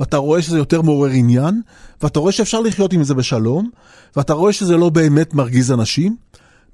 ואתה 0.00 0.16
רואה 0.16 0.42
שזה 0.42 0.58
יותר 0.58 0.82
מעורר 0.82 1.10
עניין, 1.10 1.60
ואתה 2.02 2.18
רואה 2.20 2.32
שאפשר 2.32 2.60
לחיות 2.60 2.92
עם 2.92 3.04
זה 3.04 3.14
בשלום, 3.14 3.70
ואתה 4.16 4.32
רואה 4.32 4.52
שזה 4.52 4.76
לא 4.76 4.88
באמת 4.88 5.34
מרגיז 5.34 5.72
אנשים, 5.72 6.16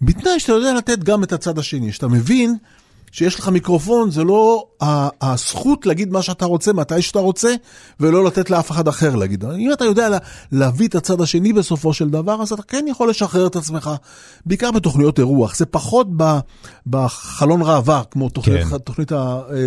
בתנאי 0.03 0.41
שאתה 0.41 0.53
יודע 0.53 0.75
לתת 0.75 0.99
גם 0.99 1.25
את 1.25 1.33
הצד 1.33 1.59
השני, 1.59 1.93
שאתה 1.93 2.09
מבין 2.09 2.57
שיש 3.13 3.39
לך 3.39 3.49
מיקרופון, 3.49 4.11
זה 4.11 4.25
לא 4.25 4.67
הזכות 5.21 5.87
להגיד 5.87 6.13
מה 6.13 6.23
שאתה 6.23 6.45
רוצה, 6.45 6.73
מתי 6.73 7.03
שאתה 7.03 7.19
רוצה, 7.19 7.55
ולא 8.01 8.25
לתת 8.25 8.51
לאף 8.51 8.71
אחד 8.71 8.89
אחר 8.89 9.15
להגיד. 9.17 9.45
אם 9.45 9.73
אתה 9.73 9.85
יודע 9.85 10.09
להביא 10.53 10.89
את 10.89 10.95
הצד 10.95 11.21
השני 11.21 11.53
בסופו 11.53 11.93
של 11.93 12.11
דבר, 12.11 12.43
אז 12.43 12.53
אתה 12.53 12.63
כן 12.63 12.85
יכול 12.89 13.11
לשחרר 13.11 13.47
את 13.47 13.57
עצמך, 13.57 13.91
בעיקר 14.47 14.71
בתוכניות 14.71 15.19
אירוח. 15.19 15.57
זה 15.57 15.67
פחות 15.67 16.07
בחלון 16.87 17.63
ראווה, 17.63 18.03
כמו 18.11 18.29
תוכנית, 18.29 18.65
כן. 18.65 18.79
תוכנית 18.79 19.13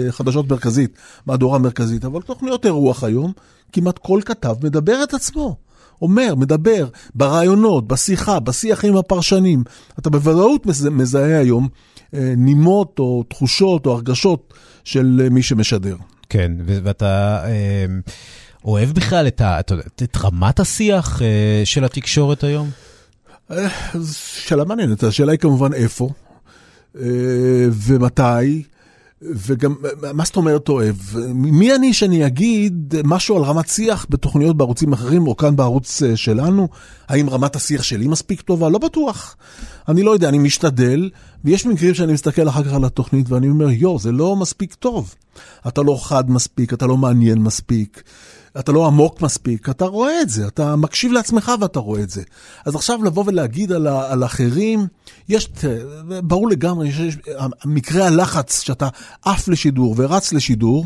החדשות 0.10 0.51
מרכזית, 0.51 0.97
מהדורה 1.25 1.60
מרכזית, 1.60 2.05
אבל 2.05 2.21
תוכניות 2.21 2.65
אירוח 2.65 3.03
היום, 3.03 3.31
כמעט 3.71 3.97
כל 3.97 4.21
כתב 4.25 4.55
מדבר 4.63 5.03
את 5.03 5.13
עצמו. 5.13 5.64
אומר, 6.01 6.36
מדבר, 6.36 6.88
ברעיונות, 7.15 7.88
בשיחה, 7.88 8.39
בשיח 8.39 8.86
עם 8.86 8.97
הפרשנים. 8.97 9.63
אתה 9.99 10.10
בוודאות 10.10 10.65
מזהה 10.91 11.39
היום 11.39 11.67
אה, 12.13 12.34
נימות 12.38 12.99
או 12.99 13.23
תחושות 13.29 13.86
או 13.86 13.93
הרגשות 13.93 14.53
של 14.84 15.21
אה, 15.23 15.29
מי 15.29 15.43
שמשדר. 15.43 15.95
כן, 16.29 16.51
ואתה 16.65 17.43
אה, 17.45 17.86
אוהב 18.65 18.91
בכלל 18.91 19.27
את, 19.27 19.41
ה, 19.41 19.60
את, 19.60 19.71
את 20.03 20.17
רמת 20.17 20.60
השיח 20.60 21.21
של 21.63 21.86
התקשורת 21.86 22.43
היום? 22.43 22.69
שאלה 24.45 24.65
מעניינת, 24.65 25.03
השאלה 25.03 25.31
היא 25.31 25.39
כמובן 25.39 25.73
איפה 25.73 26.10
ומתי. 27.71 28.63
וגם, 29.21 29.75
מה 30.13 30.25
זאת 30.25 30.36
אומרת 30.36 30.69
אוהב? 30.69 30.95
מי 31.34 31.75
אני 31.75 31.93
שאני 31.93 32.28
אגיד 32.28 32.95
משהו 33.04 33.38
על 33.38 33.43
רמת 33.43 33.67
שיח 33.67 34.06
בתוכניות 34.10 34.58
בערוצים 34.58 34.93
אחרים, 34.93 35.28
או 35.28 35.38
כאן 35.38 35.56
בערוץ 35.56 36.04
אה, 36.04 36.17
שלנו? 36.17 36.67
האם 37.08 37.30
רמת 37.30 37.56
השיח 37.56 37.84
שלי 37.84 38.08
מספיק 38.08 38.41
טובה? 38.41 38.69
לא 38.69 38.80
בטוח. 38.80 39.36
אני 39.89 40.04
לא 40.04 40.12
יודע, 40.12 40.30
אני 40.30 40.38
משתדל, 40.38 41.10
ויש 41.45 41.65
מקרים 41.65 41.93
שאני 41.93 42.13
מסתכל 42.13 42.49
אחר 42.49 42.63
כך 42.63 42.73
על 42.73 42.86
התוכנית 42.86 43.30
ואני 43.30 43.49
אומר, 43.49 43.69
יואו, 43.69 43.99
זה 43.99 44.12
לא 44.12 44.36
מספיק 44.36 44.73
טוב. 44.73 45.15
אתה 45.67 45.82
לא 45.82 45.99
חד 46.04 46.32
מספיק, 46.32 46.73
אתה 46.73 46.86
לא 46.88 46.97
מעניין 46.97 47.38
מספיק. 47.38 48.04
אתה 48.60 48.72
לא 48.72 48.88
עמוק 48.88 49.22
מספיק, 49.22 49.70
אתה 49.70 49.86
רואה 49.86 50.22
את 50.22 50.30
זה, 50.30 50.48
אתה 50.48 50.76
מקשיב 50.76 51.12
לעצמך 51.12 51.52
ואתה 51.62 51.80
רואה 51.80 52.02
את 52.02 52.10
זה. 52.10 52.22
אז 52.65 52.76
עכשיו 52.76 53.04
לבוא 53.04 53.24
ולהגיד 53.28 53.72
על, 53.72 53.88
על 53.88 54.24
אחרים, 54.24 54.88
יש, 55.30 55.50
ברור 56.24 56.50
לגמרי, 56.50 56.88
יש 56.88 57.18
מקרה 57.65 58.08
הלחץ 58.08 58.62
שאתה 58.62 58.89
עף 59.26 59.48
לשידור 59.48 59.96
ורץ 59.98 60.34
לשידור, 60.34 60.86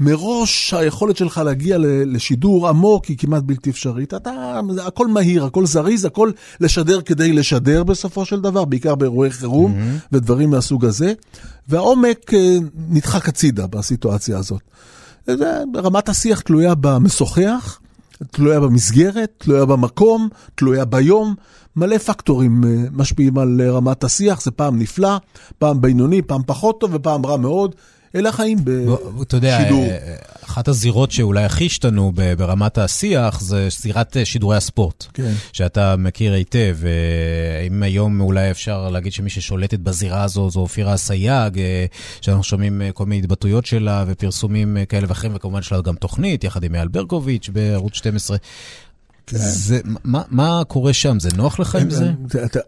מראש 0.00 0.74
היכולת 0.74 1.16
שלך 1.16 1.38
להגיע 1.44 1.76
לשידור 2.06 2.68
עמוק 2.68 3.04
היא 3.04 3.18
כמעט 3.18 3.42
בלתי 3.42 3.70
אפשרית. 3.70 4.14
אתה, 4.14 4.60
הכל 4.86 5.06
מהיר, 5.06 5.44
הכל 5.44 5.66
זריז, 5.66 6.04
הכל 6.04 6.30
לשדר 6.60 7.00
כדי 7.00 7.32
לשדר 7.32 7.84
בסופו 7.84 8.24
של 8.24 8.40
דבר, 8.40 8.64
בעיקר 8.64 8.94
באירועי 8.94 9.30
חירום 9.30 9.74
mm-hmm. 9.74 10.08
ודברים 10.12 10.50
מהסוג 10.50 10.84
הזה, 10.84 11.12
והעומק 11.68 12.34
אה, 12.34 12.56
נדחק 12.88 13.28
הצידה 13.28 13.66
בסיטואציה 13.66 14.38
הזאת. 14.38 14.62
רמת 15.76 16.08
השיח 16.08 16.40
תלויה 16.40 16.74
במשוחח, 16.74 17.80
תלויה 18.30 18.60
במסגרת, 18.60 19.32
תלויה 19.38 19.64
במקום, 19.64 20.28
תלויה 20.54 20.84
ביום. 20.84 21.34
מלא 21.76 21.98
פקטורים 21.98 22.64
אה, 22.64 22.84
משפיעים 22.92 23.38
על 23.38 23.60
אה, 23.60 23.70
רמת 23.70 24.04
השיח, 24.04 24.42
זה 24.42 24.50
פעם 24.50 24.78
נפלא, 24.78 25.16
פעם 25.58 25.80
בינוני, 25.80 26.22
פעם 26.22 26.42
פחות 26.46 26.80
טוב 26.80 26.90
ופעם 26.94 27.26
רע 27.26 27.36
מאוד. 27.36 27.74
אלה 28.14 28.28
החיים 28.28 28.58
בשידור. 28.64 29.22
אתה 29.22 29.36
יודע, 29.36 29.58
אה, 29.70 30.16
אחת 30.44 30.68
הזירות 30.68 31.10
שאולי 31.10 31.44
הכי 31.44 31.66
השתנו 31.66 32.12
ברמת 32.38 32.78
השיח 32.78 33.40
זה 33.40 33.68
זירת 33.80 34.16
אה, 34.16 34.24
שידורי 34.24 34.56
הספורט. 34.56 35.06
כן. 35.14 35.32
שאתה 35.52 35.96
מכיר 35.96 36.32
היטב. 36.32 36.76
אה, 36.84 37.66
אם 37.66 37.82
היום 37.82 38.20
אולי 38.20 38.50
אפשר 38.50 38.88
להגיד 38.90 39.12
שמי 39.12 39.30
ששולטת 39.30 39.78
בזירה 39.78 40.22
הזו 40.22 40.50
זו 40.50 40.60
אופירה 40.60 40.94
אסייג, 40.94 41.60
שאנחנו 42.20 42.42
שומעים 42.42 42.82
כל 42.94 43.06
מיני 43.06 43.22
התבטאויות 43.22 43.66
שלה 43.66 44.04
ופרסומים 44.06 44.76
כאלה 44.88 45.06
ואחרים, 45.08 45.32
וכמובן 45.34 45.58
יש 45.58 45.72
לה 45.72 45.80
גם 45.80 45.94
תוכנית 45.94 46.44
יחד 46.44 46.64
עם 46.64 46.74
אייל 46.74 46.88
ברקוביץ' 46.88 47.48
בערוץ 47.52 47.94
12. 47.94 48.36
כן. 49.30 49.38
זה, 49.38 49.80
מה, 50.04 50.22
מה 50.30 50.62
קורה 50.68 50.92
שם? 50.92 51.20
זה 51.20 51.28
נוח 51.36 51.58
לך 51.60 51.74
עם 51.74 51.90
זה? 51.90 52.12
אתה, 52.44 52.60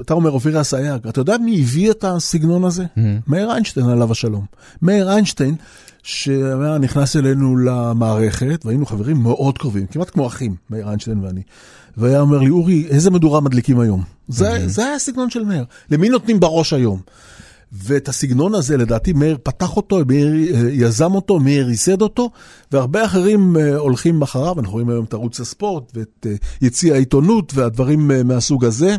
אתה 0.00 0.14
אומר 0.14 0.30
אופירה 0.30 0.60
אסייג, 0.60 1.06
אתה 1.08 1.20
יודע 1.20 1.38
מי 1.38 1.60
הביא 1.60 1.90
את 1.90 2.04
הסגנון 2.04 2.64
הזה? 2.64 2.84
מאיר 3.26 3.50
איינשטיין 3.52 3.88
עליו 3.88 4.12
השלום. 4.12 4.44
מאיר 4.82 5.10
איינשטיין, 5.10 5.54
שנכנס 6.02 7.16
אלינו 7.16 7.56
למערכת, 7.56 8.62
והיינו 8.64 8.86
חברים 8.86 9.16
מאוד 9.16 9.58
קרובים, 9.58 9.86
כמעט 9.86 10.10
כמו 10.10 10.26
אחים, 10.26 10.54
מאיר 10.70 10.88
איינשטיין 10.88 11.20
ואני. 11.24 11.42
והיה 11.96 12.20
אומר 12.20 12.38
לי, 12.38 12.50
אורי, 12.50 12.86
איזה 12.88 13.10
מדורה 13.10 13.40
מדליקים 13.40 13.80
היום? 13.80 14.02
זה. 14.28 14.68
זה 14.68 14.84
היה 14.84 14.94
הסגנון 14.94 15.30
של 15.30 15.44
מאיר. 15.44 15.64
למי 15.90 16.08
נותנים 16.08 16.40
בראש 16.40 16.72
היום? 16.72 17.00
ואת 17.72 18.08
הסגנון 18.08 18.54
הזה, 18.54 18.76
לדעתי, 18.76 19.12
מאיר 19.12 19.38
פתח 19.42 19.76
אותו, 19.76 20.00
מאיר 20.06 20.28
אה, 20.54 20.70
יזם 20.70 21.14
אותו, 21.14 21.40
מאיר 21.40 21.70
ייסד 21.70 22.02
אותו, 22.02 22.30
והרבה 22.72 23.04
אחרים 23.04 23.56
אה, 23.56 23.76
הולכים 23.76 24.22
אחריו. 24.22 24.60
אנחנו 24.60 24.72
רואים 24.72 24.88
היום 24.88 25.04
את 25.04 25.14
ערוץ 25.14 25.40
הספורט 25.40 25.92
ואת 25.94 26.26
אה, 26.26 26.34
יציא 26.62 26.92
העיתונות 26.92 27.52
והדברים 27.54 28.10
מהסוג 28.24 28.64
הזה. 28.64 28.96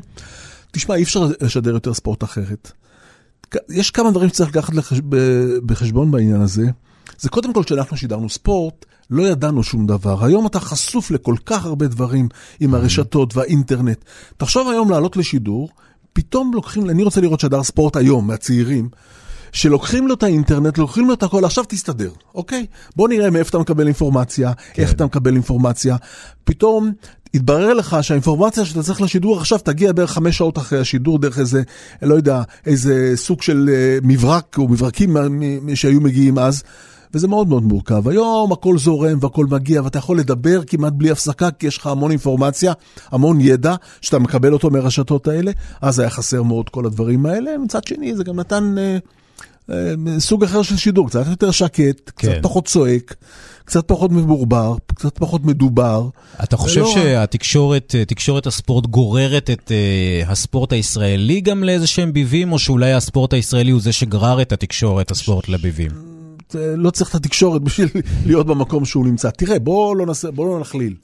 תשמע, 0.72 0.96
אי 0.96 1.04
אפשר 1.04 1.28
לשדר 1.42 1.74
יותר 1.74 1.94
ספורט 1.94 2.24
אחרת. 2.24 2.72
יש 3.70 3.92
כמה 3.92 4.12
דברים 4.12 4.30
שצריך 4.30 4.50
לקחת. 4.50 4.74
בחשבון 5.66 6.12
בעניין 6.12 6.42
הזה. 6.42 6.66
זה 7.20 7.30
קודם 7.30 7.54
כל 7.54 7.64
שאנחנו 7.64 7.98
שידרנו 7.98 8.30
ספורט, 8.30 8.86
לא 9.10 9.24
ידענו 9.24 9.64
שום 9.64 9.88
דבר. 9.88 10.26
היום 10.26 10.48
אתה 10.48 10.60
חשוף 10.60 11.12
לכל 11.12 11.36
כך 11.46 11.66
הרבה 11.66 11.88
דברים 11.88 12.30
עם 12.60 12.74
הרשתות 12.74 13.38
והאינטרנט. 13.38 13.98
תחשוב 14.38 14.70
היום 14.70 14.92
לעלות 14.92 15.18
לשידור, 15.18 15.70
פתאום 16.18 16.52
לוקחים, 16.54 16.90
אני 16.90 17.04
רוצה 17.04 17.22
לראות 17.22 17.40
שדר 17.40 17.64
ספורט 17.64 17.96
היום 17.96 18.28
מהצעירים, 18.28 18.90
שלוקחים 19.52 20.08
לו 20.08 20.14
את 20.14 20.24
האינטרנט, 20.24 20.78
לוקחים 20.78 21.08
לו 21.08 21.14
את 21.14 21.24
הכל, 21.24 21.46
עכשיו 21.46 21.64
תסתדר, 21.68 22.12
אוקיי? 22.36 22.66
בוא 22.96 23.08
נראה 23.08 23.30
מאיפה 23.30 23.50
אתה 23.50 23.60
מקבל 23.60 23.86
אינפורמציה, 23.86 24.54
כן. 24.74 24.82
איך 24.82 24.92
אתה 24.92 25.06
מקבל 25.06 25.34
אינפורמציה. 25.34 25.96
פתאום 26.44 26.92
יתברר 27.34 27.74
לך 27.74 27.98
שהאינפורמציה 28.02 28.66
שאתה 28.66 28.84
צריך 28.84 29.02
לשידור 29.02 29.38
עכשיו 29.38 29.60
תגיע 29.60 29.92
בערך 29.92 30.12
חמש 30.12 30.38
שעות 30.38 30.58
אחרי 30.58 30.80
השידור, 30.80 31.20
דרך 31.20 31.40
איזה, 31.40 31.64
לא 32.02 32.16
יודע, 32.16 32.42
איזה 32.66 33.12
סוג 33.16 33.42
של 33.42 33.70
uh, 33.70 34.06
מברק 34.08 34.58
או 34.58 34.68
מברקים 34.68 35.18
שהיו 35.76 36.02
מגיעים 36.02 36.40
אז. 36.40 36.64
וזה 37.14 37.28
מאוד 37.28 37.48
מאוד 37.48 37.64
מורכב. 37.64 38.08
היום 38.08 38.52
הכל 38.52 38.78
זורם 38.78 39.18
והכל 39.22 39.46
מגיע, 39.46 39.82
ואתה 39.84 39.98
יכול 39.98 40.20
לדבר 40.20 40.64
כמעט 40.64 40.94
בלי 40.94 41.12
הפסקה, 41.12 41.52
כי 41.52 41.68
יש 41.68 41.78
לך 41.78 41.88
המון 41.88 42.12
אינפורמציה, 42.12 42.74
המון 43.12 43.42
ידע, 43.42 43.76
שאתה 44.02 44.20
מקבל 44.20 44.54
אותו 44.54 44.70
מהרשתות 44.70 45.28
האלה, 45.28 45.52
אז 45.82 46.00
היה 46.00 46.10
חסר 46.10 46.44
מאוד 46.44 46.70
כל 46.70 46.86
הדברים 46.86 47.26
האלה. 47.26 47.58
מצד 47.58 47.88
שני, 47.88 48.16
זה 48.16 48.24
גם 48.24 48.40
נתן 48.40 48.76
אה, 48.78 48.98
אה, 49.72 50.20
סוג 50.20 50.44
אחר 50.44 50.62
של 50.62 50.78
שידור, 50.78 51.08
קצת 51.08 51.28
יותר 51.28 51.52
שקט, 51.52 52.12
כן. 52.18 52.32
קצת 52.32 52.44
פחות 52.44 52.68
צועק. 52.68 53.16
קצת 53.66 53.88
פחות 53.88 54.12
מבורבר, 54.12 54.76
קצת 54.96 55.18
פחות 55.18 55.46
מדובר. 55.46 56.10
אתה 56.44 56.58
חושב 56.58 56.82
לא... 56.82 56.92
שהתקשורת, 56.94 57.96
אה, 57.98 58.06
תקשורת 58.06 58.48
הספורט 58.48 58.86
גוררת 58.86 59.50
את 59.50 59.72
uh, 59.72 60.32
הספורט 60.32 60.74
הישראלי 60.74 61.42
גם 61.42 61.64
לאיזה 61.64 61.88
שהם 61.88 62.14
ביבים, 62.14 62.52
או 62.52 62.60
שאולי 62.60 62.94
הספורט 62.94 63.34
הישראלי 63.34 63.72
הוא 63.72 63.82
זה 63.82 63.94
שגרר 63.94 64.42
את 64.42 64.52
התקשורת 64.52 65.12
הספורט 65.12 65.50
לביבים? 65.50 66.17
לא 66.56 66.90
צריך 66.90 67.10
את 67.10 67.16
התקשורת 67.16 67.62
בשביל 67.62 67.88
להיות 68.26 68.48
במקום 68.48 68.86
שהוא 68.86 69.06
נמצא. 69.06 69.30
תראה, 69.30 69.60
בוא 69.60 69.96
לא. 69.96 70.06
בוא 70.36 70.48
לא 70.48 70.60
נכליל. 70.60 70.96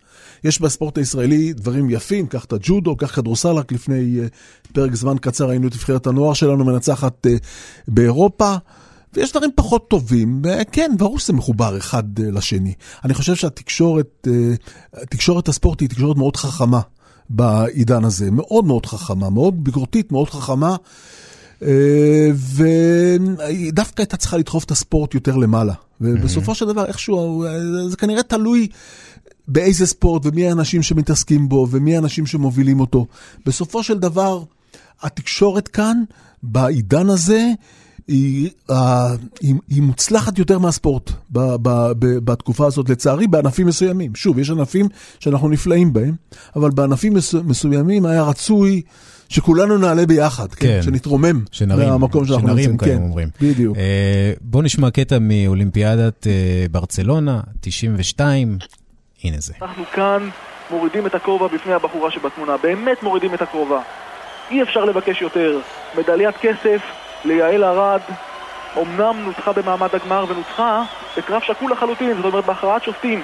יש 0.43 0.61
בספורט 0.61 0.97
הישראלי 0.97 1.53
דברים 1.53 1.89
יפים, 1.89 2.27
קח 2.27 2.45
את 2.45 2.53
הג'ודו, 2.53 2.95
קח 2.95 3.15
כדורסל, 3.15 3.49
רק 3.49 3.71
לפני 3.71 4.19
uh, 4.19 4.73
פרק 4.73 4.95
זמן 4.95 5.17
קצר 5.17 5.49
היינו 5.49 5.67
את 5.67 5.73
נבחרת 5.73 6.07
הנוער 6.07 6.33
שלנו 6.33 6.65
מנצחת 6.65 7.27
uh, 7.27 7.29
באירופה. 7.87 8.55
ויש 9.13 9.31
דברים 9.31 9.49
פחות 9.55 9.89
טובים, 9.89 10.41
כן, 10.71 10.91
ברור 10.97 11.19
שזה 11.19 11.33
מחובר 11.33 11.77
אחד 11.77 12.19
לשני. 12.19 12.73
אני 13.05 13.13
חושב 13.13 13.35
שהתקשורת, 13.35 14.27
תקשורת 15.09 15.47
הספורט 15.47 15.79
היא 15.79 15.89
תקשורת 15.89 16.17
מאוד 16.17 16.35
חכמה 16.37 16.79
בעידן 17.29 18.05
הזה, 18.05 18.31
מאוד 18.31 18.65
מאוד 18.65 18.85
חכמה, 18.85 19.29
מאוד 19.29 19.63
ביקורתית, 19.63 20.11
מאוד 20.11 20.29
חכמה. 20.29 20.75
אה, 21.65 22.29
ודווקא 23.67 24.01
הייתה 24.01 24.17
צריכה 24.17 24.37
לדחוף 24.37 24.63
את 24.63 24.71
הספורט 24.71 25.13
יותר 25.13 25.35
למעלה. 25.35 25.73
ובסופו 26.01 26.55
של 26.55 26.65
דבר, 26.65 26.85
איכשהו, 26.85 27.43
אה, 27.43 27.89
זה 27.89 27.97
כנראה 27.97 28.23
תלוי 28.23 28.67
באיזה 29.47 29.85
ספורט 29.85 30.21
ומי 30.25 30.47
האנשים 30.47 30.83
שמתעסקים 30.83 31.49
בו 31.49 31.67
ומי 31.71 31.95
האנשים 31.95 32.25
שמובילים 32.25 32.79
אותו. 32.79 33.05
בסופו 33.45 33.83
של 33.83 33.99
דבר, 33.99 34.43
התקשורת 35.01 35.67
כאן, 35.67 36.03
בעידן 36.43 37.09
הזה, 37.09 37.51
היא, 38.07 38.49
היא, 38.69 39.55
היא 39.69 39.81
מוצלחת 39.81 40.37
יותר 40.37 40.59
מהספורט 40.59 41.11
ב, 41.29 41.39
ב, 41.39 41.91
ב, 41.99 42.05
בתקופה 42.17 42.65
הזאת, 42.65 42.89
לצערי, 42.89 43.27
בענפים 43.27 43.67
מסוימים. 43.67 44.15
שוב, 44.15 44.39
יש 44.39 44.49
ענפים 44.49 44.87
שאנחנו 45.19 45.49
נפלאים 45.49 45.93
בהם, 45.93 46.15
אבל 46.55 46.71
בענפים 46.71 47.13
מסוימים 47.43 48.05
היה 48.05 48.23
רצוי 48.23 48.81
שכולנו 49.29 49.77
נעלה 49.77 50.05
ביחד, 50.05 50.53
כן, 50.53 50.67
כן 50.67 50.81
שנתרומם 50.81 51.41
שנרים, 51.51 51.89
מהמקום 51.89 52.25
שאנחנו 52.25 52.47
נמצאים. 52.47 52.63
שנרים, 52.63 52.77
כאלה 52.77 52.97
כן, 52.97 53.03
אומרים. 53.03 53.27
בדיוק. 53.41 53.77
אה, 53.77 54.33
בוא 54.41 54.63
נשמע 54.63 54.91
קטע 54.91 55.17
מאולימפיאדת 55.21 56.27
אה, 56.27 56.65
ברצלונה, 56.71 57.39
92, 57.61 58.57
הנה 59.23 59.37
זה. 59.39 59.53
אנחנו 59.61 59.83
כאן 59.93 60.29
מורידים 60.71 61.05
את 61.05 61.15
הכובע 61.15 61.47
בפני 61.47 61.73
הבחורה 61.73 62.11
שבתמונה, 62.11 62.57
באמת 62.57 63.03
מורידים 63.03 63.33
את 63.33 63.41
הכובע. 63.41 63.79
אי 64.51 64.63
אפשר 64.63 64.85
לבקש 64.85 65.21
יותר. 65.21 65.59
מדליית 65.97 66.35
כסף 66.37 66.81
ליעל 67.25 67.63
ארד, 67.63 68.01
אמנם 68.81 69.25
נוצחה 69.25 69.53
במעמד 69.53 69.89
הגמר 69.93 70.25
ונוצחה 70.29 70.83
בקרב 71.17 71.41
שקול 71.41 71.71
לחלוטין, 71.71 72.15
זאת 72.15 72.25
אומרת 72.25 72.45
בהכרעת 72.45 72.83
שופטים. 72.83 73.23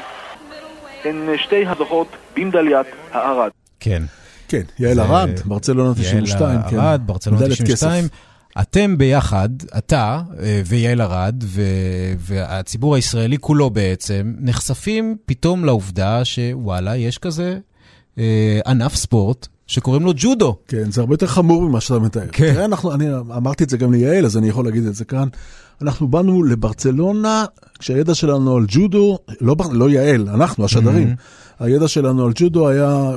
הן 1.06 1.30
שתי 1.38 1.66
הזוכות 1.66 2.08
במדליית 2.36 2.88
הארד. 3.12 3.50
כן. 3.80 4.04
כן, 4.50 4.62
יעל 4.80 5.00
ארד, 5.00 5.30
ברצלונה 5.46 5.94
92. 5.94 6.60
יעל 6.72 6.80
ארד, 6.80 7.02
ברצלונה 7.06 7.50
92. 7.50 8.08
אתם 8.62 8.98
ביחד, 8.98 9.50
אתה 9.78 10.22
אה, 10.40 10.62
ויעל 10.66 11.02
ארד 11.02 11.44
והציבור 12.20 12.96
הישראלי 12.96 13.38
כולו 13.38 13.70
בעצם, 13.70 14.34
נחשפים 14.40 15.18
פתאום 15.26 15.66
לעובדה 15.66 16.26
שוואלה, 16.26 16.96
יש 16.96 17.18
כזה 17.18 17.58
אה, 18.18 18.60
ענף 18.68 18.96
ספורט 18.96 19.48
שקוראים 19.68 20.04
לו 20.04 20.12
ג'ודו. 20.16 20.58
כן, 20.68 20.92
זה 20.92 21.02
הרבה 21.02 21.14
יותר 21.14 21.28
חמור 21.28 21.70
ממה 21.70 21.82
שאתה 21.82 22.00
מתאר. 22.00 22.28
כן. 22.32 22.54
תראה, 22.54 22.66
אנחנו, 22.66 22.94
אני 22.94 23.06
אמרתי 23.18 23.64
את 23.64 23.70
זה 23.70 23.78
גם 23.78 23.92
ליעל, 23.92 24.26
אז 24.26 24.38
אני 24.38 24.50
יכול 24.50 24.66
להגיד 24.66 24.86
את 24.86 24.96
זה 24.96 25.06
כאן. 25.06 25.28
אנחנו 25.82 26.08
באנו 26.08 26.44
לברצלונה, 26.44 27.46
כשהידע 27.80 28.16
שלנו 28.16 28.58
על 28.58 28.66
ג'ודו, 28.68 29.20
לא, 29.42 29.56
לא 29.72 29.90
יעל, 29.90 30.30
אנחנו, 30.30 30.66
השדרים, 30.66 31.08
mm-hmm. 31.08 31.64
הידע 31.66 31.88
שלנו 31.88 32.26
על 32.26 32.32
ג'ודו 32.36 32.70
היה 32.70 33.12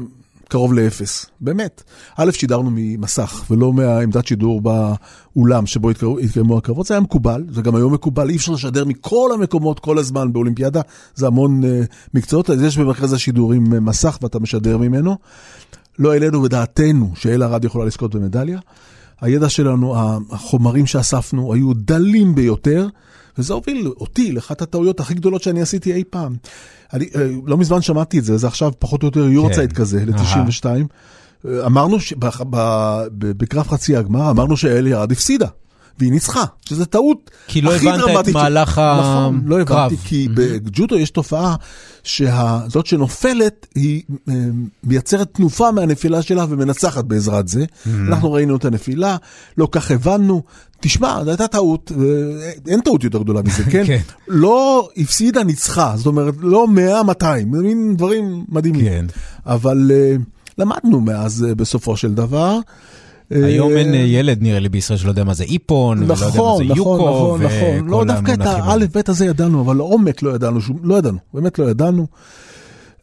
קרוב 0.53 0.75
לאפס, 0.75 1.27
באמת. 1.41 1.83
א', 2.17 2.31
שידרנו 2.31 2.71
ממסך 2.73 3.45
ולא 3.51 3.73
מהעמדת 3.73 4.27
שידור 4.27 4.61
באולם 4.61 5.67
שבו 5.67 5.91
התקיימו 5.91 6.59
הקרבות, 6.59 6.87
זה 6.87 6.95
היה 6.95 7.01
מקובל, 7.01 7.45
זה 7.51 7.63
גם 7.63 7.75
היום 7.75 7.95
מקובל, 7.95 8.31
אי 8.31 8.37
אפשר 8.37 8.53
לשדר 8.53 8.85
מכל 8.85 9.31
המקומות 9.35 9.81
כל 9.81 9.99
הזמן 9.99 10.33
באולימפיאדה, 10.33 10.81
זה 11.15 11.27
המון 11.27 11.63
uh, 11.63 11.67
מקצועות, 12.15 12.51
אז 12.51 12.63
יש 12.63 12.79
במרכז 12.79 13.13
השידורים 13.13 13.67
uh, 13.67 13.81
מסך 13.81 14.19
ואתה 14.23 14.39
משדר 14.39 14.79
ממנו. 14.79 15.17
לא 15.99 16.13
העלינו 16.13 16.43
בדעתנו 16.43 17.11
שאל 17.15 17.43
ארד 17.43 17.65
יכולה 17.65 17.85
לזכות 17.85 18.15
במדליה. 18.15 18.59
הידע 19.21 19.49
שלנו, 19.49 19.95
החומרים 20.31 20.87
שאספנו 20.87 21.55
היו 21.55 21.75
דלים 21.75 22.35
ביותר, 22.35 22.89
וזה 23.39 23.55
הוביל 23.55 23.93
אותי 24.01 24.33
לאחת 24.33 24.63
הטעויות 24.63 25.01
הכי 25.01 25.15
גדולות 25.15 25.43
שאני 25.43 25.63
עשיתי 25.63 25.93
אי 25.93 26.05
פעם. 26.11 26.37
אני 26.93 27.09
אה, 27.17 27.31
לא 27.47 27.59
מזמן 27.59 27.83
שמעתי 27.83 28.19
את 28.19 28.25
זה, 28.25 28.37
זה 28.37 28.47
עכשיו 28.47 28.73
פחות 28.79 29.03
או 29.03 29.09
יותר 29.09 29.29
יורצייט 29.29 29.71
כן. 29.71 29.77
כזה, 29.77 30.05
ל-92. 30.07 30.65
אמרנו, 31.67 31.97
בקרב 33.19 33.69
חצי 33.69 33.97
הגמר, 33.97 34.31
אמרנו 34.31 34.57
שאל 34.57 34.87
ירד 34.87 35.13
הפסידה. 35.13 35.47
והיא 35.99 36.13
ניצחה, 36.13 36.45
שזה 36.69 36.87
טעות 36.87 37.31
כי 37.47 37.61
לא 37.61 37.75
הבנת 37.77 38.29
את 38.29 38.35
מהלך 38.35 38.79
הקרב. 38.79 39.01
נכון, 39.01 39.43
לא 39.47 39.61
הבנתי, 39.61 39.97
כי 40.05 40.27
mm-hmm. 40.27 40.35
בג'ודו 40.35 40.99
יש 40.99 41.11
תופעה 41.11 41.57
שזאת 42.05 42.87
שנופלת, 42.87 43.67
היא 43.75 44.03
אה, 44.29 44.35
מייצרת 44.85 45.29
תנופה 45.35 45.71
מהנפילה 45.71 46.23
שלה 46.23 46.47
ומנצחת 46.49 47.05
בעזרת 47.05 47.49
זה. 47.49 47.65
Mm-hmm. 47.65 47.89
אנחנו 48.09 48.33
ראינו 48.33 48.57
את 48.57 48.65
הנפילה, 48.65 49.17
לא 49.59 49.69
כך 49.73 49.91
הבנו. 49.91 50.43
תשמע, 50.81 51.25
זו 51.25 51.31
הייתה 51.31 51.49
טעות, 51.49 51.93
אין 52.69 52.81
טעות 52.81 53.05
יותר 53.05 53.23
גדולה 53.23 53.43
מזה, 53.43 53.65
כן? 53.73 53.87
כן. 53.87 54.01
לא 54.29 54.89
הפסידה, 54.97 55.45
ניצחה, 55.45 55.93
זאת 55.97 56.07
אומרת, 56.07 56.35
לא 56.41 56.69
100, 56.69 57.03
200, 57.03 57.55
זה 57.57 57.63
מין 57.63 57.97
דברים 57.97 58.45
מדהימים. 58.49 58.85
כן. 58.85 59.07
אבל 59.47 59.91
uh, 59.91 60.23
למדנו 60.59 61.01
מאז 61.01 61.47
בסופו 61.57 61.97
של 61.97 62.15
דבר. 62.15 62.59
היום 63.35 63.77
אין 63.77 63.95
אה, 63.95 63.99
ילד, 63.99 64.43
נראה 64.43 64.61
לי, 64.61 64.69
בישראל 64.69 64.99
שלא 64.99 65.09
יודע 65.11 65.25
מה 65.25 65.35
זה 65.35 65.45
איפון, 65.45 66.03
ולא 66.03 66.13
יודע 66.13 66.25
מה 66.25 66.31
נכון, 66.31 66.67
זה 66.67 66.75
יוקו, 66.77 66.97
נכון, 66.97 67.43
נכון, 67.43 67.89
לא, 67.89 68.05
דווקא 68.05 68.33
את 68.33 68.41
האלף-בית 68.43 69.09
הזה 69.09 69.27
ידענו, 69.27 69.61
אבל 69.61 69.77
לעומק 69.77 70.23
לא 70.23 70.31
ידענו, 70.31 70.59
לא 70.83 70.95
ידענו, 70.95 71.19
באמת 71.35 71.59
לא 71.59 71.71
ידענו. 71.71 72.07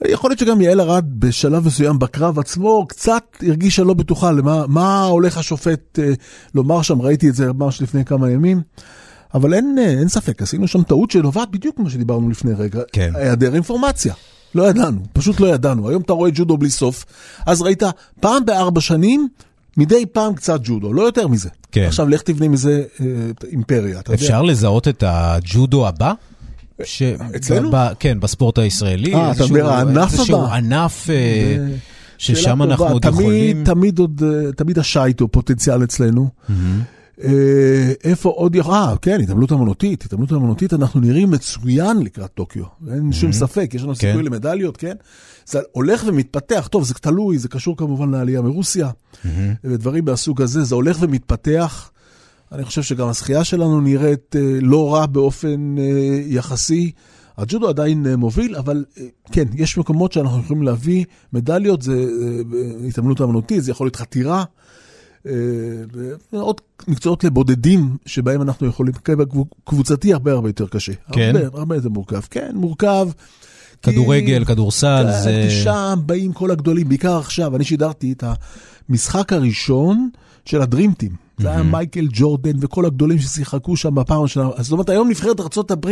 יכול 0.08 0.30
להיות 0.30 0.39
שגם 0.39 0.62
יעל 0.62 0.82
ארד 0.82 1.06
בשלב 1.20 1.65
מסוים 1.65 2.00
בקרב 2.00 2.39
עצמו 2.39 2.86
קצת 2.88 3.24
הרגישה 3.48 3.84
לא 3.84 3.94
בטוחה 3.94 4.32
למה 4.32 4.68
מה 4.68 5.04
הולך 5.04 5.38
השופט 5.38 6.00
אה, 6.00 6.13
לומר 6.56 6.82
שם, 6.82 7.02
ראיתי 7.02 7.30
את 7.30 7.36
זה 7.36 7.54
ממש 7.54 7.82
לפני 7.82 8.06
כמה 8.06 8.32
ימים. 8.32 8.62
אבל 9.34 9.54
אין, 9.54 9.76
אה, 9.80 9.89
אין 9.89 10.08
ספק, 10.08 10.42
עשינו 10.42 10.68
שם 10.68 10.84
טעות 10.84 11.12
שנובעת 11.12 11.52
בדיוק 11.52 11.76
כמו 11.76 11.89
שדיברנו 11.89 12.30
לפני 12.30 12.54
רגע, 12.54 12.82
כן. 12.92 13.12
היעדר 13.15 13.56
אינפורמציה. 13.56 14.13
לא 14.56 14.70
ידענו, 14.70 15.00
פשוט 15.13 15.39
לא 15.39 15.48
ידענו. 15.48 15.89
היום 15.89 16.02
אתה 16.02 16.13
רואה 16.13 16.32
ג'ודו 16.34 16.58
בלי 16.58 16.70
סוף, 16.70 17.06
אז 17.46 17.62
ראית 17.62 17.84
פעם 18.20 18.46
בארבע 18.46 18.82
שנים 18.82 19.28
מדי 19.80 20.06
פעם 20.06 20.34
קצת 20.34 20.60
ג'ודו, 20.63 20.94
לא 20.94 21.02
יותר 21.02 21.28
מזה. 21.28 21.50
כן. 21.72 21.86
עכשיו 21.88 22.10
לך 22.10 22.22
תבנה 22.22 22.48
מזה 22.48 22.84
אה, 23.02 23.06
אימפריה, 23.52 24.00
אתה 24.00 24.13
אפשר 24.13 24.34
יודע. 24.34 24.52
לזהות 24.52 24.88
את 24.88 25.04
הג'ודו 25.08 25.88
הבא? 25.88 26.13
ש... 26.84 27.02
אצלנו? 27.36 27.72
ב... 27.72 27.88
כן, 28.00 28.20
בספורט 28.20 28.58
הישראלי. 28.58 29.13
אה, 29.13 29.32
אתה 29.32 29.44
אומר 29.44 29.70
הענף 29.70 29.96
הבא? 29.96 30.04
איזשהו 30.04 30.46
ענף 30.46 31.10
אה, 31.10 31.58
ששם 32.18 32.63
אנחנו 32.63 32.88
עוד 32.88 33.02
תמיד, 33.02 33.20
יכולים... 33.20 33.63
תמיד 33.63 34.00
עוד, 34.00 34.24
אה, 34.26 34.52
תמיד 34.52 34.80
השייט 34.80 35.20
הוא 35.20 35.30
פוטנציאל 35.32 35.84
אצלנו. 35.84 36.28
Mm-hmm. 36.50 36.54
איפה 38.04 38.30
עוד 38.30 38.56
יכול... 38.56 38.74
אה, 38.74 38.94
כן, 39.02 39.22
התעמלות 39.22 39.52
אמנותית. 39.52 40.06
התעמלות 40.06 40.32
אמנותית, 40.32 40.74
אנחנו 40.74 41.00
נראים 41.00 41.32
מצוין 41.32 42.04
לקראת 42.04 42.34
טוקיו. 42.34 42.63
אין 42.94 43.12
שום 43.12 43.32
ספק, 43.32 43.72
יש 43.74 43.84
לנו 43.84 43.96
כן. 43.96 44.00
סיכוי 44.00 44.24
למדליות, 44.24 44.78
כן? 44.78 44.96
זה 45.50 45.60
הולך 45.72 46.04
ומתפתח. 46.08 46.68
טוב, 46.72 46.84
זה 46.84 46.94
תלוי, 46.94 47.38
זה 47.38 47.48
קשור 47.48 47.78
כמובן 47.78 48.12
לעלייה 48.12 48.42
מרוסיה, 48.42 48.90
ודברים 49.64 50.06
מהסוג 50.06 50.42
הזה, 50.42 50.64
זה 50.64 50.76
הולך 50.76 50.98
ומתפתח. 51.00 51.92
אני 52.52 52.66
חושב 52.66 52.84
שגם 52.84 53.08
הזכייה 53.08 53.44
שלנו 53.44 53.82
נראית 53.82 54.36
אה, 54.36 54.60
לא 54.62 54.94
רע 54.94 55.06
באופן 55.06 55.76
אה, 55.78 55.84
יחסי. 56.26 56.92
הג'ודו 57.38 57.70
עדיין 57.70 58.08
מוביל, 58.16 58.56
אבל 58.56 58.86
כן, 59.32 59.46
יש 59.54 59.78
מקומות 59.78 60.12
שאנחנו 60.12 60.40
יכולים 60.40 60.64
להביא 60.64 61.06
מדליות, 61.34 61.82
זה 61.82 62.06
התעמלות 62.88 63.22
אמנותית, 63.22 63.64
זה 63.64 63.72
יכול 63.72 63.86
להיות 63.86 63.96
חתירה. 63.96 64.44
ועוד 66.34 66.62
אה, 66.62 66.86
מקצועות 66.94 67.24
לבודדים 67.24 67.98
שבהם 68.06 68.42
אנחנו 68.42 68.68
יכולים, 68.68 68.94
קבוצתי 69.64 70.14
הרבה 70.14 70.32
הרבה 70.32 70.50
יותר 70.50 70.68
קשה. 70.68 70.94
כן? 71.12 71.36
הרבה, 71.36 71.58
הרבה 71.60 71.76
יותר 71.76 71.90
מורכב. 71.90 72.22
כן, 72.30 72.52
מורכב. 72.56 73.10
כדורגל. 73.84 74.46
כדורסל, 74.46 75.06
כן, 75.06 75.24
זה... 75.24 75.50
שם 75.63 76.00
באים 76.06 76.34
כל 76.34 76.52
הגדולים, 76.52 76.89
בעיקר 76.89 77.18
עכשיו, 77.18 77.56
אני 77.56 77.63
שידרתי 77.63 78.12
את 78.12 78.24
המשחק 78.89 79.34
הראשון 79.34 80.10
של 80.46 80.62
הדרימטים. 80.62 81.30
זה 81.39 81.52
היה 81.52 81.63
מייקל 81.63 82.08
ג'ורדן 82.12 82.58
וכל 82.62 82.86
הגדולים 82.86 83.20
ששיחקו 83.20 83.78
שם 83.78 83.96
בפעם 83.96 84.20
הראשונה. 84.20 84.50
זאת 84.60 84.72
אומרת, 84.72 84.89
היום 84.89 85.10
נבחרת 85.10 85.39
ארה"ב 85.39 85.89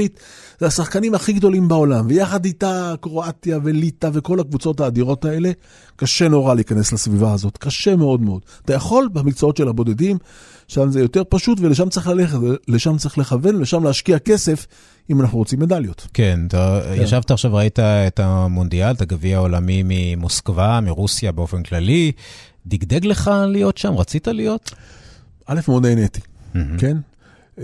זה 0.59 0.67
השחקנים 0.67 1.15
הכי 1.15 1.33
גדולים 1.33 1.67
בעולם, 1.67 2.05
ויחד 2.09 2.45
איתה 2.45 2.93
קרואטיה 3.01 3.59
וליטא 3.63 4.09
וכל 4.13 4.39
הקבוצות 4.39 4.79
האדירות 4.79 5.25
האלה, 5.25 5.51
קשה 5.95 6.27
נורא 6.27 6.53
להיכנס 6.53 6.93
לסביבה 6.93 7.33
הזאת, 7.33 7.57
קשה 7.57 7.95
מאוד 7.95 8.21
מאוד. 8.21 8.41
אתה 8.65 8.73
יכול 8.73 9.09
במקצועות 9.13 9.57
של 9.57 9.67
הבודדים, 9.67 10.17
שם 10.67 10.91
זה 10.91 10.99
יותר 10.99 11.23
פשוט 11.29 11.59
ולשם 11.61 11.89
צריך 11.89 12.07
ללכת, 12.07 12.37
לשם 12.67 12.97
צריך 12.97 13.17
לכוון, 13.17 13.55
לשם 13.55 13.83
להשקיע 13.83 14.19
כסף. 14.19 14.67
אם 15.09 15.21
אנחנו 15.21 15.37
רוצים 15.37 15.59
מדליות. 15.59 16.07
כן, 16.13 16.39
אתה 16.47 16.81
כן. 16.95 17.01
ישבת 17.01 17.31
עכשיו, 17.31 17.53
ראית 17.53 17.79
את 17.79 18.19
המונדיאל, 18.19 18.91
את 18.91 19.01
הגביע 19.01 19.37
העולמי 19.37 19.83
ממוסקבה, 19.85 20.79
מרוסיה 20.81 21.31
באופן 21.31 21.63
כללי. 21.63 22.11
דגדג 22.65 23.05
לך 23.05 23.31
להיות 23.47 23.77
שם? 23.77 23.93
רצית 23.93 24.27
להיות? 24.27 24.71
א', 25.45 25.59
מאוד 25.67 25.85
נהניתי, 25.85 26.19
mm-hmm. 26.19 26.57
כן? 26.77 26.97
Uh, 27.57 27.61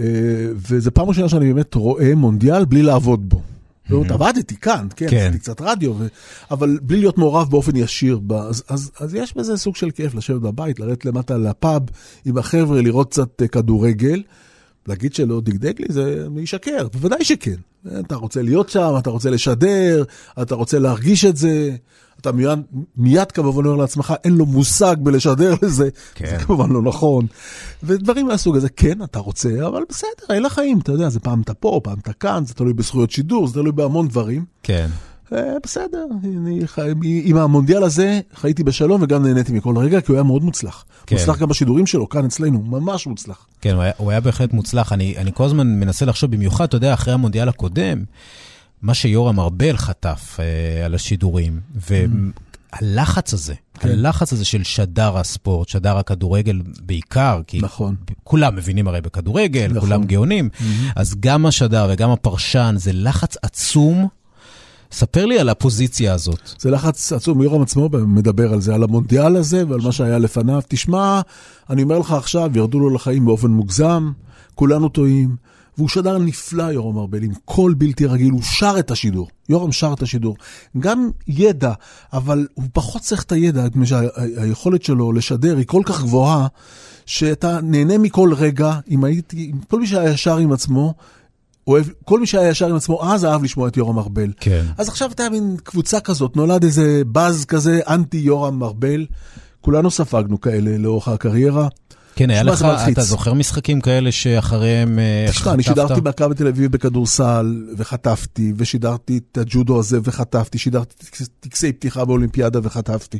וזו 0.56 0.92
פעם 0.94 1.08
ראשונה 1.08 1.30
שאני 1.30 1.54
באמת 1.54 1.74
רואה 1.76 2.16
מונדיאל 2.16 2.66
בלי 2.66 2.82
לעבוד 2.82 3.30
בו. 3.30 3.42
זאת. 3.90 4.12
עבדתי 4.12 4.56
כאן, 4.56 4.88
כן, 4.96 5.08
כן. 5.10 5.18
עשיתי 5.18 5.40
קצת 5.40 5.62
רדיו, 5.62 5.94
ו... 5.98 6.08
אבל 6.52 6.80
בלי 6.82 7.00
להיות 7.00 7.18
מעורב 7.18 7.50
באופן 7.50 7.76
ישיר. 7.76 8.20
אז, 8.50 8.64
אז, 8.68 8.92
אז 9.00 9.16
יש 9.16 9.38
בזה 9.38 9.58
סוג 9.58 9.76
של 9.76 9.92
כיף 9.92 10.16
לשבת 10.16 10.42
בבית, 10.42 10.80
לרדת 10.80 11.06
למטה 11.06 11.38
לפאב 11.38 11.82
עם 12.26 12.38
החבר'ה, 12.38 12.82
לראות 12.82 13.10
קצת 13.10 13.42
אה, 13.42 13.48
כדורגל. 13.48 14.24
להגיד 14.88 15.14
שלא 15.14 15.42
דגדג 15.42 15.82
לי 15.82 15.86
זה 15.90 16.28
משקר, 16.30 16.88
בוודאי 16.94 17.26
שכן. 17.26 17.56
אתה 18.00 18.16
רוצה 18.16 18.42
להיות 18.42 18.70
שם, 18.70 18.94
אתה 18.98 19.10
רוצה 19.10 19.30
לשדר, 19.30 20.04
אתה 20.42 20.56
רוצה 20.56 20.80
להרגיש 20.80 21.26
את 21.26 21.38
זה. 21.38 21.76
אתה 22.22 22.32
מיד, 22.32 22.60
מיד 22.98 23.32
כמובן 23.32 23.66
אומר 23.66 23.78
לעצמך, 23.78 24.14
אין 24.24 24.34
לו 24.34 24.46
מושג 24.46 24.96
בלשדר 25.00 25.56
לזה, 25.62 25.90
כן. 26.16 26.26
זה 26.26 26.46
כמובן 26.46 26.72
לא 26.72 26.82
נכון. 26.82 27.26
ודברים 27.84 28.28
מהסוג 28.28 28.56
הזה, 28.56 28.70
כן, 28.70 29.04
אתה 29.04 29.20
רוצה, 29.20 29.68
אבל 29.68 29.84
בסדר, 29.90 30.36
אלה 30.36 30.48
החיים, 30.48 30.80
אתה 30.80 30.92
יודע, 30.92 31.10
זה 31.10 31.20
פעם 31.20 31.42
אתה 31.42 31.54
פה, 31.54 31.82
פעם 31.84 32.00
אתה 32.00 32.14
כאן, 32.14 32.46
זה 32.46 32.54
תלוי 32.54 32.74
בזכויות 32.74 33.12
שידור, 33.12 33.48
זה 33.48 33.54
תלוי 33.54 33.72
בהמון 33.72 34.08
דברים. 34.08 34.46
כן. 34.64 34.90
אה, 35.34 35.54
בסדר, 35.64 36.06
אני 36.24 36.68
חי... 36.68 36.92
עם 37.04 37.38
המונדיאל 37.38 37.84
הזה 37.84 38.20
חייתי 38.36 38.64
בשלום 38.64 39.02
וגם 39.02 39.26
נהניתי 39.26 39.54
מכל 39.54 39.78
רגע, 39.78 40.02
כי 40.02 40.12
הוא 40.12 40.16
היה 40.16 40.24
מאוד 40.24 40.44
מוצלח. 40.44 40.86
כן. 41.06 41.16
מוצלח 41.16 41.40
גם 41.40 41.50
בשידורים 41.50 41.86
שלו, 41.86 42.10
כאן 42.10 42.26
אצלנו, 42.26 42.62
ממש 42.62 43.08
מוצלח. 43.08 43.46
כן, 43.62 43.74
הוא 43.74 43.82
היה, 43.82 43.92
הוא 43.98 44.12
היה 44.12 44.20
בהחלט 44.20 44.54
מוצלח. 44.54 44.94
אני, 44.94 45.18
אני 45.18 45.32
כל 45.34 45.46
הזמן 45.46 45.68
מנסה 45.68 46.06
לחשוב, 46.06 46.32
במיוחד, 46.32 46.66
אתה 46.66 46.78
יודע, 46.78 46.94
אחרי 46.94 47.14
המונדיאל 47.14 47.50
הקודם, 47.50 48.04
מה 48.82 48.94
שיורם 48.94 49.40
ארבל 49.40 49.78
חטף 49.78 50.38
אה, 50.40 50.86
על 50.86 50.96
השידורים, 50.96 51.60
והלחץ 51.76 53.34
הזה, 53.34 53.54
כן. 53.80 53.90
הלחץ 53.90 54.34
הזה 54.34 54.46
של 54.46 54.64
שדר 54.64 55.18
הספורט, 55.18 55.70
שדר 55.70 55.98
הכדורגל 55.98 56.62
בעיקר, 56.82 57.42
כי 57.48 57.60
נכון. 57.62 57.96
כולם 58.24 58.56
מבינים 58.56 58.88
הרי 58.88 59.02
בכדורגל, 59.02 59.68
נכון. 59.68 59.80
כולם 59.80 60.04
גאונים, 60.04 60.50
mm-hmm. 60.54 60.92
אז 60.96 61.16
גם 61.20 61.46
השדר 61.46 61.88
וגם 61.92 62.10
הפרשן, 62.10 62.76
זה 62.78 62.94
לחץ 62.94 63.36
עצום. 63.42 64.08
ספר 64.94 65.26
לי 65.26 65.40
על 65.40 65.50
הפוזיציה 65.50 66.14
הזאת. 66.14 66.50
זה 66.60 66.72
לחץ 66.72 67.14
עצום, 67.14 67.42
יורם 67.42 67.62
עצמו 67.62 67.90
מדבר 68.08 68.54
על 68.54 68.62
זה, 68.62 68.76
על 68.76 68.84
המונדיאל 68.84 69.36
הזה 69.36 69.64
ועל 69.68 69.82
מה 69.82 69.92
שהיה 69.92 70.18
לפניו. 70.18 70.62
תשמע, 70.68 71.22
אני 71.70 71.84
אומר 71.84 72.00
לך 72.00 72.12
עכשיו, 72.12 72.52
ירדו 72.56 72.80
לו 72.80 72.90
לחיים 72.90 73.26
באופן 73.26 73.52
מוגזם, 73.52 74.12
כולנו 74.56 74.90
טועים. 74.90 75.36
והוא 75.78 75.90
שדר 75.90 76.18
נפלא, 76.18 76.64
יורם 76.64 76.98
ארבל, 76.98 77.24
עם 77.24 77.32
קול 77.46 77.74
בלתי 77.74 78.06
רגיל, 78.06 78.32
הוא 78.32 78.42
שר 78.42 78.76
את 78.80 78.92
השידור. 78.92 79.28
יורם 79.50 79.72
שר 79.72 79.94
את 79.94 80.02
השידור. 80.02 80.36
גם 80.80 81.10
ידע, 81.28 81.74
אבל 82.14 82.48
הוא 82.54 82.66
פחות 82.74 83.02
צריך 83.02 83.24
את 83.24 83.32
הידע, 83.32 83.66
מפני 83.66 83.86
שהיכולת 83.86 84.84
שלו 84.84 85.12
לשדר 85.12 85.58
היא 85.58 85.66
כל 85.66 85.82
כך 85.86 86.02
גבוהה, 86.02 86.48
שאתה 87.06 87.60
נהנה 87.64 87.98
מכל 87.98 88.34
רגע, 88.34 88.80
אם 88.90 89.04
הייתי, 89.04 89.52
כל 89.70 89.80
מי 89.80 89.88
שהיה 89.88 90.10
ישר 90.10 90.38
עם 90.38 90.52
עצמו, 90.52 90.94
אוהב, 91.68 91.86
כל 92.06 92.20
מי 92.20 92.28
שהיה 92.28 92.50
ישר 92.50 92.70
עם 92.70 92.76
עצמו 92.76 93.04
אז 93.04 93.26
אהב 93.26 93.44
לשמוע 93.44 93.68
את 93.68 93.78
יורם 93.78 94.00
ארבל. 94.00 94.32
כן. 94.40 94.66
אז 94.78 94.90
עכשיו 94.90 95.12
אתה 95.12 95.30
מין 95.30 95.58
קבוצה 95.64 96.00
כזאת, 96.00 96.36
נולד 96.36 96.64
איזה 96.64 97.02
באז 97.08 97.46
כזה, 97.46 97.80
אנטי 97.88 98.18
יורם 98.18 98.64
ארבל. 98.64 99.06
כולנו 99.62 99.92
ספגנו 99.92 100.42
כאלה 100.42 100.78
לאורך 100.78 101.08
הקריירה. 101.08 101.68
כן, 102.16 102.30
היה 102.30 102.44
לך, 102.44 102.66
אתה 102.92 103.02
זוכר 103.02 103.34
משחקים 103.34 103.82
כאלה 103.82 104.12
שאחריהם 104.12 105.00
חטפת? 105.28 105.42
תשמע, 105.42 105.54
אני 105.54 105.64
שידרתי 105.64 106.02
בהקרב 106.02 106.32
בתל 106.32 106.48
אביב 106.48 106.72
בכדורסל, 106.72 107.64
וחטפתי, 107.78 108.54
ושידרתי 108.58 109.18
את 109.18 109.38
הג'ודו 109.38 109.80
הזה 109.80 110.00
וחטפתי, 110.04 110.58
שידרתי 110.58 110.96
טקסי 111.40 111.74
פתיחה 111.74 112.06
באולימפיאדה 112.06 112.60
וחטפתי. 112.64 113.18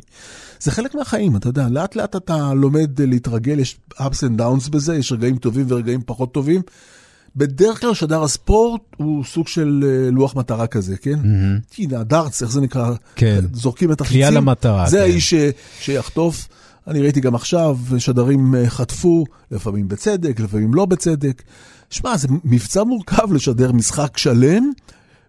זה 0.60 0.70
חלק 0.70 0.94
מהחיים, 0.94 1.36
אתה 1.36 1.48
יודע, 1.48 1.68
לאט 1.68 1.96
לאט 1.96 2.16
אתה 2.16 2.54
לומד 2.54 3.00
להתרגל, 3.00 3.58
יש 3.58 3.78
ups 3.94 4.20
and 4.22 4.40
downs 4.40 4.70
בזה, 4.70 4.96
יש 4.96 5.12
רגעים 5.12 5.36
טובים 5.36 5.66
ורגעים 5.68 6.00
פחות 6.06 6.34
טובים. 6.34 6.62
בדרך 7.36 7.80
כלל 7.80 7.94
שדר 7.94 8.22
הספורט 8.22 8.80
הוא 8.96 9.24
סוג 9.24 9.48
של 9.48 9.84
אה, 9.86 10.10
לוח 10.10 10.36
מטרה 10.36 10.66
כזה, 10.66 10.96
כן? 10.96 11.18
הנה, 11.78 12.00
הדארטס, 12.00 12.42
איך 12.42 12.50
זה 12.50 12.60
נקרא? 12.60 12.92
כן. 13.16 13.44
זורקים 13.52 13.92
את 13.92 14.00
החיצים. 14.00 14.16
קליעה 14.16 14.30
למטרה. 14.30 14.88
זה 14.88 14.96
כן. 14.96 15.02
האיש 15.02 15.34
שיחטוף. 15.80 16.48
אני 16.86 17.00
ראיתי 17.00 17.20
גם 17.20 17.34
עכשיו, 17.34 17.78
שדרים 17.98 18.54
אה, 18.54 18.70
חטפו, 18.70 19.24
לפעמים 19.50 19.88
בצדק, 19.88 20.40
לפעמים 20.40 20.74
לא 20.74 20.84
בצדק. 20.84 21.42
שמע, 21.90 22.16
זה 22.16 22.28
מבצע 22.44 22.84
מורכב 22.84 23.32
לשדר 23.32 23.72
משחק 23.72 24.18
שלם 24.18 24.70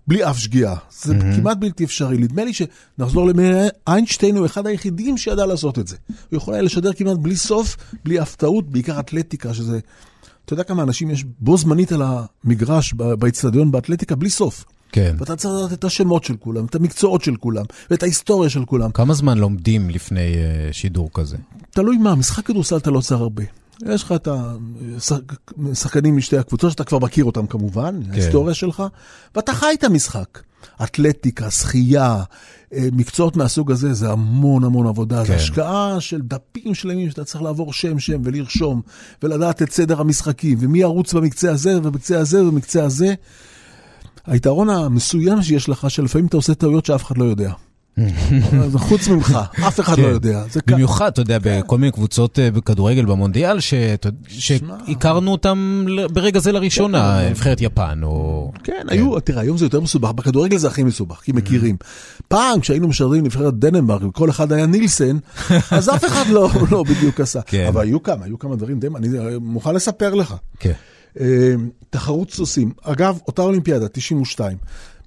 בלי 0.07 0.29
אף 0.29 0.39
שגיאה. 0.39 0.75
זה 1.01 1.13
mm-hmm. 1.13 1.35
כמעט 1.35 1.57
בלתי 1.57 1.83
אפשרי. 1.83 2.17
נדמה 2.17 2.43
לי 2.43 2.51
שנחזור 2.53 3.27
למאיר 3.27 3.57
איינשטיין, 3.87 4.37
הוא 4.37 4.45
אחד 4.45 4.67
היחידים 4.67 5.17
שידע 5.17 5.45
לעשות 5.45 5.79
את 5.79 5.87
זה. 5.87 5.95
הוא 6.07 6.37
יכול 6.37 6.53
היה 6.53 6.63
לשדר 6.63 6.93
כמעט 6.93 7.17
בלי 7.17 7.35
סוף, 7.35 7.77
בלי 8.05 8.21
אף 8.21 8.35
טעות, 8.35 8.69
בעיקר 8.69 8.99
אתלטיקה, 8.99 9.53
שזה... 9.53 9.79
אתה 10.45 10.53
יודע 10.53 10.63
כמה 10.63 10.83
אנשים 10.83 11.09
יש 11.09 11.25
בו 11.39 11.57
זמנית 11.57 11.91
על 11.91 12.01
המגרש, 12.01 12.93
באצטדיון, 12.93 13.71
באתלטיקה, 13.71 14.15
בלי 14.15 14.29
סוף. 14.29 14.65
כן. 14.91 15.15
ואתה 15.19 15.35
צריך 15.35 15.53
לדעת 15.53 15.79
את 15.79 15.83
השמות 15.83 16.23
של 16.23 16.35
כולם, 16.39 16.65
את 16.65 16.75
המקצועות 16.75 17.23
של 17.23 17.35
כולם, 17.35 17.65
ואת 17.91 18.03
ההיסטוריה 18.03 18.49
של 18.49 18.65
כולם. 18.65 18.91
כמה 18.91 19.13
זמן 19.13 19.37
לומדים 19.37 19.89
לפני 19.89 20.33
uh, 20.33 20.73
שידור 20.73 21.09
כזה? 21.13 21.37
תלוי 21.69 21.97
מה, 21.97 22.15
משחק 22.15 22.45
כדורסל 22.45 22.77
אתה 22.77 22.91
לא 22.91 23.01
צריך 23.01 23.21
הרבה. 23.21 23.43
יש 23.93 24.03
לך 24.03 24.11
את 24.11 24.27
השחקנים 25.71 26.17
משתי 26.17 26.37
הקבוצות, 26.37 26.71
שאתה 26.71 26.83
כבר 26.83 26.99
מכיר 26.99 27.25
אותם 27.25 27.47
כמובן, 27.47 27.99
כן. 28.03 28.11
ההיסטוריה 28.11 28.53
שלך, 28.53 28.83
ואתה 29.35 29.53
חי 29.53 29.73
את 29.79 29.83
המשחק. 29.83 30.39
אתלטיקה, 30.83 31.51
שחייה, 31.51 32.23
מקצועות 32.91 33.37
מהסוג 33.37 33.71
הזה, 33.71 33.93
זה 33.93 34.11
המון 34.11 34.63
המון 34.63 34.87
עבודה. 34.87 35.17
כן. 35.17 35.25
זה 35.27 35.35
השקעה 35.35 35.97
של 35.99 36.21
דפים 36.21 36.73
שלמים 36.73 37.09
שאתה 37.09 37.23
צריך 37.23 37.41
לעבור 37.41 37.73
שם-שם 37.73 38.21
ולרשום, 38.23 38.81
ולדעת 39.23 39.61
את 39.61 39.71
סדר 39.71 40.01
המשחקים, 40.01 40.57
ומי 40.61 40.79
ירוץ 40.79 41.13
במקצה 41.13 41.51
הזה, 41.51 41.77
ובמקצה 41.77 42.19
הזה, 42.19 42.45
ובמקצה 42.45 42.85
הזה. 42.85 43.13
היתרון 44.25 44.69
המסוים 44.69 45.41
שיש 45.41 45.69
לך, 45.69 45.89
שלפעמים 45.89 46.27
אתה 46.27 46.37
עושה 46.37 46.53
טעויות 46.53 46.85
שאף 46.85 47.03
אחד 47.03 47.17
לא 47.17 47.25
יודע. 47.25 47.51
זה 48.67 48.79
חוץ 48.79 49.07
ממך, 49.07 49.37
אף 49.67 49.79
אחד 49.79 49.97
לא 49.97 50.03
כן. 50.03 50.09
יודע. 50.09 50.43
במיוחד, 50.67 51.07
אתה 51.07 51.21
יודע, 51.21 51.39
כן. 51.39 51.61
בכל 51.63 51.77
מיני 51.77 51.91
קבוצות 51.91 52.39
אה, 52.39 52.51
בכדורגל 52.51 53.05
במונדיאל, 53.05 53.57
שהכרנו 54.27 55.31
אותם 55.31 55.85
ברגע 56.13 56.39
זה 56.39 56.51
לראשונה, 56.51 57.19
כן. 57.21 57.29
נבחרת 57.29 57.61
יפן 57.61 57.99
או... 58.03 58.51
כן, 58.63 58.85
היו, 58.87 59.19
תראה, 59.19 59.41
היום 59.41 59.57
זה 59.57 59.65
יותר 59.65 59.81
מסובך, 59.81 60.11
בכדורגל 60.11 60.57
זה 60.57 60.67
הכי 60.67 60.83
מסובך, 60.83 61.15
כי 61.15 61.31
מכירים. 61.31 61.75
פעם, 62.27 62.59
כשהיינו 62.59 62.87
משדרים 62.87 63.23
נבחרת 63.23 63.59
דנמרק, 63.59 64.03
וכל 64.03 64.29
אחד 64.29 64.51
היה 64.51 64.65
נילסן, 64.65 65.17
אז 65.71 65.89
אף 65.89 66.05
אחד 66.05 66.27
לא, 66.27 66.49
לא 66.71 66.83
בדיוק 66.83 67.19
עשה. 67.19 67.39
אבל 67.67 67.81
היו 67.81 68.03
כמה, 68.03 68.25
היו 68.25 68.39
כמה 68.39 68.55
דברים, 68.55 68.79
אני 68.95 69.07
מוכן 69.41 69.75
לספר 69.75 70.13
לך. 70.13 70.35
אה, 71.19 71.53
תחרות 71.89 72.31
סוסים. 72.31 72.71
אגב, 72.83 73.19
אותה 73.27 73.41
אולימפיאדה, 73.41 73.87
92. 73.87 74.57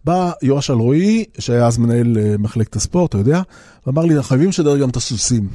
בא 0.09 0.31
יואש 0.43 0.71
אלרועי, 0.71 1.25
שהיה 1.39 1.67
אז 1.67 1.79
מנהל 1.79 2.19
אה, 2.19 2.35
מחלקת 2.39 2.77
הספורט, 2.77 3.11
אתה 3.11 3.19
יודע, 3.19 3.43
ואמר 3.87 4.05
לי, 4.05 4.23
חייבים 4.23 4.49
לשדר 4.49 4.79
גם 4.79 4.89
את 4.89 4.97
הסוסים. 4.97 5.49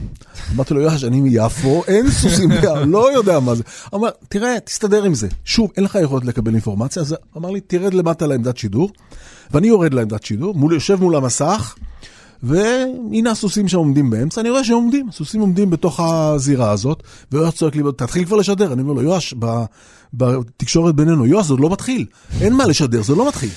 אמרתי 0.56 0.74
לו, 0.74 0.82
יואש, 0.82 1.04
אני 1.04 1.22
מיפו, 1.22 1.84
אין 1.88 2.12
סוסים 2.12 2.50
לא 2.86 3.14
יודע 3.14 3.40
מה 3.40 3.56
זה. 3.56 3.64
אמר, 3.96 4.10
תראה, 4.30 4.60
תסתדר 4.60 5.04
עם 5.04 5.14
זה. 5.14 5.28
שוב, 5.46 5.72
אין 5.78 5.86
לך 5.86 5.98
יכולת 6.04 6.26
לקבל 6.26 6.54
אינפורמציה, 6.54 7.02
אז 7.02 7.16
אמר 7.38 7.52
לי, 7.52 7.62
תרד 7.62 7.94
למטה 7.94 8.28
לעמדת 8.28 8.58
שידור, 8.58 8.92
ואני 9.52 9.68
יורד 9.68 9.94
לעמדת 9.94 10.24
שידור, 10.24 10.54
מול, 10.54 10.74
יושב 10.74 11.00
מול 11.02 11.16
המסך, 11.16 11.76
והנה 12.44 13.32
הסוסים 13.32 13.68
שעומדים 13.68 14.10
באמצע, 14.10 14.42
אני 14.42 14.50
רואה 14.50 14.64
שהם 14.64 14.76
עומדים, 14.76 15.10
הסוסים 15.10 15.42
עומדים 15.42 15.70
בתוך 15.70 16.00
הזירה 16.00 16.72
הזאת, 16.72 17.04
ויואש 17.32 17.54
צועק 17.54 17.76
לי, 17.76 17.84
תתחיל 17.98 18.26
כבר 18.26 18.38
לשדר. 18.38 18.74
אני 18.74 18.82
אומר 18.82 18.94
לו, 18.94 19.02
יואש, 19.02 19.34
בתקשורת 20.14 20.96
בינינו, 20.96 21.26
יואש, 21.26 21.46
זה 21.46 21.54
עוד 21.54 21.60
לא 21.60 21.70
מתחיל, 21.70 22.06
אין 22.42 22.54
מה 22.54 22.66
לשדר, 22.66 23.04
זה 23.04 23.16
לא 23.16 23.28
מתחיל. 23.28 23.50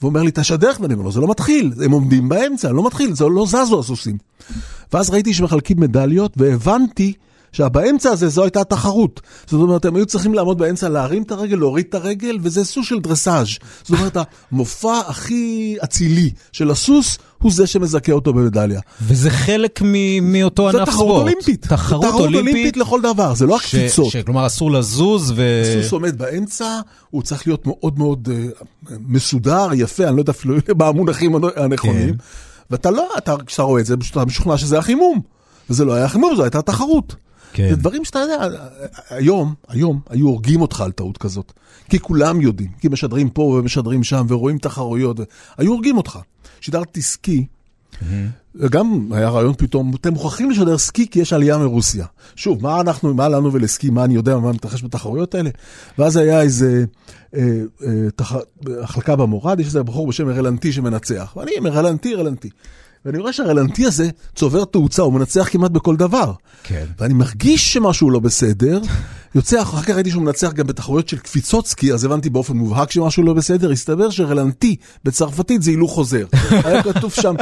והוא 0.00 0.08
אומר 0.08 0.22
לי, 0.22 0.30
תשדר, 0.34 0.70
ואני 0.80 0.94
אומר 0.94 1.04
לו, 1.04 1.12
זה 1.12 1.20
לא 1.20 1.28
מתחיל, 1.28 1.72
הם 1.84 1.90
עומדים 1.90 2.28
באמצע, 2.28 2.72
לא 2.72 2.86
מתחיל, 2.86 3.14
זה 3.14 3.24
לא 3.24 3.46
זזו 3.46 3.80
הסוסים. 3.80 4.16
ואז 4.92 5.10
ראיתי 5.10 5.34
שמחלקים 5.34 5.80
מדליות, 5.80 6.32
והבנתי 6.36 7.12
שבאמצע 7.52 8.10
הזה 8.10 8.28
זו 8.28 8.42
הייתה 8.42 8.60
התחרות. 8.60 9.20
זאת 9.46 9.60
אומרת, 9.60 9.84
הם 9.84 9.96
היו 9.96 10.06
צריכים 10.06 10.34
לעמוד 10.34 10.58
באמצע, 10.58 10.88
להרים 10.88 11.22
את 11.22 11.32
הרגל, 11.32 11.56
להוריד 11.56 11.84
את 11.88 11.94
הרגל, 11.94 12.38
וזה 12.42 12.64
סוג 12.64 12.84
של 12.84 13.00
דרסאז'. 13.00 13.46
זאת 13.82 13.90
אומרת, 13.90 14.16
המופע 14.50 15.00
הכי 15.06 15.76
אצילי 15.84 16.30
של 16.52 16.70
הסוס 16.70 17.18
הוא 17.42 17.52
זה 17.52 17.66
שמזכה 17.66 18.12
אותו 18.12 18.32
במדליה. 18.32 18.80
וזה 19.02 19.30
חלק 19.30 19.82
מאותו 20.22 20.68
ענף 20.68 20.74
ספורט. 20.74 20.86
זה 20.86 20.92
תחרות 20.92 21.22
אולימפית. 21.22 21.66
תחרות 21.66 22.04
אולימפית. 22.04 22.36
אולימפית 22.36 22.76
לכל 22.76 23.00
דבר, 23.02 23.34
זה 23.34 23.46
לא 23.46 23.56
הקפיצות. 23.56 24.12
כלומר, 24.24 24.46
אסור 24.46 24.70
לזוז 24.70 25.32
ו... 25.36 25.62
הסוס 25.78 25.92
עומד 25.92 26.18
באמצע, 26.18 26.80
הוא 27.10 27.22
צריך 27.22 27.46
להיות 27.46 27.66
מאוד 27.66 27.98
מאוד 27.98 28.28
uh, 28.28 28.92
מסודר, 29.08 29.68
יפה, 29.74 30.04
אני 30.08 30.16
לא 30.16 30.20
יודע 30.20 30.32
אפילו 30.32 30.54
מה 30.78 30.86
המונחים 30.86 31.34
הנכונים. 31.56 32.14
כן. 32.14 32.24
ואתה 32.70 32.90
לא, 32.90 33.08
כשאתה 33.46 33.62
רואה 33.62 33.80
את 33.80 33.86
זה, 33.86 33.94
אתה 34.10 34.24
משוכנע 34.24 34.58
שזה 34.58 34.78
החימום. 34.78 35.20
וזה 35.70 35.84
לא 35.84 35.94
היה 35.94 36.08
חימום, 36.08 36.36
זו 36.36 36.42
הייתה 36.42 36.62
תחרות. 36.62 37.16
כן. 37.56 37.70
זה 37.70 37.76
דברים 37.76 38.04
שאתה 38.04 38.18
יודע, 38.18 38.48
היום, 39.10 39.54
היום, 39.68 40.00
היו 40.08 40.26
הורגים 40.26 40.60
אותך 40.60 40.80
על 40.80 40.92
טעות 40.92 41.18
כזאת. 41.18 41.52
כי 41.90 41.98
כולם 42.00 42.40
יודעים, 42.40 42.70
כי 42.80 42.88
משדרים 42.88 43.30
פה 43.30 43.42
ומשדרים 43.42 44.04
שם 44.04 44.26
ורואים 44.28 44.58
תחרויות, 44.58 45.20
היו 45.58 45.72
הורגים 45.72 45.96
אותך. 45.96 46.18
שידרתי 46.60 47.02
סקי, 47.02 47.46
mm-hmm. 47.46 48.68
גם 48.70 49.08
היה 49.10 49.28
רעיון 49.28 49.54
פתאום, 49.58 49.94
אתם 49.94 50.12
מוכרחים 50.12 50.50
לשדר 50.50 50.78
סקי 50.78 51.08
כי 51.08 51.20
יש 51.20 51.32
עלייה 51.32 51.58
מרוסיה. 51.58 52.06
שוב, 52.36 52.62
מה 52.62 52.80
אנחנו, 52.80 53.14
מה 53.14 53.28
לנו 53.28 53.52
ולסקי, 53.52 53.90
מה 53.90 54.04
אני 54.04 54.14
יודע, 54.14 54.38
מה 54.38 54.52
מתרחש 54.52 54.84
בתחרויות 54.84 55.34
האלה? 55.34 55.50
ואז 55.98 56.16
היה 56.16 56.42
איזה 56.42 56.84
אה, 57.34 57.40
אה, 57.82 58.10
תח... 58.16 58.36
החלקה 58.82 59.16
במורד, 59.16 59.60
יש 59.60 59.66
איזה 59.66 59.82
בחור 59.82 60.06
בשם 60.06 60.28
רלנטי 60.28 60.72
שמנצח. 60.72 61.32
ואני 61.36 61.50
עם 61.56 61.66
רלנטי, 61.66 62.14
רלנטי. 62.14 62.50
ואני 63.06 63.18
רואה 63.18 63.32
שהרלנטי 63.32 63.86
הזה 63.86 64.08
צובר 64.34 64.64
תאוצה, 64.64 65.02
הוא 65.02 65.12
מנצח 65.12 65.48
כמעט 65.50 65.70
בכל 65.70 65.96
דבר. 65.96 66.32
כן. 66.62 66.84
ואני 66.98 67.14
מרגיש 67.14 67.72
שמשהו 67.72 68.10
לא 68.10 68.18
בסדר, 68.18 68.80
יוצא, 69.34 69.62
אחר 69.62 69.82
כך 69.82 69.90
ראיתי 69.90 70.10
שהוא 70.10 70.22
מנצח 70.22 70.52
גם 70.52 70.66
בתחרויות 70.66 71.08
של 71.08 71.18
קפיצות 71.18 71.66
סקי, 71.66 71.92
אז 71.92 72.04
הבנתי 72.04 72.30
באופן 72.30 72.56
מובהק 72.56 72.90
שמשהו 72.90 73.22
לא 73.22 73.32
בסדר, 73.32 73.70
הסתבר 73.70 74.10
שרלנטי 74.10 74.76
בצרפתית 75.04 75.62
זה 75.62 75.70
הילוך 75.70 75.92
חוזר. 75.92 76.26
היה 76.64 76.82
כתוב 76.82 77.12
שם, 77.12 77.34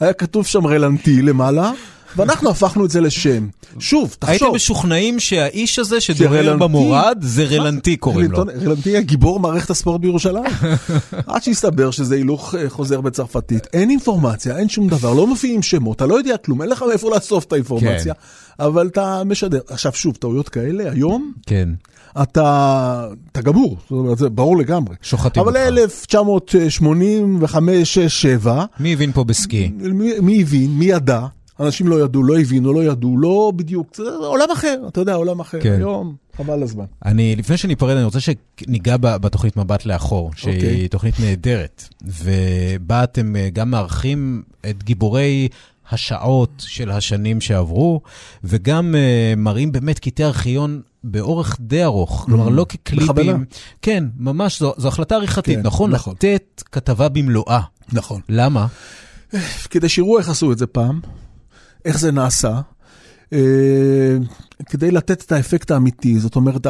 היה 0.00 0.12
כתוב 0.12 0.46
שם 0.46 0.66
רלנטי 0.66 1.22
למעלה. 1.22 1.72
ואנחנו 2.16 2.50
הפכנו 2.50 2.84
את 2.84 2.90
זה 2.90 3.00
לשם. 3.00 3.48
שוב, 3.78 4.16
תחשוב. 4.18 4.30
הייתם 4.30 4.56
משוכנעים 4.56 5.20
שהאיש 5.20 5.78
הזה 5.78 6.00
שדוהר 6.00 6.56
במורד, 6.56 7.18
זה 7.20 7.44
רלנטי 7.44 7.96
קוראים 7.96 8.32
לו. 8.32 8.38
רלנטי 8.38 8.96
הגיבור 8.96 9.40
מערכת 9.40 9.70
הספורט 9.70 10.00
בירושלים. 10.00 10.44
עד 11.26 11.42
שהסתבר 11.42 11.90
שזה 11.90 12.14
הילוך 12.14 12.54
אה, 12.54 12.70
חוזר 12.70 13.00
בצרפתית. 13.00 13.66
אין 13.72 13.90
אינפורמציה, 13.90 14.58
אין 14.58 14.68
שום 14.68 14.88
דבר, 14.88 15.14
לא 15.14 15.26
מופיעים 15.26 15.62
שמות, 15.62 15.96
אתה 15.96 16.06
לא 16.06 16.14
יודע 16.14 16.36
כלום, 16.36 16.62
אין 16.62 16.70
לך 16.70 16.84
מאיפה 16.88 17.14
לאסוף 17.14 17.44
את 17.44 17.52
האינפורמציה, 17.52 18.14
כן. 18.14 18.20
אבל 18.64 18.86
אתה 18.86 19.22
משדר. 19.24 19.60
עכשיו 19.68 19.92
שוב, 19.94 20.16
טעויות 20.16 20.48
כאלה, 20.48 20.90
היום, 20.90 21.32
כן. 21.46 21.68
אתה, 22.22 23.06
אתה 23.32 23.40
גמור, 23.40 23.76
זאת 23.82 23.90
אומרת, 23.90 24.18
זה 24.18 24.28
ברור 24.28 24.58
לגמרי. 24.58 24.96
שוחטים 25.02 25.42
אותך. 25.42 25.56
אבל 25.56 25.78
1985, 25.78 27.94
6, 27.94 28.22
7. 28.22 28.64
מי 28.80 28.92
הבין 28.92 29.12
פה 29.12 29.24
בסקי? 29.24 29.70
מי, 29.78 30.12
מי 30.20 30.42
הבין, 30.42 30.70
מי 30.70 30.84
ידע? 30.84 31.26
אנשים 31.62 31.88
לא 31.88 32.04
ידעו, 32.04 32.22
לא 32.22 32.38
הבינו, 32.38 32.72
לא 32.72 32.84
ידעו, 32.84 33.18
לא 33.18 33.52
בדיוק, 33.56 33.96
זה 33.96 34.02
עולם 34.02 34.50
אחר, 34.52 34.84
אתה 34.88 35.00
יודע, 35.00 35.14
עולם 35.14 35.40
אחר. 35.40 35.60
כן. 35.60 35.72
היום, 35.72 36.16
חבל 36.36 36.62
הזמן. 36.62 36.84
אני, 37.04 37.36
לפני 37.36 37.56
שניפרד, 37.56 37.96
אני 37.96 38.04
רוצה 38.04 38.18
שניגע 38.20 38.96
בתוכנית 38.96 39.56
מבט 39.56 39.86
לאחור, 39.86 40.30
שהיא 40.36 40.54
okay. 40.54 40.56
אוקיי. 40.56 40.88
תוכנית 40.88 41.20
נהדרת, 41.20 41.88
ובה 42.02 43.04
אתם 43.04 43.36
אה, 43.36 43.48
גם 43.52 43.70
מארחים 43.70 44.42
את 44.70 44.82
גיבורי 44.82 45.48
השעות 45.90 46.64
של 46.66 46.90
השנים 46.90 47.40
שעברו, 47.40 48.00
וגם 48.44 48.94
uh, 48.94 49.38
מראים 49.38 49.72
באמת 49.72 49.98
קטעי 49.98 50.24
ארכיון 50.26 50.80
באורך 51.04 51.56
די 51.60 51.84
ארוך, 51.84 52.22
כלומר 52.26 52.48
לא 52.48 52.66
כקליפים. 52.68 53.06
בכוונה. 53.08 53.38
כן, 53.82 54.04
ממש, 54.16 54.60
זו, 54.60 54.72
זו 54.76 54.88
החלטה 54.88 55.14
עריכתית, 55.14 55.56
כן, 55.58 55.66
נכון? 55.66 55.90
נכון. 55.90 56.14
לתת 56.14 56.62
כתבה 56.72 57.08
במלואה. 57.08 57.60
נכון. 57.92 58.20
למה? 58.28 58.66
כדי 59.70 59.88
שיראו 59.88 60.18
איך 60.18 60.28
עשו 60.28 60.52
את 60.52 60.58
זה 60.58 60.66
פעם, 60.66 61.00
איך 61.84 61.98
זה 61.98 62.12
נעשה. 62.12 62.60
אה, 63.32 64.16
כדי 64.66 64.90
לתת 64.90 65.22
את 65.22 65.32
האפקט 65.32 65.70
האמיתי. 65.70 66.18
זאת 66.18 66.36
אומרת, 66.36 66.66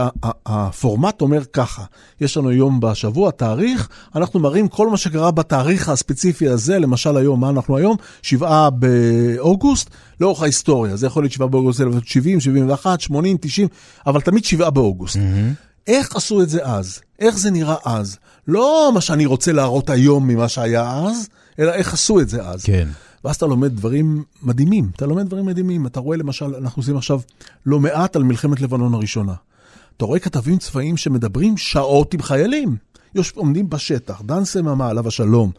הפורמט 0.47 1.21
אומר 1.21 1.45
ככה, 1.45 1.85
יש 2.21 2.37
לנו 2.37 2.53
יום 2.53 2.81
בשבוע, 2.81 3.31
תאריך, 3.31 3.89
אנחנו 4.17 4.41
מראים 4.41 4.69
כל 4.69 4.91
מה 4.91 4.97
שקרה 4.97 5.31
בתאריך 5.31 5.89
הספציפי 5.89 6.49
הזה, 6.49 6.79
למשל 6.79 7.17
היום, 7.17 7.41
מה 7.41 7.49
אנחנו 7.51 7.77
היום? 7.77 7.97
שבעה 8.23 8.71
באוגוסט, 8.71 9.91
לאורך 10.21 10.43
ההיסטוריה. 10.43 10.97
זה 10.97 11.07
יכול 11.07 11.23
להיות 11.23 11.33
שבעה 11.33 11.49
באוגוסט 11.49 11.81
1970, 11.81 12.41
71, 12.41 13.01
80, 13.01 13.37
90, 13.41 13.69
אבל 14.07 14.21
תמיד 14.21 14.45
שבעה 14.45 14.71
באוגוסט. 14.71 15.17
Mm-hmm. 15.17 15.73
איך 15.87 16.17
עשו 16.17 16.43
את 16.43 16.49
זה 16.49 16.65
אז? 16.65 17.01
איך 17.19 17.39
זה 17.39 17.51
נראה 17.51 17.77
אז? 17.85 18.17
לא 18.49 18.91
מה 18.95 19.01
שאני 19.01 19.27
רוצה 19.27 19.53
להראות 19.53 19.91
היום 19.91 20.29
ממה 20.29 20.49
שהיה 20.49 21.03
אז, 21.07 21.29
אלא 21.59 21.73
איך 21.73 21.95
עשו 21.95 22.21
את 22.21 22.29
זה 22.29 22.43
אז. 22.43 22.63
כן. 22.65 22.89
ואז 23.25 23.37
אתה 23.37 23.47
לומד 23.47 23.77
דברים 23.77 24.25
מדהימים, 24.43 24.91
אתה 24.97 25.07
לומד 25.07 25.27
דברים 25.27 25.47
מדהימים. 25.47 25.87
אתה 25.87 26.01
רואה 26.01 26.17
למשל, 26.17 26.55
אנחנו 26.55 26.81
עושים 26.81 26.97
עכשיו 26.97 27.21
לא 27.67 27.81
מעט 27.81 28.17
על 28.17 28.23
מלחמת 28.23 28.61
לבנון 28.61 28.95
הראשונה. 28.95 29.35
אתה 29.97 30.05
רואה 30.05 30.19
כתבים 30.19 30.59
צבאיים 30.59 30.97
שמדברים 30.97 31.57
שעות 31.57 32.15
עם 32.15 32.23
חיילים. 32.23 32.77
יוש, 33.15 33.33
עומדים 33.33 33.71
בשטח, 33.71 34.23
דן 34.23 34.45
סממה 34.45 34.89
עליו 34.89 35.09
השלום, 35.09 35.51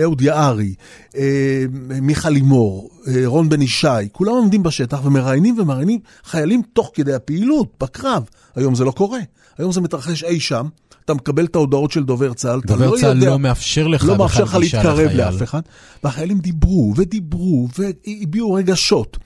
אהוד 0.00 0.20
יערי, 0.20 0.74
אה, 1.16 1.64
מיכה 2.02 2.30
לימור, 2.30 2.90
אה, 3.08 3.22
רון 3.24 3.48
בן 3.48 3.62
ישי, 3.62 3.86
כולם 4.12 4.32
עומדים 4.32 4.62
בשטח 4.62 5.00
ומראיינים 5.04 5.58
ומראיינים 5.58 6.00
חיילים 6.24 6.62
תוך 6.72 6.90
כדי 6.94 7.14
הפעילות, 7.14 7.74
בקרב. 7.80 8.24
היום 8.56 8.74
זה 8.74 8.84
לא 8.84 8.90
קורה, 8.90 9.20
היום 9.58 9.72
זה 9.72 9.80
מתרחש 9.80 10.24
אי 10.24 10.40
שם, 10.40 10.66
אתה 11.10 11.18
מקבל 11.18 11.44
את 11.44 11.56
ההודעות 11.56 11.90
של 11.90 12.04
דובר 12.04 12.34
צה"ל, 12.34 12.60
אתה 12.64 12.76
לא 12.76 12.84
יודע... 12.84 12.86
דובר 12.86 13.00
צה"ל 13.00 13.30
לא 13.30 13.38
מאפשר 13.38 13.86
לך 13.86 14.04
לא 14.04 14.16
מאפשר 14.18 14.44
לך 14.44 14.54
להתקרב 14.54 15.10
לאף 15.14 15.42
אחד. 15.42 15.60
והחיילים 16.04 16.38
דיברו 16.38 16.92
ודיברו 16.96 17.68
והביעו 17.78 18.52
רגשות. 18.52 19.18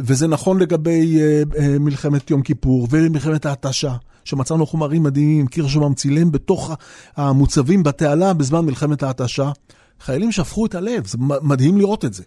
וזה 0.00 0.26
נכון 0.26 0.60
לגבי 0.60 1.18
uh, 1.18 1.54
uh, 1.54 1.58
מלחמת 1.80 2.30
יום 2.30 2.42
כיפור 2.42 2.88
ומלחמת 2.90 3.46
ההתשה, 3.46 3.94
שמצאנו 4.24 4.66
חומרים 4.66 5.02
מדהימים, 5.02 5.46
קירשמן 5.46 5.94
צילם 5.94 6.32
בתוך 6.32 6.70
המוצבים 7.16 7.82
בתעלה 7.82 8.32
בזמן 8.32 8.64
מלחמת 8.64 9.02
ההתשה. 9.02 9.50
חיילים 10.00 10.32
שפכו 10.32 10.66
את 10.66 10.74
הלב, 10.74 11.06
זה 11.06 11.18
מדהים 11.18 11.78
לראות 11.78 12.04
את 12.04 12.14
זה. 12.14 12.22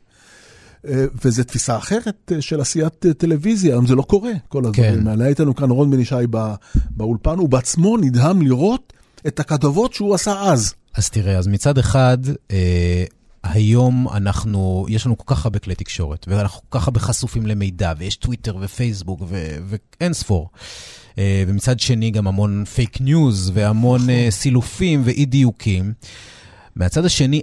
אה, 0.88 1.06
וזו 1.26 1.44
תפיסה 1.44 1.78
אחרת 1.78 2.32
של 2.40 2.62
עשיית 2.62 3.06
טלוויזיה, 3.18 3.74
היום 3.74 3.88
זה 3.88 3.96
לא 3.96 4.02
קורה, 4.02 4.32
כל 4.50 4.66
הדברים 4.66 5.02
כן. 5.02 5.08
האלה. 5.08 5.24
היה 5.24 5.30
איתנו 5.30 5.56
כאן 5.56 5.70
רון 5.70 5.92
בן 5.92 6.00
ישי 6.00 6.16
באולפן, 6.90 7.38
הוא 7.38 7.50
בעצמו 7.50 7.98
נדהם 7.98 8.42
לראות 8.42 8.94
את 9.28 9.40
הכתבות 9.40 9.94
שהוא 9.94 10.16
עשה 10.16 10.42
אז. 10.42 10.74
אז 10.96 11.10
תראה, 11.10 11.38
אז 11.38 11.48
מצד 11.48 11.78
אחד, 11.78 12.18
אה, 12.52 13.04
היום 13.44 14.08
אנחנו, 14.10 14.86
יש 14.90 15.06
לנו 15.06 15.18
כל 15.18 15.36
כך 15.36 15.46
הרבה 15.46 15.60
כלי 15.60 15.76
תקשורת, 15.76 16.26
ואנחנו 16.30 16.62
כל 16.70 16.80
כך 16.80 16.88
הרבה 16.88 17.00
חשופים 17.00 17.46
למידע, 17.46 17.94
ויש 17.98 18.16
טוויטר 18.16 18.58
ופייסבוק 18.62 19.22
ואין 19.30 20.14
ספור. 20.14 20.50
אה, 21.18 21.44
ומצד 21.48 21.80
שני 21.80 22.12
גם 22.12 22.28
המון 22.28 22.66
fake 22.66 23.02
news 23.02 23.52
והמון 23.54 24.02
נכון. 24.02 24.10
אה, 24.10 24.28
סילופים 24.30 25.02
ואי 25.06 25.26
דיוקים. 25.26 25.94
מהצד 26.76 27.06
השני, 27.06 27.42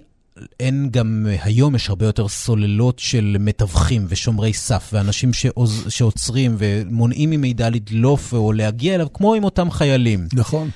אין 0.61 0.89
גם, 0.91 1.27
היום 1.43 1.75
יש 1.75 1.89
הרבה 1.89 2.07
יותר 2.07 2.29
סוללות 2.29 2.99
של 2.99 3.37
מתווכים 3.41 4.07
ושומרי 4.09 4.53
סף 4.53 4.91
ואנשים 4.93 5.33
שעוז, 5.33 5.87
שעוצרים 5.89 6.57
ומונעים 6.59 7.31
ממידע 7.31 7.71
לדלוף 7.71 8.33
או 8.33 8.53
להגיע 8.53 8.95
אליו, 8.95 9.07
כמו 9.15 9.35
עם 9.35 9.45
אותם 9.45 9.71
חיילים. 9.71 10.27
נכון. 10.33 10.71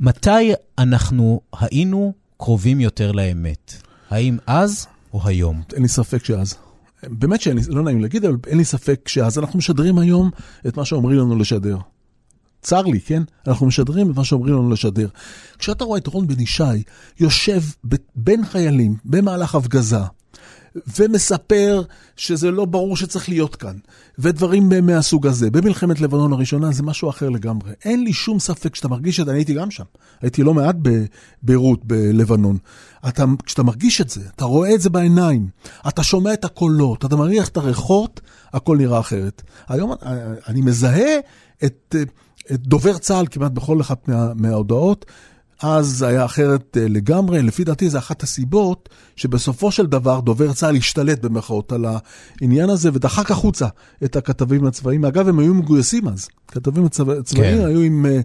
מתי 0.00 0.52
אנחנו 0.78 1.40
היינו 1.60 2.12
קרובים 2.36 2.80
יותר 2.80 3.12
לאמת? 3.12 3.74
האם 4.10 4.38
אז 4.46 4.86
או 5.12 5.20
היום? 5.24 5.62
אין 5.72 5.82
לי 5.82 5.88
ספק 5.88 6.24
שאז. 6.24 6.54
באמת 7.02 7.40
שאין 7.40 7.56
לי, 7.56 7.62
לא 7.68 7.82
נעים 7.82 8.00
להגיד, 8.00 8.24
אבל 8.24 8.36
אין 8.46 8.58
לי 8.58 8.64
ספק 8.64 9.08
שאז 9.08 9.38
אנחנו 9.38 9.58
משדרים 9.58 9.98
היום 9.98 10.30
את 10.66 10.76
מה 10.76 10.84
שאומרים 10.84 11.18
לנו 11.18 11.36
לשדר. 11.36 11.78
צר 12.62 12.82
לי, 12.82 13.00
כן? 13.00 13.22
אנחנו 13.46 13.66
משדרים 13.66 14.10
את 14.10 14.16
מה 14.16 14.24
שאומרים 14.24 14.54
לנו 14.54 14.70
לשדר. 14.70 15.08
כשאתה 15.58 15.84
רואה 15.84 15.98
את 15.98 16.06
רון 16.06 16.26
בן 16.26 16.40
ישי 16.40 16.62
יושב 17.20 17.62
בין 18.14 18.44
חיילים 18.44 18.96
במהלך 19.04 19.54
הפגזה, 19.54 20.00
ומספר 20.98 21.82
שזה 22.16 22.50
לא 22.50 22.64
ברור 22.64 22.96
שצריך 22.96 23.28
להיות 23.28 23.56
כאן, 23.56 23.76
ודברים 24.18 24.68
מהסוג 24.82 25.26
הזה. 25.26 25.50
במלחמת 25.50 26.00
לבנון 26.00 26.32
הראשונה 26.32 26.72
זה 26.72 26.82
משהו 26.82 27.10
אחר 27.10 27.28
לגמרי. 27.28 27.72
אין 27.84 28.04
לי 28.04 28.12
שום 28.12 28.38
ספק 28.38 28.74
שאתה 28.74 28.88
מרגיש 28.88 29.20
את 29.20 29.24
זה, 29.24 29.30
אני 29.30 29.38
הייתי 29.38 29.54
גם 29.54 29.70
שם. 29.70 29.84
הייתי 30.20 30.42
לא 30.42 30.54
מעט 30.54 30.76
בביירות, 30.82 31.84
בלבנון. 31.84 32.58
אתה, 33.08 33.24
כשאתה 33.44 33.62
מרגיש 33.62 34.00
את 34.00 34.10
זה, 34.10 34.20
אתה 34.36 34.44
רואה 34.44 34.74
את 34.74 34.80
זה 34.80 34.90
בעיניים, 34.90 35.48
אתה 35.88 36.02
שומע 36.02 36.32
את 36.32 36.44
הקולות, 36.44 37.04
אתה 37.04 37.16
מריח 37.16 37.48
את 37.48 37.56
הריחות, 37.56 38.20
הכל 38.52 38.76
נראה 38.76 39.00
אחרת. 39.00 39.42
היום 39.68 39.92
אני 40.48 40.60
מזהה 40.60 41.18
את, 41.64 41.96
את 42.52 42.60
דובר 42.60 42.98
צה"ל 42.98 43.26
כמעט 43.30 43.52
בכל 43.52 43.80
אחת 43.80 44.08
מה, 44.08 44.32
מההודעות. 44.34 45.06
אז 45.62 45.86
זה 45.86 46.06
היה 46.06 46.24
אחרת 46.24 46.76
אה, 46.80 46.88
לגמרי, 46.88 47.42
לפי 47.42 47.64
דעתי 47.64 47.90
זה 47.90 47.98
אחת 47.98 48.22
הסיבות 48.22 48.88
שבסופו 49.16 49.70
של 49.70 49.86
דבר 49.86 50.20
דובר 50.20 50.52
צה"ל 50.52 50.76
השתלט 50.76 51.22
במרכאות 51.22 51.72
על 51.72 51.84
העניין 52.40 52.70
הזה 52.70 52.90
ודחק 52.92 53.30
החוצה 53.30 53.66
את 54.04 54.16
הכתבים 54.16 54.66
הצבאיים. 54.66 55.04
אגב, 55.04 55.28
הם 55.28 55.38
היו 55.38 55.54
מגויסים 55.54 56.08
אז, 56.08 56.28
כתבים 56.48 56.84
הצבאיים 56.84 57.58
כן. 57.58 57.66
היו 57.66 57.80
עם 57.80 58.06
uh, 58.06 58.22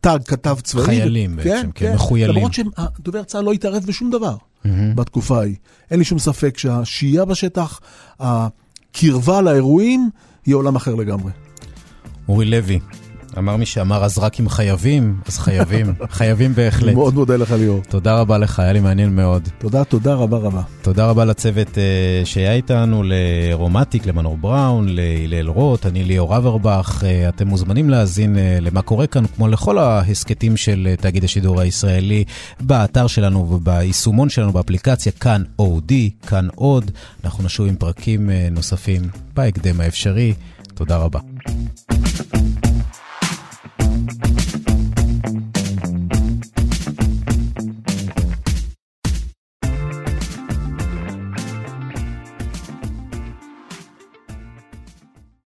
תג 0.00 0.18
כתב 0.26 0.56
צבאי. 0.62 0.84
חיילים 0.84 1.36
בעצם, 1.36 1.48
כן, 1.50 1.70
כן, 1.74 1.94
מחוילים. 1.94 2.36
למרות 2.36 2.52
שדובר 2.54 3.22
צה"ל 3.22 3.44
לא 3.44 3.52
התערב 3.52 3.84
בשום 3.86 4.10
דבר 4.10 4.36
mm-hmm. 4.36 4.68
בתקופה 4.94 5.38
ההיא. 5.38 5.56
אין 5.90 5.98
לי 5.98 6.04
שום 6.04 6.18
ספק 6.18 6.58
שהשהייה 6.58 7.24
בשטח, 7.24 7.80
הקרבה 8.20 9.40
לאירועים, 9.40 10.10
היא 10.46 10.54
עולם 10.54 10.76
אחר 10.76 10.94
לגמרי. 10.94 11.32
אורי 12.28 12.44
לוי, 12.44 12.80
אמר 13.38 13.56
מי 13.56 13.66
שאמר, 13.66 14.04
אז 14.04 14.18
רק 14.18 14.40
אם 14.40 14.48
חייבים, 14.48 15.16
אז 15.26 15.38
חייבים. 15.38 15.94
חייבים 16.10 16.54
בהחלט. 16.54 16.94
מאוד 16.94 17.14
מודה 17.14 17.36
לך, 17.36 17.50
ליאור. 17.50 17.82
תודה 17.88 18.20
רבה 18.20 18.38
לך, 18.38 18.60
היה 18.60 18.72
לי 18.72 18.80
מעניין 18.80 19.16
מאוד. 19.16 19.48
תודה, 19.58 19.84
תודה 19.84 20.14
רבה 20.14 20.36
רבה. 20.36 20.62
תודה 20.82 21.06
רבה 21.06 21.24
לצוות 21.24 21.68
uh, 21.68 22.26
שהיה 22.26 22.52
איתנו, 22.52 23.02
לרומטיק, 23.04 24.06
למנור 24.06 24.36
בראון, 24.36 24.86
להלל 24.88 25.48
רוט, 25.48 25.86
אני 25.86 26.04
ליאור 26.04 26.36
אברבך. 26.36 27.02
Uh, 27.02 27.28
אתם 27.28 27.48
מוזמנים 27.48 27.90
להאזין 27.90 28.36
uh, 28.36 28.38
למה 28.60 28.82
קורה 28.82 29.06
כאן, 29.06 29.26
כמו 29.26 29.48
לכל 29.48 29.78
ההסכתים 29.78 30.56
של 30.56 30.88
uh, 30.98 31.02
תאגיד 31.02 31.24
השידור 31.24 31.60
הישראלי, 31.60 32.24
באתר 32.60 33.06
שלנו 33.06 33.50
וביישומון 33.50 34.28
שלנו 34.28 34.52
באפליקציה, 34.52 35.12
כאן 35.12 35.42
אודי, 35.58 36.10
כאן 36.26 36.48
עוד. 36.54 36.90
אנחנו 37.24 37.44
נשוב 37.44 37.66
עם 37.66 37.76
פרקים 37.76 38.30
uh, 38.30 38.54
נוספים 38.54 39.02
בהקדם 39.34 39.80
האפשרי. 39.80 40.34
תודה 40.74 40.96
רבה. 40.96 41.20